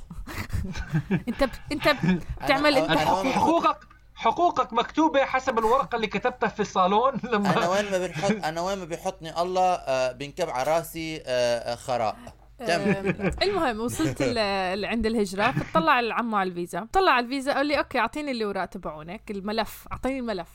انت 1.28 1.44
ب... 1.44 1.50
انت 1.72 1.88
ب... 1.88 2.20
بتعمل 2.44 2.74
أنا- 2.74 2.78
انت 2.78 2.90
أنا 2.90 3.32
حقوقك 3.32 3.78
حقوقك 4.14 4.72
مكتوبة 4.72 5.24
حسب 5.24 5.58
الورقة 5.58 5.96
اللي 5.96 6.06
كتبتها 6.06 6.48
في 6.48 6.60
الصالون 6.60 7.12
أنا 7.24 7.30
لما 7.36 7.68
وين 7.68 7.90
ما 7.90 7.98
بنحط 8.06 8.30
أنا 8.44 8.60
وين 8.60 8.78
ما 8.78 8.84
بيحطني 8.84 9.40
الله 9.42 9.72
آه، 9.74 10.12
بنكب 10.12 10.48
على 10.50 10.76
راسي 10.76 11.16
آه، 11.16 11.22
آه، 11.72 11.74
خراء. 11.74 12.16
المهم 13.42 13.80
وصلت 13.80 14.22
عند 14.84 15.06
الهجرة 15.06 15.50
فطلع 15.50 16.00
العمو 16.00 16.36
على 16.36 16.48
الفيزا. 16.50 16.86
طلع 16.92 17.12
على 17.12 17.24
الفيزا 17.24 17.54
قال 17.54 17.66
لي 17.66 17.78
okay 17.78 17.98
أعطيني 17.98 18.30
الاوراق 18.30 18.64
تبعونك 18.64 19.30
الملف 19.30 19.88
أعطيني 19.92 20.18
الملف. 20.18 20.48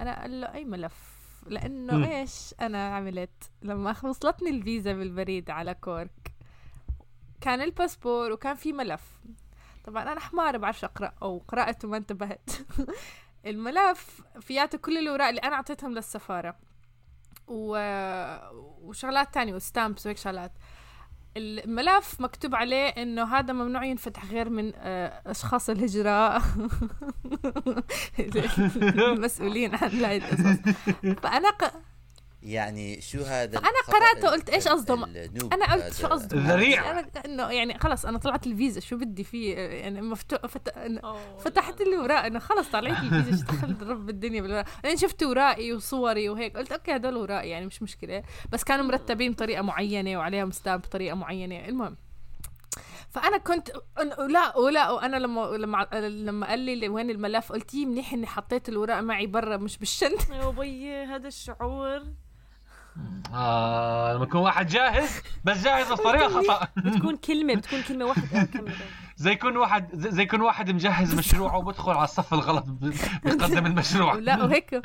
أنا 0.00 0.20
قال 0.20 0.40
له 0.40 0.54
أي 0.54 0.64
ملف؟ 0.64 0.92
لأنه. 1.46 2.18
إيش؟ 2.20 2.54
أنا 2.60 2.94
عملت 2.96 3.50
لما 3.62 3.96
وصلتني 4.04 4.50
الفيزا 4.50 4.92
بالبريد 4.92 5.50
على 5.50 5.74
كورك. 5.74 6.31
كان 7.42 7.60
الباسبور 7.60 8.32
وكان 8.32 8.54
في 8.54 8.72
ملف. 8.72 9.00
طبعا 9.84 10.12
أنا 10.12 10.20
حمار 10.20 10.58
بعرفش 10.58 10.84
أقرأ 10.84 11.12
أو 11.22 11.42
قرات 11.48 11.84
وما 11.84 11.96
انتبهت. 11.96 12.50
الملف 13.46 14.20
فياته 14.40 14.78
كل 14.78 14.98
الأوراق 14.98 15.28
اللي 15.28 15.40
أنا 15.40 15.54
أعطيتهم 15.54 15.94
للسفارة. 15.94 16.56
و... 17.48 17.76
وشغلات 18.82 19.34
تانية 19.34 19.54
و 19.54 19.61
stamps 19.61 20.06
وهيك 20.06 20.18
شغلات. 20.18 20.52
الملف 21.36 22.20
مكتوب 22.20 22.54
عليه 22.54 22.88
إنه 22.88 23.24
هذا 23.24 23.52
ممنوع 23.52 23.84
ينفتح 23.84 24.24
غير 24.24 24.50
من 24.50 24.72
آه، 24.76 25.22
أشخاص 25.26 25.70
الهجرة. 25.70 26.36
المسؤولين 29.12 29.74
عن 29.74 29.90
هاي 29.90 30.16
القصص. 30.16 30.60
فأنا 31.22 31.50
ق... 31.50 31.72
يعني 32.42 33.00
شو 33.00 33.18
هذا 33.22 33.58
قرأته 33.58 34.18
ال- 34.28 34.30
قلت 34.30 34.50
إيش 34.50 34.66
ال- 34.66 34.72
قصده؟ 34.72 34.94
أنا 35.52 35.72
قلت؟ 35.72 35.94
شو 35.94 36.06
قصده؟ 36.06 36.54
ذريعة. 36.54 36.90
أنا 36.90 37.08
إنه 37.24 37.50
يعني 37.50 37.78
خلص 37.78 38.06
أنا 38.06 38.18
طلعت 38.18 38.46
الفيزا 38.46 38.80
شو 38.80 38.96
بدي 38.96 39.24
فيه؟ 39.24 39.56
يعني 39.56 40.02
مفتوح 40.02 40.46
فت... 40.46 40.74
فتحت 41.44 41.80
الاوراق 41.80 42.24
إنه 42.24 42.38
خلص 42.38 42.68
طلعت 42.68 43.02
الفيزا 43.02 43.44
شو 43.46 43.52
دخل 43.52 43.86
رب 43.86 44.08
الدنيا 44.08 44.42
بالوراق 44.42 44.64
أنا 44.84 44.96
شفت 44.96 45.22
اوراقي 45.22 45.72
وصوري 45.72 46.28
وهيك 46.28 46.56
قلت 46.56 46.72
okay 46.72 46.96
هدول 46.96 47.14
اوراقي 47.14 47.48
يعني 47.48 47.66
مش 47.66 47.82
مشكلة 47.82 48.22
بس 48.52 48.64
كانوا 48.64 48.84
مرتبين 48.84 49.32
بطريقة 49.32 49.62
معينة 49.62 50.16
وعليهم 50.18 50.50
stamp 50.50 50.80
بطريقة 50.82 51.14
معينة. 51.14 51.68
المهم 51.68 51.96
فأنا 53.10 53.38
كنت 53.38 53.70
أن- 53.70 54.20
لا 54.20 54.56
ولا 54.58 54.90
وأنا 54.90 55.16
لما 55.16 55.40
لما 55.46 55.88
لما 56.08 56.46
قال 56.46 56.58
لي 56.60 56.88
وين 56.88 57.10
الملف 57.10 57.52
قلت 57.52 57.74
يي 57.74 57.86
منيح 57.86 58.12
إني 58.12 58.26
حطيت 58.26 58.68
الاوراق 58.68 59.00
معي 59.00 59.26
برا 59.26 59.56
مش 59.56 59.78
بالشنطة. 59.78 60.34
يا 60.34 60.50
بيي 60.50 61.04
هذا 61.04 61.28
الشعور. 61.28 62.02
آه 63.34 64.14
لما 64.14 64.24
يكون 64.24 64.40
واحد 64.40 64.66
جاهز 64.66 65.10
بس 65.44 65.64
جاهز 65.64 65.92
بطريقة 65.92 66.28
خطأ 66.28 66.68
بتكون 66.76 67.16
كلمة 67.16 67.54
بتكون 67.54 67.82
كلمة 67.82 68.04
واحدة 68.04 68.38
آه،. 68.40 68.48
زي 69.22 69.30
يكون 69.32 69.56
واحد 69.56 69.88
زي 69.96 70.10
زي 70.10 70.22
يكون 70.22 70.40
واحد 70.40 70.70
مجهز 70.70 71.14
مشروعه 71.14 71.56
وبدخل 71.58 71.92
على 71.92 72.04
الصف 72.04 72.34
الغلط 72.34 72.64
بيقدم 73.24 73.66
المشروع. 73.66 74.14
لا 74.14 74.44
وهيك 74.44 74.74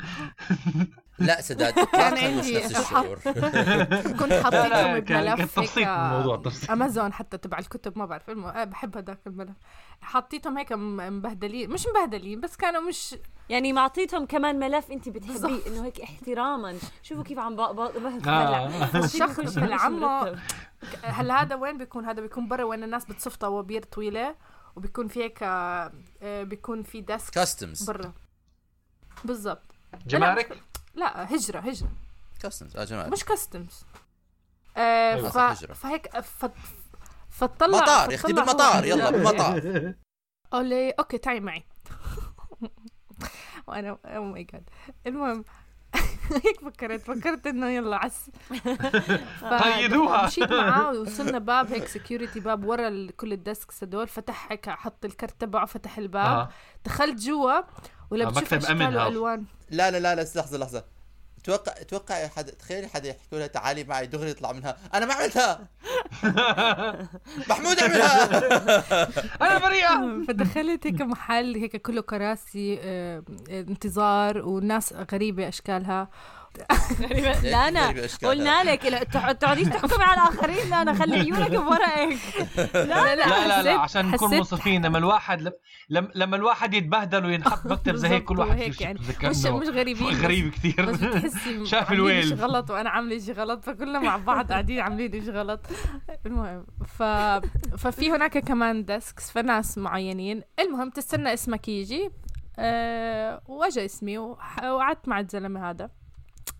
لا 1.18 1.40
سداد 1.40 1.72
كان 1.72 1.84
اطلاقا 1.84 2.10
مش 2.14 2.22
عندي 2.22 2.56
نفس 2.58 2.80
الشعور. 2.80 3.16
كنت 4.18 4.32
كان- 4.32 4.98
كان 4.98 5.34
بملف 5.36 5.54
تبسيط 5.58 5.88
الموضوع، 5.88 6.36
تبسيط. 6.36 6.70
امازون 6.70 7.12
حتى 7.12 7.38
تبع 7.38 7.58
الكتب 7.58 7.98
ما 7.98 8.06
بعرف. 8.06 8.30
آه، 8.30 8.64
بحب 8.64 8.96
هذاك 8.96 9.18
الملف. 9.26 9.56
حطيتهم 10.02 10.58
هيك 10.58 10.72
مبهدلين 10.72 11.70
مش 11.70 11.86
مبهدلين 11.86 12.40
بس 12.40 12.56
كانوا 12.56 12.80
مش 12.80 13.14
يعني 13.48 13.72
معطيتهم 13.72 14.26
كمان 14.26 14.58
ملف 14.58 14.90
انت 14.90 15.08
بتحبيه. 15.08 15.58
انه 15.66 15.84
هيك 15.84 16.00
احتراما. 16.00 16.74
شوفوا 17.02 17.24
كيف 17.24 17.38
عم 17.38 17.56
بق- 17.56 17.70
بق- 17.70 17.98
بق- 17.98 18.18
آه. 20.82 21.06
هلا 21.06 21.42
هذا 21.42 21.56
وين 21.56 21.78
بيكون؟ 21.78 22.04
هذا 22.04 22.20
بيكون 22.20 22.48
برا 22.48 22.64
وين 22.64 22.84
الناس 22.84 23.04
بتصف 23.04 23.36
طوابير 23.36 23.82
طويلة 23.82 24.36
وبيكون 24.76 25.08
في 25.08 25.22
هيك 25.22 25.42
آه، 25.42 25.92
آه، 26.22 26.42
بيكون 26.42 26.82
في 26.82 27.00
desk 27.00 27.34
customs 27.34 27.90
برا. 27.90 28.12
بالضبط. 29.24 29.74
جمارك؟ 30.06 30.62
لا 30.94 31.34
هجرة 31.34 31.60
هجرة. 31.60 31.90
customs 32.40 32.76
آه 32.76 32.84
جماعة 32.84 33.08
مش 33.08 33.24
customs 33.24 33.84
آه 34.76 35.14
أيوة، 35.14 35.28
ف... 35.28 35.38
فهيك 35.64 36.20
ف... 36.20 36.46
فتطلع 37.30 37.78
مطار 37.82 38.10
يا 38.10 38.16
أختي 38.16 38.32
بالمطار 38.32 38.84
يلا 38.84 39.10
بالمطار 39.10 39.94
قال 40.52 40.71
لي 40.71 40.90
okay 40.90 41.18
تعي 41.18 41.40
معي. 41.40 41.64
وأنا 43.66 43.98
oh 44.04 44.24
my 44.24 44.44
God 44.44 44.70
المهم 45.06 45.44
هيك 46.30 46.60
فكرت 46.64 47.00
فكرت 47.00 47.46
إنه 47.46 47.70
يلا 47.70 47.96
عس 47.96 48.30
قيدوها. 49.62 50.26
مشيت 50.26 50.52
معاه 50.52 50.92
ووصلنا 50.92 51.38
باب 51.38 51.72
هيك 51.72 51.88
security 51.88 52.40
باب 52.40 52.64
ورا 52.64 53.06
كل 53.16 53.32
ال 53.32 53.41
desks 53.41 53.84
هدول 53.84 54.08
فتح 54.08 54.52
هيك 54.52 54.68
حط 54.70 55.04
الكرت 55.04 55.40
تبعه 55.40 55.66
فتح 55.66 55.98
الباب 55.98 56.26
آه. 56.26 56.48
دخلت 56.84 57.20
جوا 57.20 57.60
ولا 58.10 58.28
أمن 58.28 58.36
اشكال. 58.82 58.96
والوان 58.96 59.44
لا 59.70 59.90
لا 59.90 59.98
لا 60.00 60.14
لا 60.14 60.22
لحظة 60.36 60.58
لحظة 60.58 60.84
توقع 61.48 61.72
توقع 61.72 62.26
حد 62.28 62.44
تخيلي 62.44 62.88
حدا 62.88 63.08
يحكي 63.08 63.22
لها 63.32 63.46
تعالي 63.46 63.84
معي 63.84 64.06
دغري 64.06 64.30
يطلع 64.30 64.52
منها. 64.52 64.76
أنا 64.94 65.06
ما 65.06 65.14
عملتها. 65.14 65.68
محمود 67.50 67.80
عملها. 67.82 68.28
أنا 69.44 69.58
بريئه 69.58 70.24
فدخلت 70.28 70.86
هيك 70.86 71.02
محل 71.02 71.56
هيك 71.56 71.76
كله 71.76 72.00
كراسي 72.00 72.78
آه، 72.82 73.22
آه، 73.50 73.60
انتظار 73.60 74.38
وناس 74.38 74.94
غريبة 75.12 75.48
أشكالها. 75.48 76.08
لا 77.42 77.68
أنا. 77.68 77.94
قلنا 78.24 78.64
لك 78.64 78.86
لا، 78.86 79.02
تقعديش 79.32 79.68
تحكمي 79.68 80.04
على 80.04 80.20
الآخرين 80.30 80.70
لا 80.70 80.82
أنا 80.82 80.94
خلي 80.94 81.14
عيونك 81.16 81.50
بورقك 81.50 82.18
لا 82.74 83.14
لا 83.14 83.14
لا 83.16 83.46
لا 83.46 83.58
حسيت- 83.58 83.78
عشان 83.78 84.10
نكون 84.10 84.30
منصفين 84.30 84.86
لما 84.86 84.98
الواحد 84.98 85.40
لم- 85.42 85.52
لما 85.90 86.08
لما 86.14 86.36
الواحد 86.36 86.74
يتبهدل 86.74 87.24
وينحط 87.24 87.66
مكتب 87.72 87.94
زي 87.96 88.08
هيك 88.08 88.24
كل 88.24 88.38
واحد 88.38 88.58
يصير 88.58 88.82
يعني. 88.82 88.98
مش 89.24 89.44
مش 89.46 89.68
غريبين 89.68 90.06
غريب 90.22 90.50
كثير. 90.52 90.92
بتحسي 90.92 91.66
شاف 91.66 91.92
الويل. 91.92 92.28
شي 92.28 92.34
غلط 92.34 92.70
وأنا 92.70 92.90
عاملة 92.90 93.18
شيء 93.18 93.34
غلط 93.34 93.64
فكلنا 93.64 93.98
مع 93.98 94.16
بعض 94.16 94.52
قاعدين 94.52 94.80
عاملين 94.80 95.12
شيء 95.24 95.30
غلط. 95.32 95.60
المهم 96.26 96.66
ف... 96.86 97.02
ففي 97.78 98.10
هناك 98.10 98.38
كمان 98.38 98.84
ديسكس 98.84 99.30
فناس 99.30 99.78
معينين. 99.78 100.42
المهم 100.60 100.90
تستنى 100.90 101.34
اسمك 101.34 101.68
يجي. 101.68 102.10
أه... 102.58 103.40
وأجا 103.46 103.84
اسمي 103.84 104.18
وقعدت 104.18 105.08
مع 105.08 105.20
الزلمة 105.20 105.70
هذا. 105.70 105.90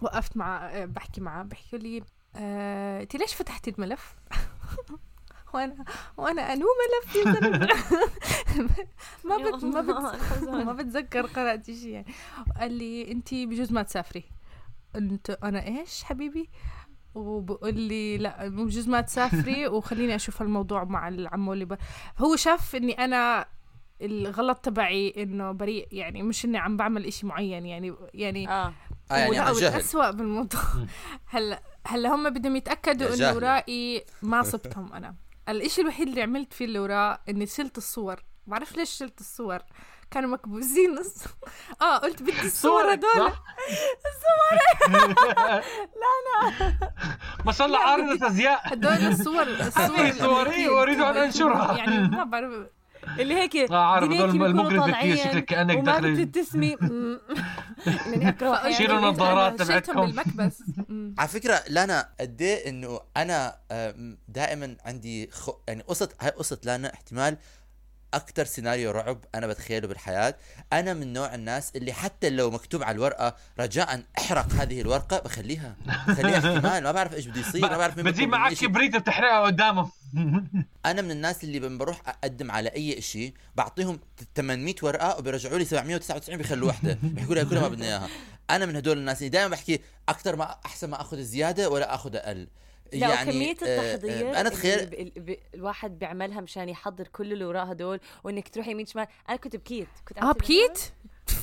وقفت 0.01 0.37
مع 0.37 0.67
أه، 0.67 0.85
بحكي 0.85 1.21
معه 1.21 1.43
بحكي 1.43 1.79
لي 1.79 2.03
أه... 2.37 3.03
انت 3.03 3.17
ليش 3.17 3.35
فتحتي 3.35 3.71
الملف؟ 3.71 4.17
وأنا 5.55 5.85
وأنا 6.17 6.53
انو 6.53 6.67
ملف 6.81 7.17
يا 7.17 7.33
زلمه 7.33 7.69
ما 9.25 9.37
بت... 9.37 9.65
ما 9.65 9.81
بت... 9.81 10.49
ما 10.67 10.73
بتذكر 10.73 11.27
قرأت 11.27 11.71
شيء. 11.71 11.89
يعني 11.89 12.07
قال 12.61 12.73
لي 12.73 13.13
انت 13.13 13.35
بجوز 13.35 13.73
ما 13.73 13.83
تسافري. 13.83 14.25
قلت 14.95 15.31
أنا 15.31 15.67
إيش 15.67 16.05
حبيبي؟ 16.05 16.49
وبقول 17.15 17.75
لي 17.75 18.19
لا 18.19 18.49
بجوز 18.49 18.89
ما 18.89 19.01
تسافري 19.01 19.69
وخليني 19.77 20.15
أشوف 20.15 20.43
الموضوع 20.43 20.85
مع 20.85 21.09
العمو 21.09 21.53
اللي 21.53 21.65
ب... 21.65 21.79
هو 22.19 22.37
شاف 22.37 22.77
إني 22.77 22.93
أنا 22.93 23.47
الغلط 24.03 24.59
تبعي 24.59 25.15
إنه 25.17 25.53
بريء 25.53 25.89
يعني 25.93 26.23
مش 26.23 26.45
إني 26.45 26.59
عم 26.59 26.77
بعمل 26.77 27.07
إشي 27.07 27.27
معين 27.27 27.67
يعني 27.67 27.95
يعني 28.15 28.49
آه. 28.49 28.73
آه 29.11 29.17
يعني 29.17 29.39
عن 29.39 29.53
جهل. 29.53 29.73
والأسوأ 29.73 30.11
بالموضوع. 30.11 30.61
هلا 31.35 31.63
هلا 31.87 32.15
هم 32.15 32.31
بدهم 32.31 32.57
يتأكدوا 32.57 33.15
إنه. 33.15 33.33
ورائي 33.33 34.05
ما 34.23 34.43
صبتهم 34.43 34.93
أنا. 34.93 35.15
الإشي 35.49 35.81
الوحيد 35.81 36.09
اللي 36.09 36.23
عملت 36.23 36.53
فيه 36.53 36.65
اللي 36.65 36.79
وراه 36.79 37.19
إني 37.29 37.47
شلت 37.47 37.79
الصور. 37.79 38.23
بعرف 38.47 38.77
ليش 38.77 38.91
شلت 38.91 39.21
الصور؟ 39.21 39.59
كانوا 40.11 40.31
مكبوزين 40.31 40.99
آه 41.83 41.97
قلت 41.99 42.23
بدي 42.23 42.43
الصور 42.53 42.93
هدول. 42.93 43.11
صح؟ 43.19 43.43
ما 47.47 47.53
شاء 47.53 47.67
الله 47.67 47.79
عارضة 47.79 48.27
أزياء. 48.27 48.61
هدول 48.73 48.93
الصور 48.93 49.43
الصور. 49.43 49.85
هذه 49.85 50.13
صوري 50.19 50.69
وأريد 50.69 51.01
أن 51.01 51.17
أنشرها. 51.17 51.79
يعني 51.79 52.09
ما 52.09 52.25
بعرف. 52.25 52.78
اللي 53.19 53.35
هيك 53.35 53.57
آه 53.57 53.77
عارف 53.77 54.11
هذول 54.11 54.33
بيكونوا 54.33 54.47
المقرف 54.47 54.95
كثير 54.95 55.17
شكلك 55.17 55.45
كأنك 55.45 55.77
وما 55.79 55.85
داخل 55.93 56.15
بتبتسمي. 56.25 56.77
انني 58.07 58.29
اكره 58.29 58.71
شيلوا 58.71 59.01
نظارات 59.01 59.61
أنا 59.61 59.71
شلتهم 59.81 60.11
تبعتكم. 60.11 60.33
بالمكبس. 60.35 60.63
على 61.19 61.29
فكرة 61.29 61.63
لانا 61.69 62.09
قد 62.21 62.43
إيه 62.43 62.69
إنه 62.69 63.01
أنا 63.17 63.57
دائما 64.29 64.77
عندي 64.85 65.31
خ... 65.31 65.51
يعني 65.69 65.83
قصة 65.83 66.09
هاي 66.21 66.31
قصة 66.31 66.59
لانا 66.65 66.95
احتمال 66.95 67.37
أكثر 68.15 68.45
سيناريو 68.45 68.91
رعب 68.91 69.25
أنا 69.35 69.47
بتخيله 69.47 69.89
بالحياة 69.89 70.35
أنا 70.73 70.95
من 70.95 71.13
نوع 71.13 71.35
الناس 71.35 71.77
اللي 71.77 71.93
حتى 71.93 72.31
لو 72.31 72.51
مكتوب 72.51 72.83
على 72.83 72.95
الورقة 72.95 73.35
رجاء 73.61 74.03
أحرق 74.19 74.53
هذه 74.53 74.81
الورقة 74.81 75.19
بخليها 75.19 75.77
بخليها 76.09 76.39
احتمال 76.57 76.83
ما 76.83 76.93
بعرف 76.93 77.15
إيش 77.15 77.27
بده 77.27 77.41
يصير 77.41 77.63
ما 77.63 77.77
بعرف 77.79 77.97
مين 77.97 78.07
بتجيب 78.07 78.29
معك. 78.29 78.53
كبريت 78.55 78.97
بتحرقها 78.97 79.41
قدامه 79.41 79.91
أنا 80.87 81.03
من 81.03 81.11
الناس 81.11 81.45
اللي 81.45 81.59
لما 81.59 81.79
بروح 81.79 82.01
أقدم 82.09 82.51
على 82.51 82.69
أي 82.69 83.01
شيء 83.01 83.33
بعطيهم 83.57 83.99
800 84.37 84.75
ورقة 84.83 85.19
وبيرجعوا 85.19 85.59
لي 85.59 85.65
799 85.65 86.37
بيخلوا 86.37 86.69
وحده 86.69 86.99
بيحكوا 87.03 87.35
لي 87.35 87.45
كلها 87.45 87.61
ما 87.63 87.69
بدنا 87.69 87.87
إياها. 87.87 88.09
أنا 88.51 88.67
من 88.67 88.77
هدول 88.77 88.99
الناس 88.99 89.19
اللي 89.19 89.29
دائما 89.29 89.49
بحكي 89.49 89.81
أكثر 90.09 90.37
ما 90.37 90.57
أحسن 90.67 90.91
ما 90.91 91.01
آخذ 91.01 91.21
زياده 91.23 91.71
ولا 91.71 91.95
آخذ 91.95 92.17
أقل. 92.17 92.49
لا 92.93 93.09
يعني 93.09 93.31
وكمية 93.31 93.57
آه، 93.63 93.95
التحضير 93.95 94.37
آه، 94.37 94.41
أنا 94.41 94.49
تخيل 94.49 95.11
الواحد 95.55 95.99
بيعملها 95.99 96.41
مشان 96.41 96.69
يحضر 96.69 97.09
كل 97.09 97.33
اللي 97.33 97.45
وراه 97.45 97.65
هدول 97.65 98.01
وإنك 98.25 98.49
تروحي 98.49 98.71
يمين 98.71 98.87
شمال. 98.87 99.07
أنا 99.29 99.37
كنت 99.37 99.57
بكيت. 99.57 99.89
كنت 100.09 100.19
آه 100.19 100.33
بكيت؟ 100.33 100.81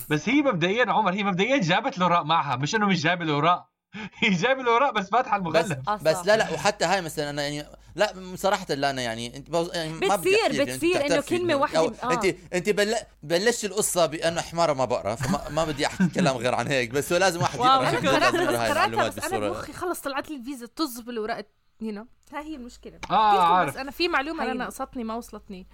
بس 0.10 0.30
هي 0.30 0.42
مبدئيا 0.42 0.92
عمر 0.92 1.14
هي 1.14 1.24
مبدئيا 1.24 1.58
جابت 1.58 1.98
الاوراق 1.98 2.26
معها 2.26 2.56
مش 2.56 2.76
إنه 2.76 2.88
مش 2.88 3.04
جايبه 3.04 3.24
الاوراق 3.24 3.75
هي 4.20 4.30
جايبة 4.30 4.62
الاوراق 4.62 4.94
بس 4.94 5.10
فاتحة 5.10 5.38
بس 5.40 5.66
المغلف. 5.66 5.90
آه، 5.90 5.96
بس. 5.96 6.26
لا 6.26 6.38
لا 6.38 6.52
وحتى 6.54 6.86
هاي 6.86 7.02
مثلا 7.02 7.30
أنا 7.30 7.42
يعني 7.42 7.66
لا 7.96 8.14
صراحة 8.36 8.66
لا 8.74 8.90
أنا 8.90 9.02
يعني 9.02 9.38
أنت 9.38 9.50
بوز... 9.50 9.76
يعني 9.76 9.94
ما 9.94 10.16
بدي 10.16 10.36
بتصير- 10.36 10.66
بتصير 10.66 11.40
إنه- 11.48 11.68
واحدة- 11.68 11.76
أو 11.76 11.92
آه. 12.04 12.14
أنت 12.14 12.36
أنت 12.54 12.70
بل... 12.70 12.96
بلشت 13.24 13.66
القصة 13.66 14.06
بأنه 14.06 14.42
حمارة 14.42 14.74
ما 14.74 14.86
بقرا 14.86 15.16
فما 15.16 15.50
ما 15.50 15.66
بدي 15.66 15.86
أحكي 15.86 16.08
كلام 16.16 16.38
غير 16.38 16.56
عن 16.56 16.68
هيك 16.68 16.90
بس 16.90 17.14
هو 17.14 17.20
لازم 17.20 17.42
واحد 17.42 17.60
يقرأ 17.60 17.70
عشان 17.88 18.00
بس 18.00 18.06
هاي 18.06 18.16
قرأتها 18.20 18.50
المعلومات 18.86 19.18
بس 19.18 19.24
أنا 19.34 19.50
بمخي 19.50 19.74
خلص 19.74 20.00
طلعت 20.02 20.30
لي 20.30 20.36
الفيزا 20.36 20.66
طز 20.76 21.00
بالورقه 21.00 21.46
you 21.82 21.92
know 21.92 22.08
هاي 22.34 22.44
هي 22.44 22.56
المشكلة. 22.56 23.00
آه 23.12 23.34
بس 23.36 23.40
عارف. 23.42 23.78
أنا 23.78 23.92
في 23.92 24.08
معلومة 24.08 24.44
أنا 24.44 24.54
ناقصتني 24.54 25.04
ما 25.04 25.16
وصلتني. 25.16 25.68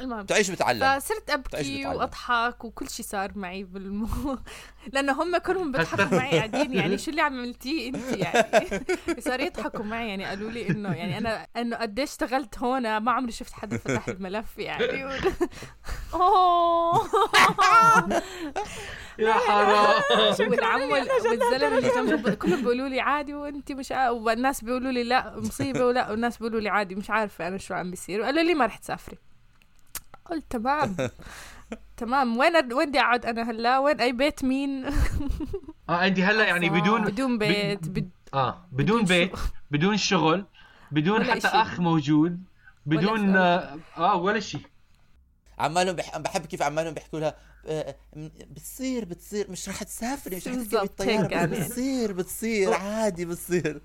المهم. 0.00 0.26
تعيش 0.26 0.50
بتعلم 0.50 0.98
فصرت 1.00 1.30
أبكي 1.30 1.78
بتعلم. 1.80 1.96
وأضحك 1.98 2.64
وكل 2.64 2.90
شيء 2.90 3.06
صار 3.06 3.32
معي 3.38 3.64
بالمو 3.64 4.38
لأنه 4.92 5.22
هم 5.22 5.36
كلهم 5.38 5.72
بيضحكوا 5.72 6.04
معي 6.18 6.30
قاعدين 6.38 6.72
يعني 6.74 6.98
شو 6.98 7.10
اللي 7.10 7.22
عملتيه 7.28 7.88
أنت 7.88 8.16
يعني؟ 8.16 8.80
صاروا 9.26 9.44
يضحكوا 9.46 9.84
معي 9.84 10.08
يعني 10.08 10.24
قالوا 10.24 10.50
لي 10.50 10.68
انه 10.68 10.92
يعني 10.94 11.18
أنا 11.18 11.46
إنه 11.56 11.76
قد 11.76 11.98
إيش 11.98 12.10
اشتغلت 12.10 12.58
هون 12.58 12.96
ما 12.96 13.12
عمري 13.12 13.32
شفت 13.32 13.52
حدا 13.52 13.76
فتح 13.78 14.08
الملف 14.08 14.58
يعني. 14.58 15.04
أوه! 16.14 17.08
يا 19.18 19.32
حرام. 19.32 20.02
والعم 20.50 20.80
وال- 20.80 21.08
والزلمه 21.10 21.78
اللي 21.78 21.90
جنبه 21.96 22.34
كلهم 22.34 22.60
بيقولوا 22.60 22.88
لي 22.88 23.00
عادي 23.00 23.34
وأنت 23.34 23.72
مش. 23.72 23.90
والناس 24.10 24.64
بيقولوا 24.64 24.92
لي 24.92 25.04
لا 25.04 25.40
مصيبة 25.40 25.84
ولا 25.86 26.10
والناس 26.10 26.38
بيقولوا 26.38 26.60
لي 26.60 26.68
عادي 26.68 26.94
مش 26.94 27.10
عارفة 27.10 27.48
أنا 27.48 27.58
شو 27.58 27.74
عم 27.74 27.90
بيصير. 27.90 28.20
وقالوا 28.20 28.42
لي 28.42 28.54
ما 28.54 28.66
رح 28.66 28.76
تسافري. 28.78 29.18
قلت 30.30 30.44
تمام. 30.50 30.96
تمام. 31.96 32.36
وين 32.38 32.72
وين 32.72 32.88
بدي 32.88 33.00
أقعد 33.00 33.26
أنا 33.26 33.50
هلا؟ 33.50 33.78
وين 33.78 34.00
أي 34.00 34.12
بيت 34.12 34.44
مين؟ 34.44 34.84
آه 35.88 36.06
انت 36.06 36.18
هلا 36.20 36.44
يعني 36.44 36.70
بدون 36.70 37.04
بدون 37.04 37.38
بيت 37.38 37.88
بد... 37.88 38.10
آه 38.34 38.64
بدون 38.72 39.02
بدون 39.02 39.04
بيت 39.04 39.32
بدون 39.70 39.96
شغل 39.96 40.44
بدون 40.90 41.24
حتى 41.24 41.38
إشي. 41.38 41.46
أخ 41.48 41.80
موجود 41.80 42.42
بدون 42.86 43.20
ولا 43.30 43.72
آه, 43.74 43.78
آه 43.96 44.16
ولا 44.16 44.40
شيء 44.40 44.60
عمالهم 45.58 45.96
بح... 45.96 46.18
بحب 46.18 46.46
كيف 46.46 46.62
عمالهم 46.62 46.94
بيحكوا 46.94 47.20
لها 47.20 47.34
آه، 47.66 47.96
م- 48.16 48.28
بتصير 48.50 49.04
بتصير 49.04 49.50
مش 49.50 49.68
رح 49.68 49.82
تسافري 49.82 50.36
مش 50.36 50.48
رح 50.48 50.54
تركبي 50.54 50.82
الطيارة 50.82 51.28
يعني. 51.32 51.46
بتصير 51.46 52.12
بتصير 52.12 52.74
عادي 52.74 53.24
بتصير. 53.24 53.80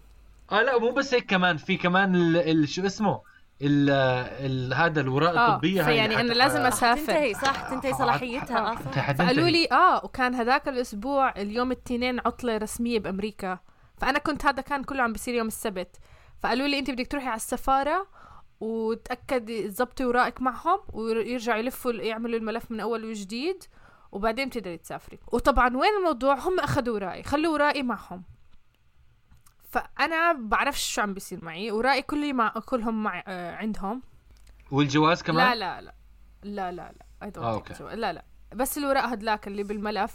آه 0.52 0.62
لا 0.62 0.80
مو 0.80 0.92
بس 0.92 1.14
هيك 1.14 1.26
كمان 1.26 1.58
في 1.58 1.78
كمان 1.78 2.16
ال... 2.16 2.38
ال... 2.38 2.70
شو 2.70 2.86
اسمه؟ 2.86 3.22
ال 3.62 3.90
ال 4.46 4.74
هذا 4.74 5.02
الوراء 5.02 5.38
آه، 5.38 5.54
الطبية 5.56 5.84
حت- 5.84 5.90
أنا 5.90 6.34
لازم 6.34 6.64
ح- 6.64 6.66
أسافر. 6.66 7.06
تنتهي 7.06 7.34
صح 7.34 7.70
تنتهي 7.70 7.94
صلاحيتها. 7.94 8.76
صح. 8.76 8.82
حتنتهي. 9.02 9.16
فقالوا 9.16 9.50
لي 9.50 9.68
آه 9.72 10.06
وكان 10.06 10.36
هذاك 10.36 10.68
الأسبوع 10.68 11.30
اليوم 11.38 11.72
الاثنين 11.72 12.20
عطلة 12.20 12.58
رسمية 12.58 13.00
بأمريكا. 13.00 13.60
فأنا 13.98 14.20
كنت 14.20 14.46
هذا 14.46 14.62
كان 14.62 14.84
كله 14.84 15.04
عم 15.04 15.14
بيصير 15.14 15.36
يوم 15.36 15.48
السبت. 15.48 15.96
فقالوا 16.44 16.68
لي 16.68 16.80
أنت 16.80 16.92
بدك 16.92 17.08
تروحي 17.08 17.28
على 17.28 17.36
السفارة 17.36 18.08
وتاكدي 18.60 19.68
تظبطي 19.70 20.06
ورائك 20.06 20.42
معهم 20.42 20.80
ويرجعوا 20.94 21.58
يلفوا 21.60 21.92
يعملوا 21.92 22.40
الملف 22.40 22.72
من 22.72 22.80
أول 22.80 23.06
وجديد 23.06 23.64
وبعدين 24.12 24.50
بتقدري 24.50 24.78
تسافري. 24.78 25.20
وطبعا 25.34 25.78
وين 25.78 25.90
الموضوع؟ 26.00 26.36
هم 26.40 26.60
أخذوا 26.60 26.94
ورائي 26.96 27.24
خلوا 27.24 27.54
ورائي 27.54 27.84
معهم. 27.84 28.24
فأنا 29.70 30.34
بعرفش 30.34 30.94
شو 30.94 31.02
عم 31.02 31.14
بيصير 31.14 31.46
معي 31.46 31.72
ورائي 31.72 32.02
كلي 32.02 32.34
مع 32.34 32.50
كلهم 32.66 33.04
مع 33.04 33.24
آه 33.28 33.56
عندهم. 33.56 34.02
والجواز 34.72 35.22
كمان؟ 35.22 35.48
لا 35.50 35.56
لا 35.56 35.82
لا 35.82 35.92
لا 36.44 36.72
لا 36.72 36.92
لا 36.92 37.32
don't 37.32 37.82
آه،. 37.82 37.96
لا 37.96 38.14
لا. 38.14 38.24
بس 38.56 38.78
الوراق 38.78 39.06
هدلاك 39.06 39.48
اللي 39.48 39.64
بالملف. 39.64 40.12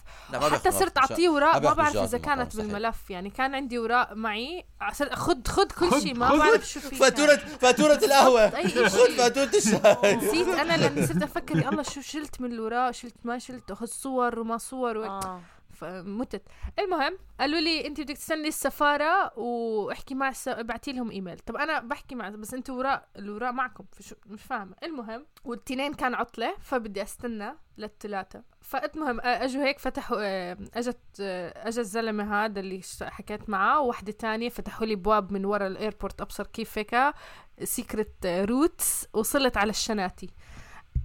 حتى 0.52 0.70
صرت. 0.70 0.98
أعطيه 0.98 1.28
ما 1.28 1.34
وراق 1.34 1.56
ما 1.62 1.72
بعرف 1.72 1.96
إذا 1.96 2.18
كانت. 2.18 2.56
بالملف. 2.56 3.10
يعني 3.10 3.30
كان 3.30 3.54
عندي 3.54 3.78
وراق 3.78 4.12
معي 4.12 4.64
صرت 4.92 5.14
خد 5.14 5.48
خد 5.48 5.72
كل 5.72 5.90
خد- 5.90 5.98
شيء 5.98 6.14
ما 6.18 6.28
خد- 6.28 6.38
بعرف 6.38 6.68
شو 6.68 6.80
في 6.80 6.96
فاتورة 6.96 7.36
فاتورة 7.36 7.94
القهوة. 8.04 8.56
أي 8.56 8.68
شيء. 8.70 8.88
خذ 8.88 9.16
فاتورة 9.16 9.50
الشاي. 9.54 10.16
نسيت 10.16 10.48
أنا 10.48 10.76
لاني 10.76 11.06
صرت 11.06 11.22
أفكر 11.22 11.56
يا 11.58 11.68
الله 11.68 11.82
شو 11.82 12.00
شلت 12.00 12.40
من 12.40 12.52
الوراق 12.52 12.90
شلت 12.90 13.14
ما 13.24 13.38
شلت 13.38 13.70
أخذ 13.70 13.86
صور 13.86 14.38
وما 14.38 14.58
صور 14.58 14.96
و... 14.96 15.04
آه. 15.04 15.40
فمتت. 15.74 16.42
المهم 16.78 17.18
قالوا 17.40 17.60
لي 17.60 17.86
انت 17.86 18.00
بدك 18.00 18.16
تستني 18.16 18.48
السفارة 18.48 19.38
واحكي 19.38 20.14
مع 20.14 20.28
الس... 20.28 20.48
ابعتي 20.48 20.92
لهم 20.92 21.10
إيميل. 21.10 21.38
طب 21.38 21.56
أنا 21.56 21.80
بحكي 21.80 22.14
مع 22.14 22.28
بس 22.28 22.54
أنتوا 22.54 22.74
وراء 22.74 23.08
الوراء 23.16 23.52
معكم 23.52 23.84
فشو 23.92 24.14
مش 24.26 24.42
فاهمة. 24.42 24.76
المهم 24.82 25.26
والتنين 25.44 25.94
كان 25.94 26.14
عطلة 26.14 26.54
فبدي 26.60 27.02
أستنى 27.02 27.52
للثلاثة. 27.78 28.42
فالمهم 28.60 29.20
أجوا 29.20 29.64
هيك 29.64 29.78
فتحوا 29.78 30.16
آه، 30.20 30.58
أجت 30.74 30.98
آه، 31.20 31.68
اجى 31.68 31.80
الزلمه 31.80 32.44
هذا 32.44 32.60
اللي 32.60 32.80
حكيت 33.02 33.50
معاه. 33.50 33.80
وواحدة 33.80 34.12
تانية 34.12 34.48
فتحوا 34.48 34.86
لي 34.86 34.94
بواب 34.94 35.32
من 35.32 35.44
ورا 35.44 35.66
ال 35.66 35.73
airport 35.73 36.20
أبصر 36.20 36.46
كيف 36.46 36.78
هيك 36.78 37.14
secret 37.62 38.26
routes 38.26 39.08
وصلت 39.12 39.56
على 39.56 39.70
الشناتي. 39.70 40.30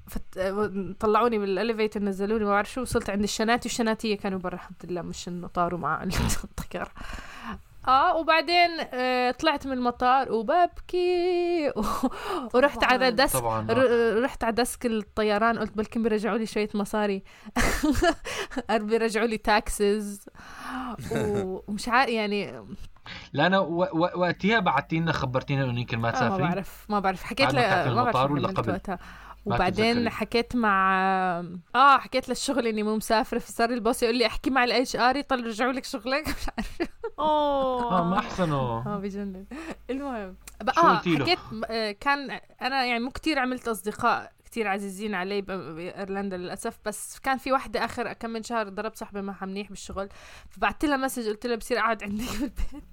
فت... 0.09 0.39
طلعوني 0.99 1.37
بال 1.39 1.52
elevator 1.52 2.03
نزلوني 2.03 2.43
ما 2.45 2.49
بعرف 2.49 2.71
شو 2.71 2.81
وصلت 2.81 3.09
عند 3.09 3.23
الشناتي 3.23 3.67
والشناتية 3.69 4.17
كانوا 4.17 4.39
برا 4.39 4.55
الحمد 4.55 4.77
لله 4.83 5.01
مش 5.01 5.27
إنه 5.27 5.47
طاروا 5.47 5.79
مع 5.79 6.03
الطيارة 6.43 6.91
آه 7.87 8.15
وبعدين 8.15 8.69
آه 8.93 9.31
طلعت 9.31 9.67
من 9.67 9.73
المطار 9.73 10.31
وببكي 10.31 11.69
و... 11.75 11.81
ورحت. 12.53 12.83
على 12.83 13.27
طبعا 13.33 13.67
آه. 13.69 13.73
ر- 13.73 14.23
رحت 14.23 14.43
على 14.43 14.55
desk 14.55 14.85
الطيران 14.85 15.59
قلت 15.59 15.77
بلكن 15.77 16.03
بيرجعوا 16.03 16.37
لي 16.37 16.45
شوية 16.45 16.69
مصاري 16.73 17.23
بيرجعوا 18.71 19.27
لي 19.27 19.37
taxes 19.37 20.25
ومش 21.11 21.89
عارف 21.89 22.11
يعني 22.11 22.63
لا 23.33 23.47
أنا 23.47 23.59
و... 23.59 23.83
و... 23.83 24.09
وقتها 24.15 24.59
بعتينا 24.59 25.11
خبرتينا 25.11 25.63
إنه 25.63 25.79
يمكن 25.79 25.99
ما 25.99 26.07
آه 26.07 26.11
ما 26.11 26.17
تسافري 26.17 26.43
بعرف 26.43 26.85
ما 26.89 26.99
بعرف 26.99 27.23
حكيت 27.23 27.55
بعد 27.55 27.87
ما 27.87 28.03
من 28.03 28.11
بعرف 28.11 28.31
ولا 28.31 28.47
قبل؟ 28.47 28.71
وقتها 28.71 28.99
وبعدين. 29.45 30.09
حكيت 30.09 30.55
مع 30.55 30.99
آه 31.75 31.97
حكيت 31.97 32.29
للشغل 32.29 32.67
إني 32.67 32.83
مو 32.83 32.95
مسافرة 32.95 33.39
فصار 33.39 33.69
ال 33.69 33.76
boss 33.76 34.03
يقول 34.03 34.15
لي 34.17 34.25
أحكي 34.25 34.49
مع 34.49 34.63
ال 34.63 34.95
HR 34.95 35.15
يطلع 35.15 35.39
يرجعوا 35.39 35.71
لك 35.71 35.85
شغلك 35.85 36.27
مش 36.37 36.49
عارف 36.57 36.89
آه 37.19 37.89
ما 37.89 38.15
اوه 38.15 38.19
أحسنوا. 38.19 38.81
آه 38.85 38.99
بجنن. 38.99 39.45
المهم 39.89 40.35
آه؟ 40.77 40.97
حكيت 40.97 41.39
آه، 41.69 41.91
كان 41.91 42.39
أنا 42.61 42.85
يعني 42.85 42.99
مو 43.03 43.09
كتير 43.11 43.39
عملت 43.39 43.67
أصدقاء 43.67 44.31
كتير 44.45 44.67
عزيزين 44.67 45.15
علي 45.15 45.41
بإيرلندا 45.41 46.37
للأسف 46.37 46.79
بس 46.85 47.19
كان 47.19 47.37
في 47.37 47.51
وحده 47.51 47.85
آخر 47.85 48.13
كم 48.13 48.29
من 48.29 48.43
شهر 48.43 48.69
ضربت 48.69 48.97
صاحبي 48.97 49.21
معها 49.21 49.45
منيح 49.45 49.69
بالشغل 49.69 50.09
فبعت 50.49 50.85
لها 50.85 50.97
message 50.97 51.27
قلت 51.27 51.45
لها 51.45 51.55
بصير 51.55 51.79
أقعد 51.79 52.03
عندك 52.03 52.25
بالبيت 52.39 52.83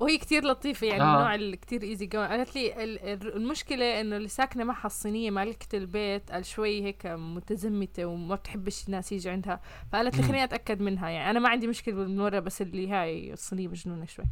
وهي 0.00 0.18
كتير 0.18 0.44
لطيفة 0.44 0.86
يعني 0.86 1.02
آه. 1.02 1.16
النوع 1.16 1.34
اللي 1.34 1.56
كتير 1.56 1.82
easy 1.82 2.06
go 2.06 2.20
قالت 2.20 2.54
لي 2.54 2.84
ال- 2.84 2.98
ال- 3.08 3.36
المشكلة 3.36 4.00
إنه 4.00 4.16
اللي 4.16 4.28
ساكنة 4.28 4.64
معها 4.64 4.86
الصينية 4.86 5.30
مالكة 5.30 5.76
البيت 5.78 6.30
قال 6.32 6.44
شوي 6.46 6.82
هيك 6.82 7.06
متزمتة 7.06 8.04
وما 8.04 8.34
بتحبش 8.34 8.86
الناس 8.86 9.12
يجي 9.12 9.30
عندها. 9.30 9.60
فقالت 9.92 10.16
لي. 10.16 10.22
خليني 10.22 10.44
أتأكد 10.44 10.80
منها 10.82 11.08
يعني 11.08 11.30
أنا 11.30 11.38
ما 11.40 11.48
عندي 11.48 11.66
مشكلة 11.66 11.94
من 11.94 12.20
ورا 12.20 12.40
بس 12.40 12.62
اللي 12.62 12.88
هاي 12.90 13.32
الصينية 13.32 13.68
مجنونة 13.68 14.04
شوي. 14.06 14.24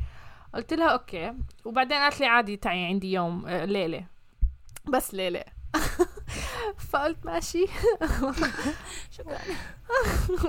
قلت 0.54 0.74
لها 0.74 0.88
okay. 0.88 1.32
وبعدين 1.64 1.96
قالت 1.98 2.20
لي 2.20 2.26
عادي 2.26 2.56
تعي 2.56 2.84
عندي 2.84 3.12
يوم 3.12 3.46
آه، 3.46 3.64
ليلة. 3.64 4.04
بس 4.92 5.14
ليلة. 5.14 5.44
فقلت 6.90 7.26
ماشي. 7.26 7.66
شكرا. 9.16 9.38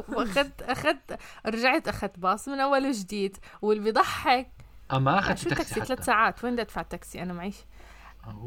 واخذت 0.17 0.61
اخذت 0.61 1.19
رجعت 1.45 1.87
أخذت 1.87 2.19
باص 2.19 2.47
من 2.47 2.59
أول 2.59 2.87
وجديد 2.87 3.37
واللي 3.61 3.83
بيضحك 3.83 4.51
أما 4.93 5.19
أخذت 5.19 5.37
شو 5.37 5.49
تاكسي 5.49 5.73
تاكسي؟ 5.75 5.85
ثلاث. 5.85 6.05
ساعات. 6.05 6.43
وين 6.43 6.53
بدي 6.53 6.61
أدفع 6.61 6.81
تاكسي؟ 6.81 7.21
أنا 7.21 7.33
معيش. 7.33 7.55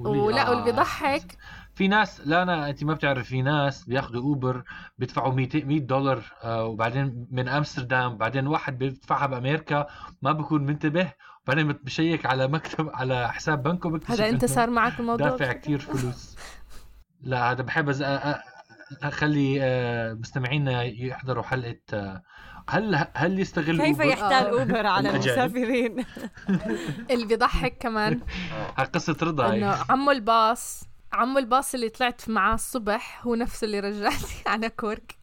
قولي- 0.05 0.21
ولا 0.21 0.49
واللي 0.51 0.63
آه. 0.63 0.65
بيضحك 0.65 1.39
في 1.75 1.89
ناس 1.89 2.21
لا 2.27 2.43
أنا 2.43 2.69
أنت 2.71 2.85
ما 2.85 2.95
بتعرف 2.95 3.27
في 3.29 3.43
ناس 3.43 3.85
بياخذوا 3.85 4.23
أوبر 4.23 4.63
بيدفعوا 4.99 5.33
200 5.35 5.65
100 5.65 5.81
دولار 5.81 6.23
آه 6.45 6.65
وبعدين 6.65 7.27
من 7.31 7.49
أمستردام 7.49 8.17
بعدين 8.17 8.47
واحد 8.47 8.79
بيدفعها 8.79 9.27
بأمريكا 9.27 9.87
ما 10.23 10.33
بكون 10.33 10.67
منتبه. 10.67 11.13
وبعدين 11.45 11.73
بشيك 11.73 12.27
على 12.27 12.49
مكتب 12.49 12.91
على 12.95 13.33
حساب 13.33 13.63
بنكه 13.63 14.01
هذا 14.07 14.29
أنت 14.29 14.45
صار 14.45 14.71
معك 14.71 15.01
الموضوع؟ 15.01 15.29
دافع 15.29 15.53
كتير 15.53 15.79
فلوس. 15.79 16.37
لا 17.23 17.51
هذا 17.51 17.63
بحب 17.63 17.91
أخلي 19.03 19.59
آه، 19.63 20.13
مستمعينا 20.13 20.83
يحضروا 20.83 21.43
حلقة 21.43 21.81
آه، 21.95 22.23
هل 22.69 23.07
هل 23.15 23.41
يستغل 23.41 23.83
كيف 23.83 24.01
Uber؟ 24.01 24.05
يحتال 24.05 24.33
آه. 24.33 24.61
Uber 24.61 24.87
على. 24.87 25.11
المسافرين 25.11 26.05
اللي 27.11 27.27
بيضحك 27.27 27.79
كمان 27.79 28.21
قصة 28.95 29.17
رضا. 29.23 29.55
إنه 29.55 29.79
عمو 29.91 30.11
الباص 30.11 30.85
عمو 31.13 31.39
الباص 31.39 31.75
اللي 31.75 31.89
طلعت 31.89 32.29
معاه 32.29 32.55
الصبح 32.55 33.27
هو 33.27 33.35
نفسه 33.35 33.65
اللي 33.65 33.81
رجعني 33.81 34.17
على 34.47 34.69
كورك 34.69 35.19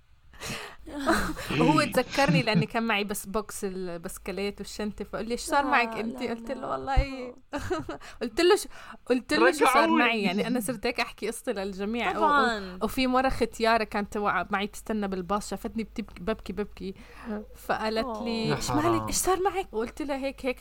وهو 1.60 1.82
تذكرني 1.84 2.42
لأني 2.42 2.66
كان 2.66 2.84
معي 2.84 3.04
بس 3.04 3.26
box 3.26 3.64
البسكليت 3.64 4.60
والشنطة 4.60 5.06
فقال 5.06 5.26
لي 5.26 5.32
إيش 5.32 5.42
صار 5.42 5.66
معك؟ 5.66 5.98
انت 5.98 6.24
قلت 6.24 6.52
له. 6.52 6.68
والله 6.68 7.34
قلت 8.22 8.42
له 8.42 8.56
شو 8.56 8.70
قلت 9.06 9.34
له 9.34 9.52
شو 9.52 9.66
صار. 9.66 9.88
معي؟ 9.88 10.24
يعني 10.24 10.48
أنا 10.48 10.60
صرت 10.60 10.86
هيك 10.86 11.00
أحكي 11.00 11.28
قصتي 11.28 11.54
للجميع. 11.54 12.14
طبعا. 12.14 12.80
وفي 12.84 13.08
مرة 13.08 13.30
ختيارة 13.30 13.84
كانت 13.84 14.18
معي 14.50 14.68
تستنى 14.68 15.08
بالباص 15.08 15.50
شافتني 15.50 15.84
بتبكي 15.84 16.24
ببكي 16.24 16.54
ببكي. 16.54 16.94
فقالت 17.68 18.18
لي 18.22 18.56
إيش. 18.56 18.72
مالك؟ 18.72 19.08
إيش 19.08 19.16
صار 19.16 19.42
معك؟ 19.42 19.68
وقلت 19.72 20.02
لها 20.02 20.18
هيك 20.18 20.46
هيك 20.46 20.60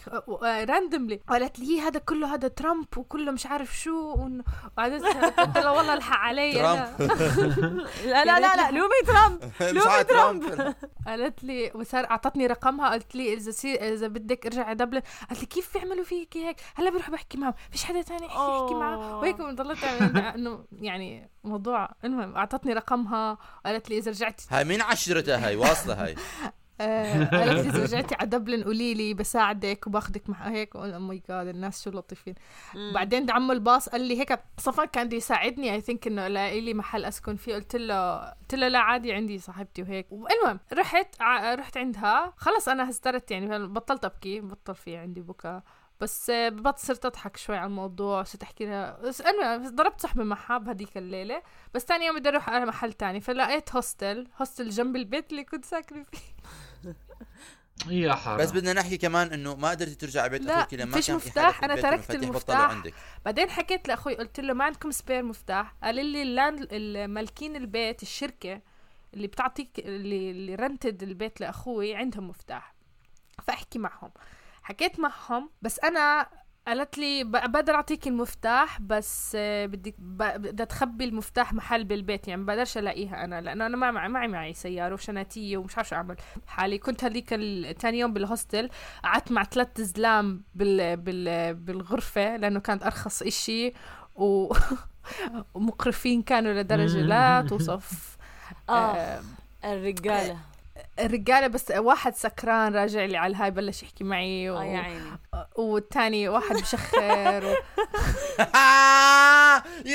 randomly 0.68 1.20
قالت 1.28 1.58
لي 1.58 1.80
هذا 1.80 1.98
كله 1.98 2.34
هذا 2.34 2.48
ترامب 2.48 2.86
وكله 2.96 3.32
مش 3.32 3.46
عارف 3.46 3.78
شو. 3.78 4.12
وبعدين 4.12 5.06
قلت 5.06 5.58
لها 5.58 5.70
والله 5.70 5.94
الحق 5.94 6.18
علي. 6.18 6.52
لا 8.12 8.24
لا 8.24 8.40
لا 8.40 8.56
لا 8.56 8.70
لومي 8.70 9.02
ترامب 9.06 9.44
مش 9.44 9.86
عارف. 9.86 10.08
ترامب 10.18 10.74
قالت 11.06 11.44
لي 11.44 11.72
وصار 11.74 12.10
أعطتني 12.10 12.46
رقمها 12.46 12.90
قلت 12.90 13.14
لي 13.14 13.34
إذا 13.34 13.50
سي... 13.50 13.74
إذا 13.74 14.08
بدك 14.08 14.46
ارجع 14.46 14.64
على 14.64 14.74
دبلن 14.74 15.02
قالت 15.28 15.40
لي 15.40 15.46
كيف 15.46 15.74
بيعملوا 15.74 16.04
فيك 16.04 16.36
هيك؟ 16.36 16.56
هلا 16.74 16.90
بروح 16.90 17.10
بحكي 17.10 17.38
معهم. 17.38 17.54
فيش 17.70 17.84
حدا 17.84 18.02
تاني 18.02 18.26
يحكي 18.26 18.74
معه. 18.74 19.18
وهيك 19.18 19.36
ضلت 19.36 19.84
إنه 20.36 20.64
يعني 20.72 21.30
موضوع 21.44 21.90
المهم 22.04 22.36
أعطتني 22.36 22.72
رقمها 22.72 23.38
قالت 23.66 23.90
لي 23.90 23.98
إذا 23.98 24.10
رجعت 24.10 24.40
هاي 24.50 24.64
مين 24.64 24.82
عشرتها 24.82 25.46
هاي؟ 25.46 25.56
واصلة 25.56 26.04
هاي. 26.04 26.14
آه، 26.80 27.24
قالت 27.24 27.52
لي 27.66 27.68
إذا 27.70 27.82
رجعتي 27.84 28.14
على 28.14 28.28
دبلن 28.28 28.64
قولي 28.64 28.94
لي 28.94 29.14
بساعدك 29.14 29.86
وباخذك 29.86 30.30
مع 30.30 30.48
هيك 30.48 30.76
oh 30.76 30.98
my 31.00 31.22
God 31.28 31.46
الناس 31.48 31.84
شو 31.84 31.90
لطيفين. 31.90 32.34
بعدين 32.94 33.30
عمو 33.30 33.52
الباص 33.52 33.88
قال 33.88 34.00
لي 34.00 34.20
هيك 34.20 34.38
صفا 34.58 34.84
كان 34.84 35.06
بده 35.06 35.16
يساعدني 35.16 35.74
I 35.74 35.80
think 35.80 36.06
إنه 36.06 36.26
ألاقي 36.26 36.60
لي 36.60 36.74
محل 36.74 37.04
أسكن 37.04 37.36
فيه. 37.36 37.54
قلت 37.54 37.76
له 37.76 38.18
قلت 38.30 38.54
له 38.54 38.68
لا 38.68 38.78
عادي 38.78 39.12
عندي 39.12 39.38
صاحبتي 39.38 39.82
وهيك. 39.82 40.06
المهم 40.12 40.60
رحت 40.72 41.20
ع- 41.20 41.54
رحت 41.54 41.76
عندها. 41.76 42.32
خلص 42.36 42.68
أنا 42.68 42.90
هسترت 42.90 43.30
يعني 43.30 43.66
بطلت 43.66 44.04
أبكي 44.04 44.40
بطل 44.40 44.74
في 44.74 44.96
عندي 44.96 45.20
بكاء 45.20 45.62
بس 46.00 46.30
آه، 46.30 46.48
بط 46.48 46.78
صرت 46.78 47.06
أضحك 47.06 47.36
شوي 47.36 47.56
على 47.56 47.66
الموضوع 47.66 48.22
صرت 48.22 48.42
أحكي 48.42 48.66
لها. 48.66 48.98
بس 49.00 49.20
المهم 49.20 49.74
ضربت 49.74 50.00
صاحبي 50.00 50.24
معها 50.24 50.58
بهديك 50.58 50.96
الليلة 50.96 51.42
بس 51.74 51.84
تاني 51.84 52.06
يوم 52.06 52.18
بدي 52.18 52.28
أروح 52.28 52.50
على 52.50 52.66
محل 52.66 52.92
تاني 52.92 53.20
فلقيت 53.20 53.74
hostel 53.74 54.28
hostel 54.40 54.70
جنب 54.70 54.96
البيت 54.96 55.30
اللي 55.30 55.44
كنت 55.44 55.64
ساكنة 55.64 56.04
فيه. 56.12 56.18
يا 57.88 58.14
حرام 58.14 58.38
بس 58.38 58.52
بدنا 58.52 58.72
نحكي 58.72 58.96
كمان 58.96 59.32
إنه 59.32 59.54
ما 59.56 59.70
قدرتي 59.70 59.94
ترجع 59.94 60.20
على 60.20 60.30
بيت 60.30 60.42
لا، 60.42 60.60
أخوك 60.60 60.74
لما 60.74 60.92
فيش 60.92 61.10
مفتاح، 61.10 61.64
البيت 61.64 61.82
تركت 61.82 62.10
المفتاح. 62.10 62.56
بطلوا 62.56 62.76
عندك. 62.76 62.94
بعدين 63.24 63.50
حكيت 63.50 63.88
لأخوي 63.88 64.14
قلت 64.14 64.40
له 64.40 64.54
ما 64.54 64.64
عندكم 64.64 64.90
spare 64.90 65.22
مفتاح؟ 65.22 65.74
قال 65.82 65.94
لي 66.06 66.22
ال 66.22 66.32
land 66.32 66.68
المالكين 66.72 67.56
البيت 67.56 68.02
الشركة 68.02 68.60
اللي 69.14 69.26
بتعطيك 69.26 69.78
اللي, 69.78 70.30
اللي 70.30 70.54
rented 70.54 71.02
البيت 71.02 71.40
لأخوي 71.40 71.94
عندهم 71.94 72.28
مفتاح. 72.28 72.74
فأحكي 73.42 73.78
معهم. 73.78 74.10
حكيت 74.68 75.00
معهم 75.00 75.50
بس 75.62 75.80
أنا 75.80 76.26
قالت 76.66 76.98
لي 76.98 77.24
ب- 77.24 77.30
بقدر 77.30 77.74
أعطيك 77.74 78.06
المفتاح 78.06 78.80
بس 78.80 79.32
آه، 79.40 79.66
بدك 79.66 79.94
ب- 79.98 80.42
بدها 80.42 80.66
تخبي 80.66 81.04
المفتاح 81.04 81.52
محل 81.52 81.84
بالبيت 81.84 82.28
يعني 82.28 82.44
بقدرش 82.44 82.78
ألاقيها 82.78 83.24
أنا 83.24 83.40
لأنه 83.40 83.66
أنا 83.66 83.76
ما 83.76 83.90
معي 83.90 84.08
معي 84.08 84.28
معي 84.28 84.54
سيارة 84.54 84.94
وشناتية 84.94 85.56
ومش 85.56 85.76
عارفه 85.76 85.90
شو 85.90 85.96
أعمل 85.96 86.16
حالي. 86.46 86.78
كنت 86.78 87.04
هذيك 87.04 87.28
ثاني 87.78 87.98
يوم 87.98 88.12
بالهوستل 88.12 88.70
قعدت 89.04 89.32
مع 89.32 89.44
ثلاث 89.44 89.80
زلام 89.80 90.44
بال 90.54 90.96
بال 90.96 91.54
بالغرفة 91.54 92.36
لأنه 92.36 92.60
كانت 92.60 92.82
أرخص 92.82 93.22
إشي 93.22 93.72
و 94.16 94.54
ومقرفين 95.54 96.22
كانوا 96.22 96.52
لدرجة 96.62 96.98
لا 97.00 97.42
توصف. 97.48 98.16
آه 98.68 98.72
آه، 98.72 99.22
الرجالة. 99.64 100.38
الرجالة 101.00 101.46
بس 101.46 101.70
واحد 101.70 102.14
سكران 102.14 102.74
راجع 102.74 103.04
لي 103.04 103.16
على 103.16 103.30
الهاي 103.30 103.50
بلش 103.50 103.82
يحكي 103.82 104.04
معي 104.04 104.50
و... 104.50 104.58
آه 104.58 104.64
يا 104.64 104.78
عيني. 104.78 105.18
والثاني 105.56 106.28
واحد 106.28 106.56
بشخر 106.56 107.44
و... 107.44 107.48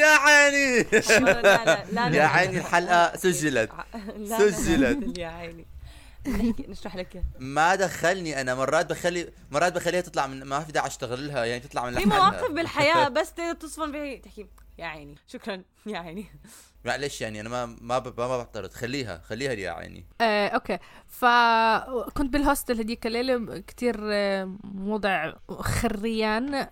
يا 0.02 0.08
عيني. 0.08 0.84
لا 0.84 1.42
لا 1.42 1.66
لا 1.66 2.10
لا 2.10 2.16
يا 2.18 2.24
عيني 2.24 2.58
الحلقة 2.58 3.18
سجلت. 3.18 3.72
سجلت. 4.26 5.18
يا 5.20 5.28
عيني. 5.28 5.66
نحكي 6.28 6.66
نشرح 6.68 6.96
لك. 6.96 7.24
ما 7.40 7.76
دخلني 7.76 8.42
أنا. 8.42 8.56
مرات 8.56 8.90
بخلي 8.90 9.30
مرات 9.52 9.74
بخليها 9.74 10.02
تطلع 10.02 10.28
من 10.28 10.44
ما 10.44 10.60
في 10.60 10.72
داعي 10.72 10.88
أشتغل 10.88 11.28
لها 11.28 11.46
يعني 11.46 11.60
تطلع 11.60 11.90
من 11.90 12.00
في 12.00 12.06
مواقف 12.06 12.52
بالحياة 12.52 13.08
بس 13.08 13.34
تصفن 13.60 13.92
بهي 13.92 14.18
تحكي 14.18 14.48
يا 14.78 14.86
عيني. 14.86 15.16
شكرا 15.28 15.64
يا 15.86 15.98
عيني. 16.00 16.26
معلش 16.86 17.22
يعني 17.22 17.42
أنا 17.42 17.50
ما 17.50 17.66
ما 17.82 18.00
ب- 18.00 18.20
ما 18.20 18.28
بعترض. 18.38 18.72
خليها 18.72 19.22
خليها 19.26 19.56
لي 19.56 19.62
يا 19.62 19.72
عيني. 19.72 20.06
آه، 20.22 20.48
okay. 20.48 20.78
فكنت 21.08 22.34
بال 22.34 22.45
hostel 22.45 22.80
هديك 22.80 23.08
الليلة 23.08 23.60
كتير 23.60 23.96
آه، 24.04 24.56
وضع 24.78 25.34
خريان. 25.50 26.56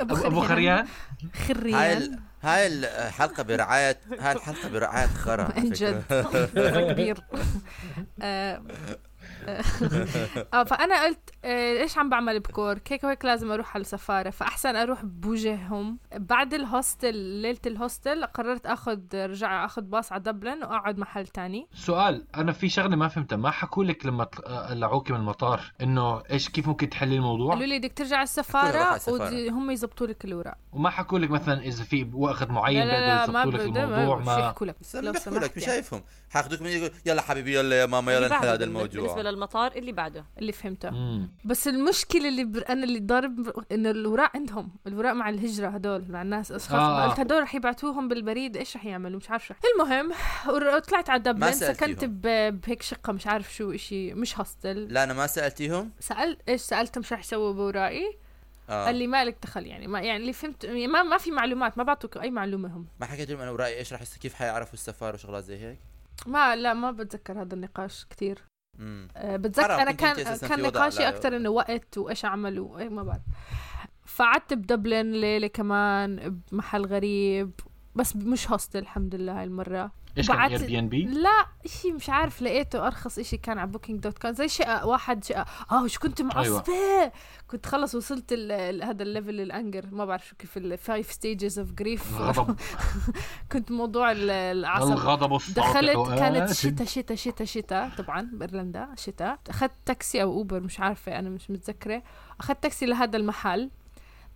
أبو 0.00 0.40
خريان؟ 0.40 0.86
هاي 1.34 1.54
خريان 1.54 1.96
ال... 2.02 2.20
هاي 2.42 2.66
الحلقة 2.66 3.42
برعاية 3.42 4.00
هاي 4.20 4.32
الحلقة 4.32 4.68
برعاية 4.68 5.06
خرا 5.06 5.42
عن. 5.56 5.70
جد. 5.70 6.02
كبير. 6.92 7.18
آه، 8.22 8.62
آه 10.54 10.64
فأنا 10.70 11.04
قلت 11.04 11.30
آه، 11.44 11.80
إيش 11.80 11.98
عم 11.98 12.08
بعمل 12.10 12.40
بكورك 12.40 12.92
هيك 12.92 13.04
وهيك 13.04 13.24
لازم 13.24 13.50
أروح 13.50 13.74
على 13.74 13.80
السفارة. 13.80 14.30
فأحسن 14.30 14.76
أروح 14.76 15.04
بوجههم. 15.04 15.98
بعد 16.16 16.54
الهوستل 16.54 17.14
ليلة 17.14 17.58
الهوستل 17.66 18.24
قررت 18.24 18.66
آخذ 18.66 18.98
رجع 19.14 19.64
آخذ 19.64 19.82
باص 19.82 20.12
على 20.12 20.22
دبلن 20.22 20.64
وأقعد 20.64 20.98
محل 20.98 21.26
تاني. 21.26 21.66
سؤال 21.74 22.26
أنا 22.36 22.52
في 22.52 22.68
شغلة 22.68 22.96
ما 22.96 23.08
فهمتها. 23.08 23.36
ما 23.36 23.50
حكوا 23.50 23.84
لك 23.84 24.06
لما 24.06 24.24
طلعوكي 24.24 25.12
من 25.12 25.18
المطار 25.18 25.72
إنه 25.82 26.22
إيش 26.30 26.48
كيف 26.48 26.68
ممكن 26.68 26.88
تحلي 26.90 27.16
الموضوع؟ 27.16 27.54
قالوا 27.54 27.66
لي 27.66 27.78
بدك 27.78 27.92
ترجع 27.92 28.16
على 28.16 28.24
السفارة 28.24 28.94
السفارة. 28.96 29.46
وهم 29.46 29.70
يزبطوا 29.70 30.06
لك 30.06 30.24
الأوراق. 30.24 30.56
وما 30.72 30.90
حكوا 30.90 31.18
لك 31.18 31.30
مثلا 31.30 31.60
إذا 31.60 31.84
في 31.84 32.10
وقت 32.14 32.50
معين 32.50 32.78
لا 32.78 32.84
لا 32.84 33.26
لا 33.26 33.26
بيقدروا 33.26 33.44
ما 33.44 33.56
لك 33.56 33.60
الموضوع 33.60 34.18
ما 34.18 34.24
ما 34.24 34.54
لك؟ 34.60 34.76
لو 34.94 35.12
سمحت 35.12 35.44
لك 35.44 35.56
مش 35.56 35.62
يعني. 35.62 35.74
شايفهم. 35.74 36.02
حاخذوك 36.30 36.62
من 36.62 36.66
يقول 36.66 36.90
يلا 37.06 37.22
حبيبي 37.22 37.54
يلا 37.58 37.80
يا 37.80 37.86
ماما 37.86 38.12
يلا 38.14 38.28
نحل 38.28 38.46
هذا 38.46 38.56
بالنسبة 38.56 39.00
الموضوع. 39.00 39.29
للمطار 39.30 39.72
اللي 39.72 39.92
بعده. 39.92 40.24
اللي 40.38 40.52
فهمته. 40.52 40.90
مم. 40.90 41.30
بس 41.44 41.68
المشكلة 41.68 42.28
اللي 42.28 42.44
بر... 42.44 42.64
أنا 42.68 42.84
اللي 42.84 42.98
ضارب 42.98 43.64
إنه 43.72 43.90
الاوراق 43.90 44.36
عندهم 44.36 44.70
الاوراق 44.86 45.12
مع 45.12 45.28
الهجرة 45.28 45.68
هدول 45.68 46.04
مع 46.08 46.22
الناس 46.22 46.52
أشخاص. 46.52 46.72
آه. 46.72 47.08
قلت 47.08 47.20
هدول 47.20 47.42
رح 47.42 47.54
يبعتوهم 47.54 48.08
بالبريد 48.08 48.56
إيش 48.56 48.76
رح 48.76 48.86
يعملوا؟ 48.86 49.18
مش 49.18 49.30
عارفه 49.30 49.54
المهم 49.74 50.12
طلعت 50.88 51.10
على 51.10 51.22
دبلن. 51.22 51.52
سكنت 51.52 52.04
ب... 52.04 52.20
بهيك 52.60 52.82
شقة 52.82 53.12
مش 53.12 53.26
عارف 53.26 53.54
شو 53.54 53.72
إشي 53.72 54.14
مش 54.14 54.38
هوستل 54.38 54.92
لا 54.92 55.04
أنا 55.04 55.14
ما 55.14 55.26
سألتيهم؟ 55.26 55.90
سالت 56.00 56.48
إيش 56.48 56.60
سألتهم؟ 56.60 57.02
شو 57.02 57.14
رح 57.14 57.20
يسووا 57.20 57.52
باوراقي 57.52 58.14
آه. 58.68 58.84
قال 58.84 58.94
لي 58.94 59.06
مالك 59.06 59.36
دخل 59.42 59.66
يعني 59.66 59.86
ما 59.86 60.00
يعني 60.00 60.20
اللي 60.20 60.32
فهمت 60.32 60.64
يعني 60.64 60.86
ما 60.86 61.02
ما 61.02 61.18
في 61.18 61.30
معلومات 61.30 61.78
ما 61.78 61.84
بعطوك 61.84 62.16
أي 62.16 62.30
معلومة 62.30 62.68
هم. 62.68 62.86
ما 63.00 63.06
حكيت 63.06 63.30
لهم 63.30 63.40
أنا 63.40 63.50
وراي 63.50 63.78
إيش 63.78 63.92
راح 63.92 64.02
يصير 64.02 64.18
كيف 64.18 64.34
حيعرفوا 64.34 64.74
السفارة 64.74 65.14
وشغلات 65.14 65.44
زي 65.44 65.58
هيك؟ 65.58 65.78
ما 66.26 66.56
لا 66.56 66.74
ما 66.74 66.90
بتذكر 66.90 67.42
هذا 67.42 67.54
النقاش 67.54 68.06
كثير 68.10 68.38
بتذكر 69.18 69.68
حرام، 69.68 69.80
أنا 69.80 69.92
كان 69.92 70.36
كان 70.36 70.62
نقاشي 70.62 71.08
أكثر 71.08 71.36
إنه 71.36 71.48
وقت 71.50 71.98
وإيش 71.98 72.24
أعمل 72.24 72.60
وإيه 72.60 72.88
ما 72.88 73.02
بعرف. 73.02 73.22
فقعدت 74.04 74.54
بدبلن 74.54 75.12
ليلة 75.12 75.46
كمان 75.46 76.40
بمحل 76.52 76.86
غريب 76.86 77.50
بس 77.94 78.16
مش 78.16 78.50
hostel 78.50 78.78
الحمد 78.78 79.14
لله 79.14 79.38
هاي 79.38 79.44
المرة. 79.44 79.92
إيش 80.18 80.28
كان 80.28 80.38
Airbnb 80.40 81.02
لا 81.04 81.46
إشي 81.64 81.92
مش 81.92 82.10
عارف 82.10 82.42
لقيته 82.42 82.86
أرخص 82.86 83.18
إشي 83.18 83.36
كان 83.36 83.58
على 83.58 83.70
Booking 83.70 84.00
dot 84.00 84.18
com 84.18 84.32
زي 84.32 84.48
شقة 84.48 84.86
واحد 84.86 85.24
شقة. 85.24 85.44
آه 85.70 85.82
وش 85.84 85.98
كنت 85.98 86.22
معصبه 86.22 86.42
أيوة. 86.74 87.12
كنت 87.48 87.66
خلص 87.66 87.94
وصلت 87.94 88.32
ال- 88.32 88.52
ال- 88.52 88.82
هذا 88.82 89.02
ال 89.02 89.08
level 89.08 89.40
ال 89.40 89.48
anger 89.48 89.86
ما 89.92 90.04
بعرف 90.04 90.26
شو 90.28 90.36
كيف 90.36 90.56
ال 90.56 90.67
five 90.67 91.12
stages 91.12 91.58
of 91.58 91.72
grief 91.72 92.16
الغضب. 92.20 92.56
كنت 93.52 93.70
موضوع 93.70 94.12
ال- 94.12 94.30
العصب. 94.30 94.92
الغضب 94.92 95.32
دخلت 95.56 96.08
كانت 96.18 96.36
آت. 96.36 96.52
شتاء 96.52 96.86
شتاء 96.86 97.16
شتاء 97.16 97.46
شتاء 97.46 97.88
طبعا 97.98 98.30
بايرلندا 98.32 98.88
شتاء 98.96 99.38
أخذت 99.48 99.72
تاكسي 99.86 100.22
أو 100.22 100.32
Uber 100.32 100.60
مش 100.60 100.80
عارفة 100.80 101.18
أنا 101.18 101.28
مش 101.30 101.50
متذكرة. 101.50 102.02
أخذت 102.40 102.62
تاكسي 102.62 102.86
لهذا 102.86 103.16
المحل. 103.16 103.70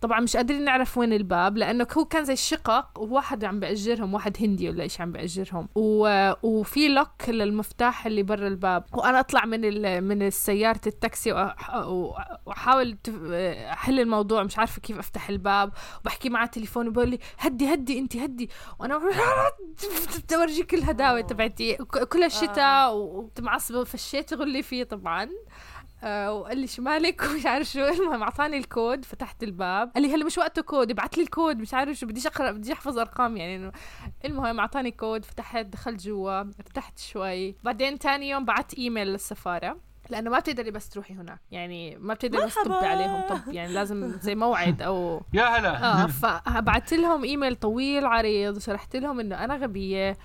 طبعا 0.05 0.19
مش 0.19 0.37
قادرين 0.37 0.63
نعرف 0.63 0.97
وين 0.97 1.13
الباب 1.13 1.57
لأنه 1.57 1.87
هو 1.97 2.05
كان 2.05 2.25
زي 2.25 2.35
شقق 2.35 2.99
وواحد 2.99 3.43
عم 3.45 3.59
بأجرهم 3.59 4.13
واحد 4.13 4.37
هندي 4.39 4.69
ولا 4.69 4.83
إيش 4.83 5.01
عم 5.01 5.11
بأجرهم. 5.11 5.69
و... 5.75 6.31
وفي 6.43 6.87
lock 6.87 7.29
للمفتاح 7.29 8.05
اللي 8.05 8.23
برا 8.23 8.47
الباب. 8.47 8.85
وأنا 8.93 9.19
أطلع 9.19 9.45
من 9.45 9.65
ال... 9.65 10.01
من 10.01 10.29
سياره 10.29 10.81
التاكسي. 10.87 11.31
وأحاول. 11.31 12.97
أحل 13.71 13.99
الموضوع 13.99 14.43
مش 14.43 14.57
عارفة 14.57 14.81
كيف 14.81 14.99
أفتح 14.99 15.29
الباب. 15.29 15.71
وبحكي 16.01 16.29
معه 16.29 16.45
تليفون 16.45 16.87
وبقول 16.87 17.09
لي 17.09 17.19
هدي 17.39 17.73
هدي 17.73 17.99
أنت 17.99 18.17
هدي. 18.17 18.49
وأنا 18.79 18.97
بدي 20.17 20.35
أورجيك 20.39 20.73
الهداوة 20.73 21.21
تبعتي. 21.21 21.75
كلها 22.11 22.27
شتاء 22.27 22.95
ومعصبة 22.95 23.83
فشيت 23.83 24.33
غلي 24.33 24.63
فيه 24.63 24.83
طبعا. 24.83 25.29
آه 26.03 26.33
وقال 26.33 26.57
لي 26.57 26.67
شو 26.67 26.81
مالك؟ 26.81 27.21
ومش 27.31 27.45
عارف 27.45 27.67
شو. 27.67 27.79
المهم 27.85 28.23
أعطاني 28.23 28.57
الكود 28.57 29.05
فتحت 29.05 29.43
الباب. 29.43 29.91
قال 29.95 30.03
لي 30.03 30.15
هلا 30.15 30.25
مش 30.25 30.37
وقته 30.37 30.61
كود 30.61 30.91
ابعت 30.91 31.17
لي 31.17 31.23
الكود 31.23 31.57
مش 31.59 31.73
عارف 31.73 31.97
شو 31.97 32.05
بديش 32.07 32.27
أقرأ 32.27 32.51
بدي 32.51 32.73
أحفظ 32.73 32.99
أرقام. 32.99 33.37
يعني 33.37 33.71
المهم 34.25 34.59
أعطاني 34.59 34.91
كود 34.91 35.25
فتحت 35.25 35.65
دخلت 35.65 36.01
جوا 36.01 36.39
ارتحت 36.39 36.99
شوي. 36.99 37.55
بعدين 37.63 37.99
تاني 37.99 38.29
يوم 38.29 38.45
بعت 38.45 38.73
إيميل 38.73 39.07
للسفارة 39.07 39.77
لأنه 40.09 40.29
ما 40.29 40.39
بتقدري 40.39 40.71
بس 40.71 40.89
تروحي 40.89 41.13
هناك. 41.13 41.39
يعني 41.51 41.97
ما 41.97 42.13
بتقدري 42.13 42.45
بس. 42.45 42.55
تطبي 42.55 42.73
عليهم. 42.85 43.21
طب 43.29 43.39
يعني 43.47 43.73
لازم 43.73 44.11
زي 44.21 44.35
موعد 44.35 44.81
أو 44.81 45.21
يا 45.33 45.43
هلا! 45.43 46.03
آه 46.03 46.07
فبعت 46.07 46.93
لهم 46.93 47.23
إيميل 47.23 47.55
طويل 47.55 48.05
عريض 48.05 48.57
وشرحت 48.57 48.95
لهم 48.95 49.19
إنه 49.19 49.43
أنا 49.43 49.55
غبية 49.55 50.17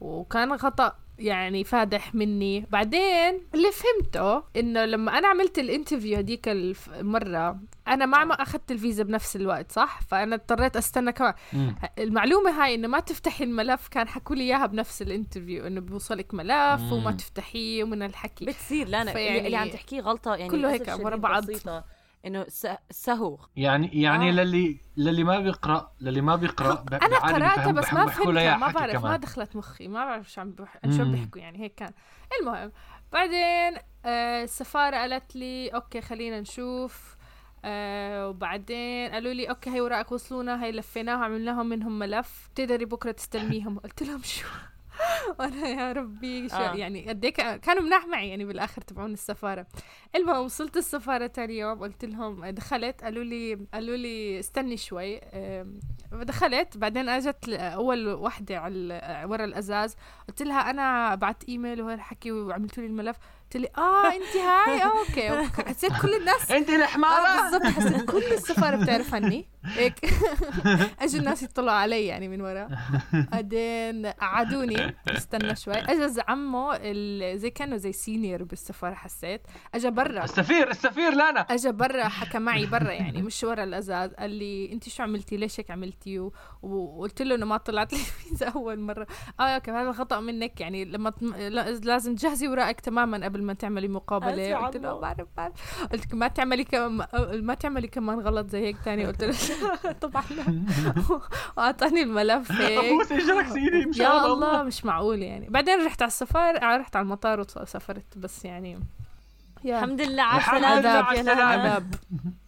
وكان 0.00 0.58
خطأ. 0.58 0.96
يعني 1.18 1.64
فادح 1.64 2.14
مني 2.14 2.66
بعدين 2.70 3.40
اللي 3.54 3.68
فهمته 3.72 4.42
إنه 4.56 4.84
لما 4.84 5.18
أنا 5.18 5.28
عملت 5.28 5.58
ال 5.58 5.64
interview 5.64 6.16
هديك 6.18 6.48
الف- 6.48 6.90
المره 7.00 7.58
أنا 7.88 8.06
ما 8.06 8.24
ما 8.24 8.34
أخذت 8.34 8.70
الفيزا 8.72 9.02
بنفس 9.02 9.36
الوقت 9.36 9.72
صح 9.72 10.00
فأنا 10.02 10.34
اضطريت 10.34 10.76
أستنى 10.76 11.12
كمان 11.12 11.34
مم. 11.52 11.74
المعلومة 11.98 12.50
هاي 12.64 12.74
إنه 12.74 12.88
ما 12.88 13.00
تفتحي 13.00 13.44
الملف 13.44 13.88
كان 13.88 14.08
حكوا 14.08 14.36
لي 14.36 14.42
إياها 14.42 14.66
بنفس 14.66 15.02
ال 15.02 15.08
interview 15.08 15.66
إنه 15.66 15.80
بيوصلك 15.80 16.34
ملف 16.34 16.80
مم. 16.80 16.92
وما 16.92 17.12
تفتحيه 17.12 17.84
ومن 17.84 18.02
الحكي 18.02 18.44
بتصير 18.44 18.88
لا 18.88 19.02
أنا 19.02 19.12
فيعني- 19.12 19.46
اللي, 19.46 19.56
عم 19.56 19.68
تحكيه 19.68 20.00
غلطة 20.00 20.34
يعني 20.34 20.50
كله 20.50 20.72
هيك 20.72 20.88
ورا 21.04 21.16
بعض. 21.16 21.50
بسيطة. 21.50 21.84
إنه 22.28 22.46
سهو 22.90 23.38
يعني 23.56 24.02
يعني 24.02 24.28
آه. 24.28 24.32
للي 24.32 24.80
للي 24.96 25.24
ما 25.24 25.38
بيقرأ 25.40 25.92
للي 26.00 26.20
ما 26.20 26.36
بيقرأ 26.36 26.84
أنا 26.92 27.54
بيفهم- 27.54 27.74
بس 27.74 27.92
ما 27.92 28.06
فهمتها 28.06 28.56
ما 28.56 28.68
بعرف 28.72 28.94
ما 28.94 29.00
كمان. 29.00 29.20
دخلت 29.20 29.56
مخي 29.56 29.88
ما 29.88 30.04
بعرف 30.04 30.30
شو 30.32 30.40
عم 30.40 30.52
بح... 30.52 30.78
شو. 30.96 31.04
بيحكوا 31.12 31.40
يعني 31.40 31.58
هيك 31.60 31.74
كان 31.74 31.92
المهم 32.40 32.72
بعدين 33.12 33.78
آه 34.04 34.42
السفارة 34.44 34.96
قالت 34.96 35.36
لي 35.36 35.68
okay 35.68 36.00
خلينا 36.00 36.40
نشوف 36.40 37.16
آه 37.64 38.28
وبعدين 38.28 39.10
قالوا 39.12 39.32
لي 39.32 39.48
okay 39.50 39.70
هي 39.70 39.80
وراقك 39.80 40.12
وصلونا 40.12 40.64
هي 40.64 40.72
لقيناهم 40.72 41.22
عملناهم 41.22 41.66
منهم 41.68 41.98
ملف 41.98 42.48
تقدري 42.54 42.84
بكرة 42.84 43.10
تستلميهم 43.12 43.78
قلت 43.78 44.02
لهم 44.02 44.22
شو 44.22 44.46
وأنا 45.38 45.68
يا 45.68 45.92
ربي 45.92 46.48
شو 46.48 46.56
آه. 46.56 46.74
يعني 46.74 47.08
قد 47.08 47.24
إيه 47.24 47.32
كا- 47.32 47.56
كانوا 47.56 47.82
مناح 47.82 48.06
معي 48.06 48.28
يعني 48.28 48.44
بالآخر 48.44 48.82
تبعون 48.82 49.12
السفارة 49.12 49.66
المهم 50.16 50.44
وصلت 50.44 50.76
السفارة 50.76 51.26
تاني 51.26 51.58
يوم 51.58 51.78
قلت 51.80 52.04
لهم 52.04 52.46
دخلت 52.46 53.04
قالوا 53.04 53.24
لي 53.24 53.54
قالوا 53.74 53.96
لي 53.96 54.38
استني 54.38 54.76
شوي 54.76 55.20
دخلت 56.12 56.76
بعدين 56.76 57.08
أجت 57.08 57.48
أول 57.48 58.08
وحدة 58.08 58.58
على 58.58 59.22
ورا 59.28 59.44
الأزاز 59.44 59.96
قلت 60.28 60.42
لها 60.42 60.70
أنا 60.70 61.14
بعت 61.14 61.44
إيميل 61.48 61.82
وهالحكي 61.82 62.32
وعملتوا 62.32 62.82
لي 62.82 62.88
الملف 62.88 63.16
قلت 63.48 63.56
لي 63.56 63.68
آه 63.78 64.06
انت 64.06 64.36
هاي؟ 64.36 64.82
آه، 64.82 64.92
okay. 64.98 65.48
حسيت 65.68 65.92
كل 66.02 66.14
الناس 66.14 66.50
انت 66.58 66.70
الحمارة؟ 66.70 67.50
بالضبط. 67.50 67.66
حسيت 67.66 68.10
كل 68.10 68.22
السفارة 68.32 68.76
بتعرف 68.76 69.14
عني. 69.14 69.48
هيك. 69.64 69.94
أجوا 71.02 71.20
الناس 71.20 71.42
يطلعوا 71.42 71.78
علي 71.78 72.06
يعني 72.06 72.28
من 72.28 72.40
ورا. 72.40 72.68
بعدين 73.12 74.06
قعدوني. 74.06 74.96
استنى 75.08 75.56
شوي. 75.56 75.74
اجى 75.74 76.22
عمو 76.28 76.78
زي 77.36 77.50
كأنه 77.50 77.76
زي 77.76 77.92
senior 77.92 78.42
بالسفارة 78.42 78.94
حسيت. 78.94 79.40
اجى 79.74 79.90
برا. 79.90 80.24
السفير 80.24 80.70
السفير 80.70 81.14
لانا. 81.14 81.40
اجى 81.40 81.72
برا 81.72 82.08
حكى 82.08 82.38
معي 82.38 82.66
برا 82.66 82.92
يعني 82.92 83.22
مش 83.22 83.44
ورا 83.44 83.64
الأزاز. 83.64 84.10
قال 84.14 84.30
لي 84.30 84.72
انت 84.72 84.88
شو 84.88 85.02
عملتي؟ 85.02 85.36
ليش 85.36 85.60
هيك 85.60 85.70
عملتي؟ 85.70 86.30
وقلت 86.62 87.22
له 87.22 87.34
إنه 87.34 87.46
ما 87.46 87.56
طلعت 87.56 87.92
لي 87.92 87.98
فيزا 88.28 88.48
أول 88.48 88.80
مرة. 88.80 89.06
آه 89.40 89.42
okay 89.42 89.70
هذا 89.70 89.92
خطأ 89.92 90.20
منك 90.20 90.60
يعني 90.60 90.84
لما 90.84 91.10
تم... 91.10 91.34
لازم 91.82 92.14
تجهزي 92.14 92.48
وراقك 92.48 92.80
تماما 92.80 93.24
قبل 93.24 93.42
ما 93.42 93.52
تعملي 93.52 93.88
مقابلة. 93.88 94.56
قلت 94.56 94.76
له. 94.76 95.00
بعرف 95.00 95.26
بعرف. 95.36 95.82
قلت 95.92 96.14
ما 96.14 96.28
تعملي 96.28 96.64
كمان 96.64 97.06
ما 97.44 97.54
تعملي 97.54 97.88
كمان 97.88 98.20
غلط 98.20 98.50
زي 98.50 98.58
هيك 98.66 98.76
تاني. 98.84 99.06
قلت 99.06 99.24
له 99.24 99.34
طبعا 100.02 100.22
وأعطاني 101.56 102.02
الملف 102.02 102.52
هيك. 102.52 102.78
ابوس 102.84 103.12
اجرك 103.12 103.46
سيدي 103.48 104.02
يا 104.02 104.26
الله. 104.26 104.62
مش 104.62 104.84
معقول 104.84 105.22
يعني. 105.22 105.48
بعدين 105.48 105.86
رحت 105.86 106.02
على 106.02 106.08
السفر 106.08 106.38
آه، 106.62 106.76
رحت 106.76 106.96
على 106.96 107.02
المطار 107.04 107.40
وسافرت 107.40 108.18
بس 108.18 108.44
يعني 108.44 108.80
يا 109.64 109.78
الحمد 109.78 110.00
لله 110.00 110.22
على 110.22 110.40
السلامة. 110.40 110.80
لله 111.20 111.82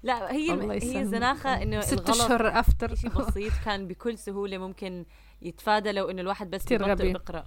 يا 0.04 0.14
لا 0.14 0.32
هي 0.32 0.50
هي 0.50 0.76
يسلمك. 0.76 0.96
الزناخة 0.96 1.62
إنه 1.62 1.80
ست 1.80 2.10
اشهر 2.10 2.58
افتر 2.60 2.94
شيء 2.94 3.10
بسيط 3.10 3.52
كان 3.64 3.86
بكل 3.88 4.18
سهولة 4.18 4.58
ممكن 4.58 5.04
يتفادى 5.42 5.92
لو 5.92 6.10
إنه 6.10 6.22
الواحد 6.22 6.50
بس 6.50 6.72
غبي. 6.72 7.12
بقرأ 7.12 7.44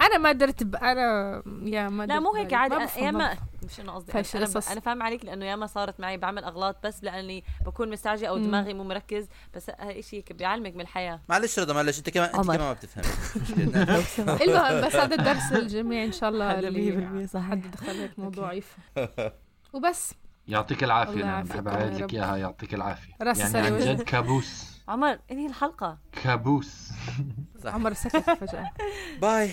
أنا 0.00 0.18
ما 0.18 0.32
درت 0.32 0.62
ب... 0.62 0.76
أنا 0.76 1.42
يا 1.62 1.88
ما 1.88 2.06
لا 2.06 2.20
مو 2.20 2.34
هيك. 2.34 2.52
عادي 2.54 2.74
ما 2.74 2.80
أنا- 2.80 2.84
بفهم 2.90 3.04
ياما 3.04 3.36
مش 3.68 3.80
انه 3.80 3.92
قصدي 3.92 4.12
أنا 4.12 4.44
قصص. 4.44 4.70
أنا 4.70 4.80
فاهم 4.80 5.02
عليك 5.02 5.24
لأنه 5.24 5.44
ياما 5.46 5.66
صارت 5.66 6.00
معي 6.00 6.16
بعمل 6.16 6.44
أغلاط 6.44 6.86
بس 6.86 7.04
لأني 7.04 7.44
بكون 7.66 7.90
مستعجل 7.90 8.26
أو. 8.26 8.38
دماغي 8.38 8.74
مو 8.74 8.84
مركز 8.84 9.28
بس 9.54 9.70
هاي 9.78 10.02
شيء 10.02 10.24
بيعلمك 10.30 10.74
من 10.74 10.80
الحياة 10.80 11.20
معلش 11.28 11.58
رضا 11.58 11.74
معلش 11.74 11.98
أنت 11.98 12.10
كمان 12.10 12.28
أنت. 12.34 12.46
كمان 12.46 12.58
ما 12.60 12.72
مشكلة. 13.98 14.42
المهم 14.44 14.86
بس 14.86 14.96
هذا 14.96 15.14
الدرس 15.14 15.52
للجميع 15.52 16.04
إن 16.04 16.12
شاء 16.12 16.30
الله 16.30 16.50
هذا 16.58 16.68
اللي 16.68 17.24
100% 17.26 17.30
صحيح. 17.30 17.50
حد 17.50 17.70
دخل 17.70 17.90
هيك 18.00 18.18
موضوع 18.18 18.52
يفهم 18.52 18.84
وبس 19.72 20.14
يعطيك 20.48 20.82
لانا 20.82 21.32
يعافيك 21.32 21.56
بحب 21.56 21.66
يا 21.66 21.72
اعيد 21.74 21.94
لك 21.94 22.02
رب. 22.02 22.10
إياها 22.14 22.36
يعطيك 22.36 22.74
العافية 22.74 23.12
رأس 23.22 23.54
يعني 23.54 23.66
عن. 23.66 23.78
جد 23.78 24.02
كابوس 24.02 24.78
عمر 24.88 25.18
انهي 25.30 25.46
الحلقة 25.46 25.98
كابوس 26.22 26.90
صح. 27.64 27.74
عمر 27.74 27.92
سكت 27.92 28.30
فجأة 28.30 28.70
باي 29.20 29.50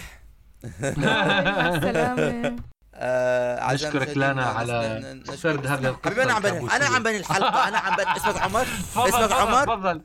مع 0.98 1.70
السلامة 1.70 2.56
آه، 3.02 3.74
نشكرك 3.74 4.08
نس- 4.08 4.18
على 4.56 5.22
سرد 5.36 5.68
حبيبي 5.68 5.90
القصة 5.90 6.24
أنا 6.24 6.34
عم 6.34 6.42
بني. 6.42 6.72
أنا 6.76 6.86
عم 6.86 7.04
بني 7.04 7.18
الحلقة. 7.18 7.68
أنا 7.68 7.78
عم 7.78 7.96
بني 7.96 8.18
اسمك 8.18 8.42
عمر؟ 8.42 8.64
تفضل 8.96 9.08
اسمك 9.10 9.30
تفضل، 9.30 9.34
عمر؟ 9.34 9.66
تفضل. 9.66 10.02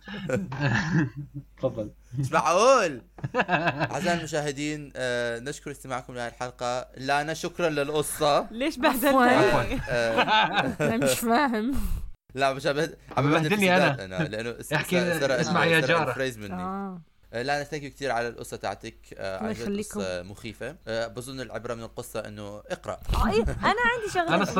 تفضل. 1.59 1.90
مش 2.18 2.32
معقول 2.32 3.03
أعزائي 3.92 4.18
المشاهدين 4.18 4.92
آه، 4.97 5.38
نشكر 5.38 5.70
استماعكم 5.70 6.14
لهذه 6.14 6.28
الحلقة. 6.32 6.86
لانا 6.97 7.34
شكرا 7.34 7.68
للقصة. 7.68 8.47
ليش 8.51 8.78
عفواً. 8.84 9.26
بهدلتني 9.26 9.80
آه، 9.88 10.22
أنا 10.80 10.97
مش 10.97 11.18
فاهم. 11.18 11.74
لا 12.34 12.53
مش 12.53 12.66
عم 12.66 12.72
بهد- 12.72 12.97
عم 13.16 13.24
عم 13.26 13.30
بهدل 13.30 13.49
بهدلني 13.49 13.76
أنا. 13.76 14.24
لأنه 14.28 14.55
احكي 14.74 14.99
اسمع 15.40 15.64
يا 15.64 15.80
سرق 15.80 15.88
جارة. 15.88 16.09
الفريز 16.11 16.38
مني. 16.38 16.55
آه، 16.55 17.01
لانا 17.43 17.64
thank 17.64 17.83
you 17.83 17.91
كثير 17.91 18.11
على 18.11 18.28
القصة 18.28 18.57
تاعتك 18.57 18.95
آه، 19.14 19.37
الله 19.37 19.49
عن 19.49 19.55
جد 19.55 19.61
يخليكم. 19.61 20.01
قصه 20.01 20.22
مخيفة. 20.22 20.76
آه، 20.89 21.07
بظن 21.07 21.41
العبرة 21.41 21.74
من 21.74 21.82
القصة 21.82 22.20
إنه 22.20 22.59
اقرأ. 22.66 23.01
آه، 23.14 23.30
إيه، 23.32 23.43
أنا 23.43 23.80
عندي 23.95 24.12
شغلة. 24.14 24.37
بس 24.37 24.59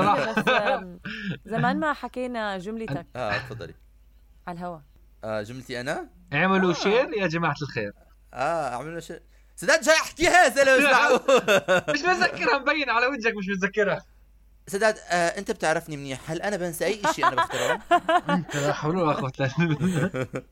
آم، 0.49 1.01
زمان 1.47 1.81
ما 1.81 1.93
حكينا 1.93 2.59
جملتك. 2.59 3.07
آه 3.17 3.39
تفضلي. 3.39 3.75
على 4.47 4.59
الهواء 4.59 4.81
آه، 5.25 5.43
جملتي 5.43 5.81
أنا؟ 5.81 6.09
اعملوا 6.33 6.73
share 6.73 7.13
يا 7.15 7.27
جماعة 7.27 7.57
الخير. 7.63 7.93
آه 8.35 8.69
عملنا 8.75 9.01
share 9.01 9.21
سداد 9.57 9.81
جاي 9.81 9.95
احكيها 9.95 10.45
يا 10.45 10.49
زلمة 10.49 11.21
مش 11.95 12.01
متذكرها 12.01 12.59
مبين 12.59 12.91
على 12.91 13.07
وجهك 13.07 13.35
مش 13.37 13.49
متذكرها 13.49 14.05
سداد 14.67 14.97
آه، 14.99 15.29
أنت 15.39 15.51
بتعرفني 15.51 15.97
منيح. 15.97 16.31
هل 16.31 16.43
أنا 16.43 16.57
بنسى 16.57 16.85
أي 16.85 17.01
شيء 17.15 17.27
أنا 17.29 17.37
بختاره؟ 17.37 17.81
لا 18.67 18.73
حول 18.73 18.97
ولا 18.97 19.13
قوة 19.13 19.33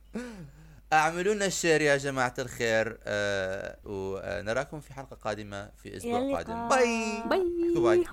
أعملوا 0.93 1.34
لنا 1.34 1.47
ال 1.46 1.52
share 1.52 1.80
يا 1.80 1.97
جماعة 1.97 2.34
الخير 2.38 2.99
آه 3.05 3.76
ونراكم 3.84 4.80
في 4.80 4.95
حلقة 4.95 5.16
قادمة 5.16 5.70
في 5.82 5.97
أسبوع. 5.97 6.36
قادم. 6.36 6.68
bye. 6.68 7.22
bye. 7.30 7.74
bye. 7.76 8.04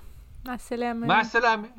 مع 0.46 0.54
السلامة. 0.56 1.08
مع 1.08 1.22
السلامة. 1.22 1.70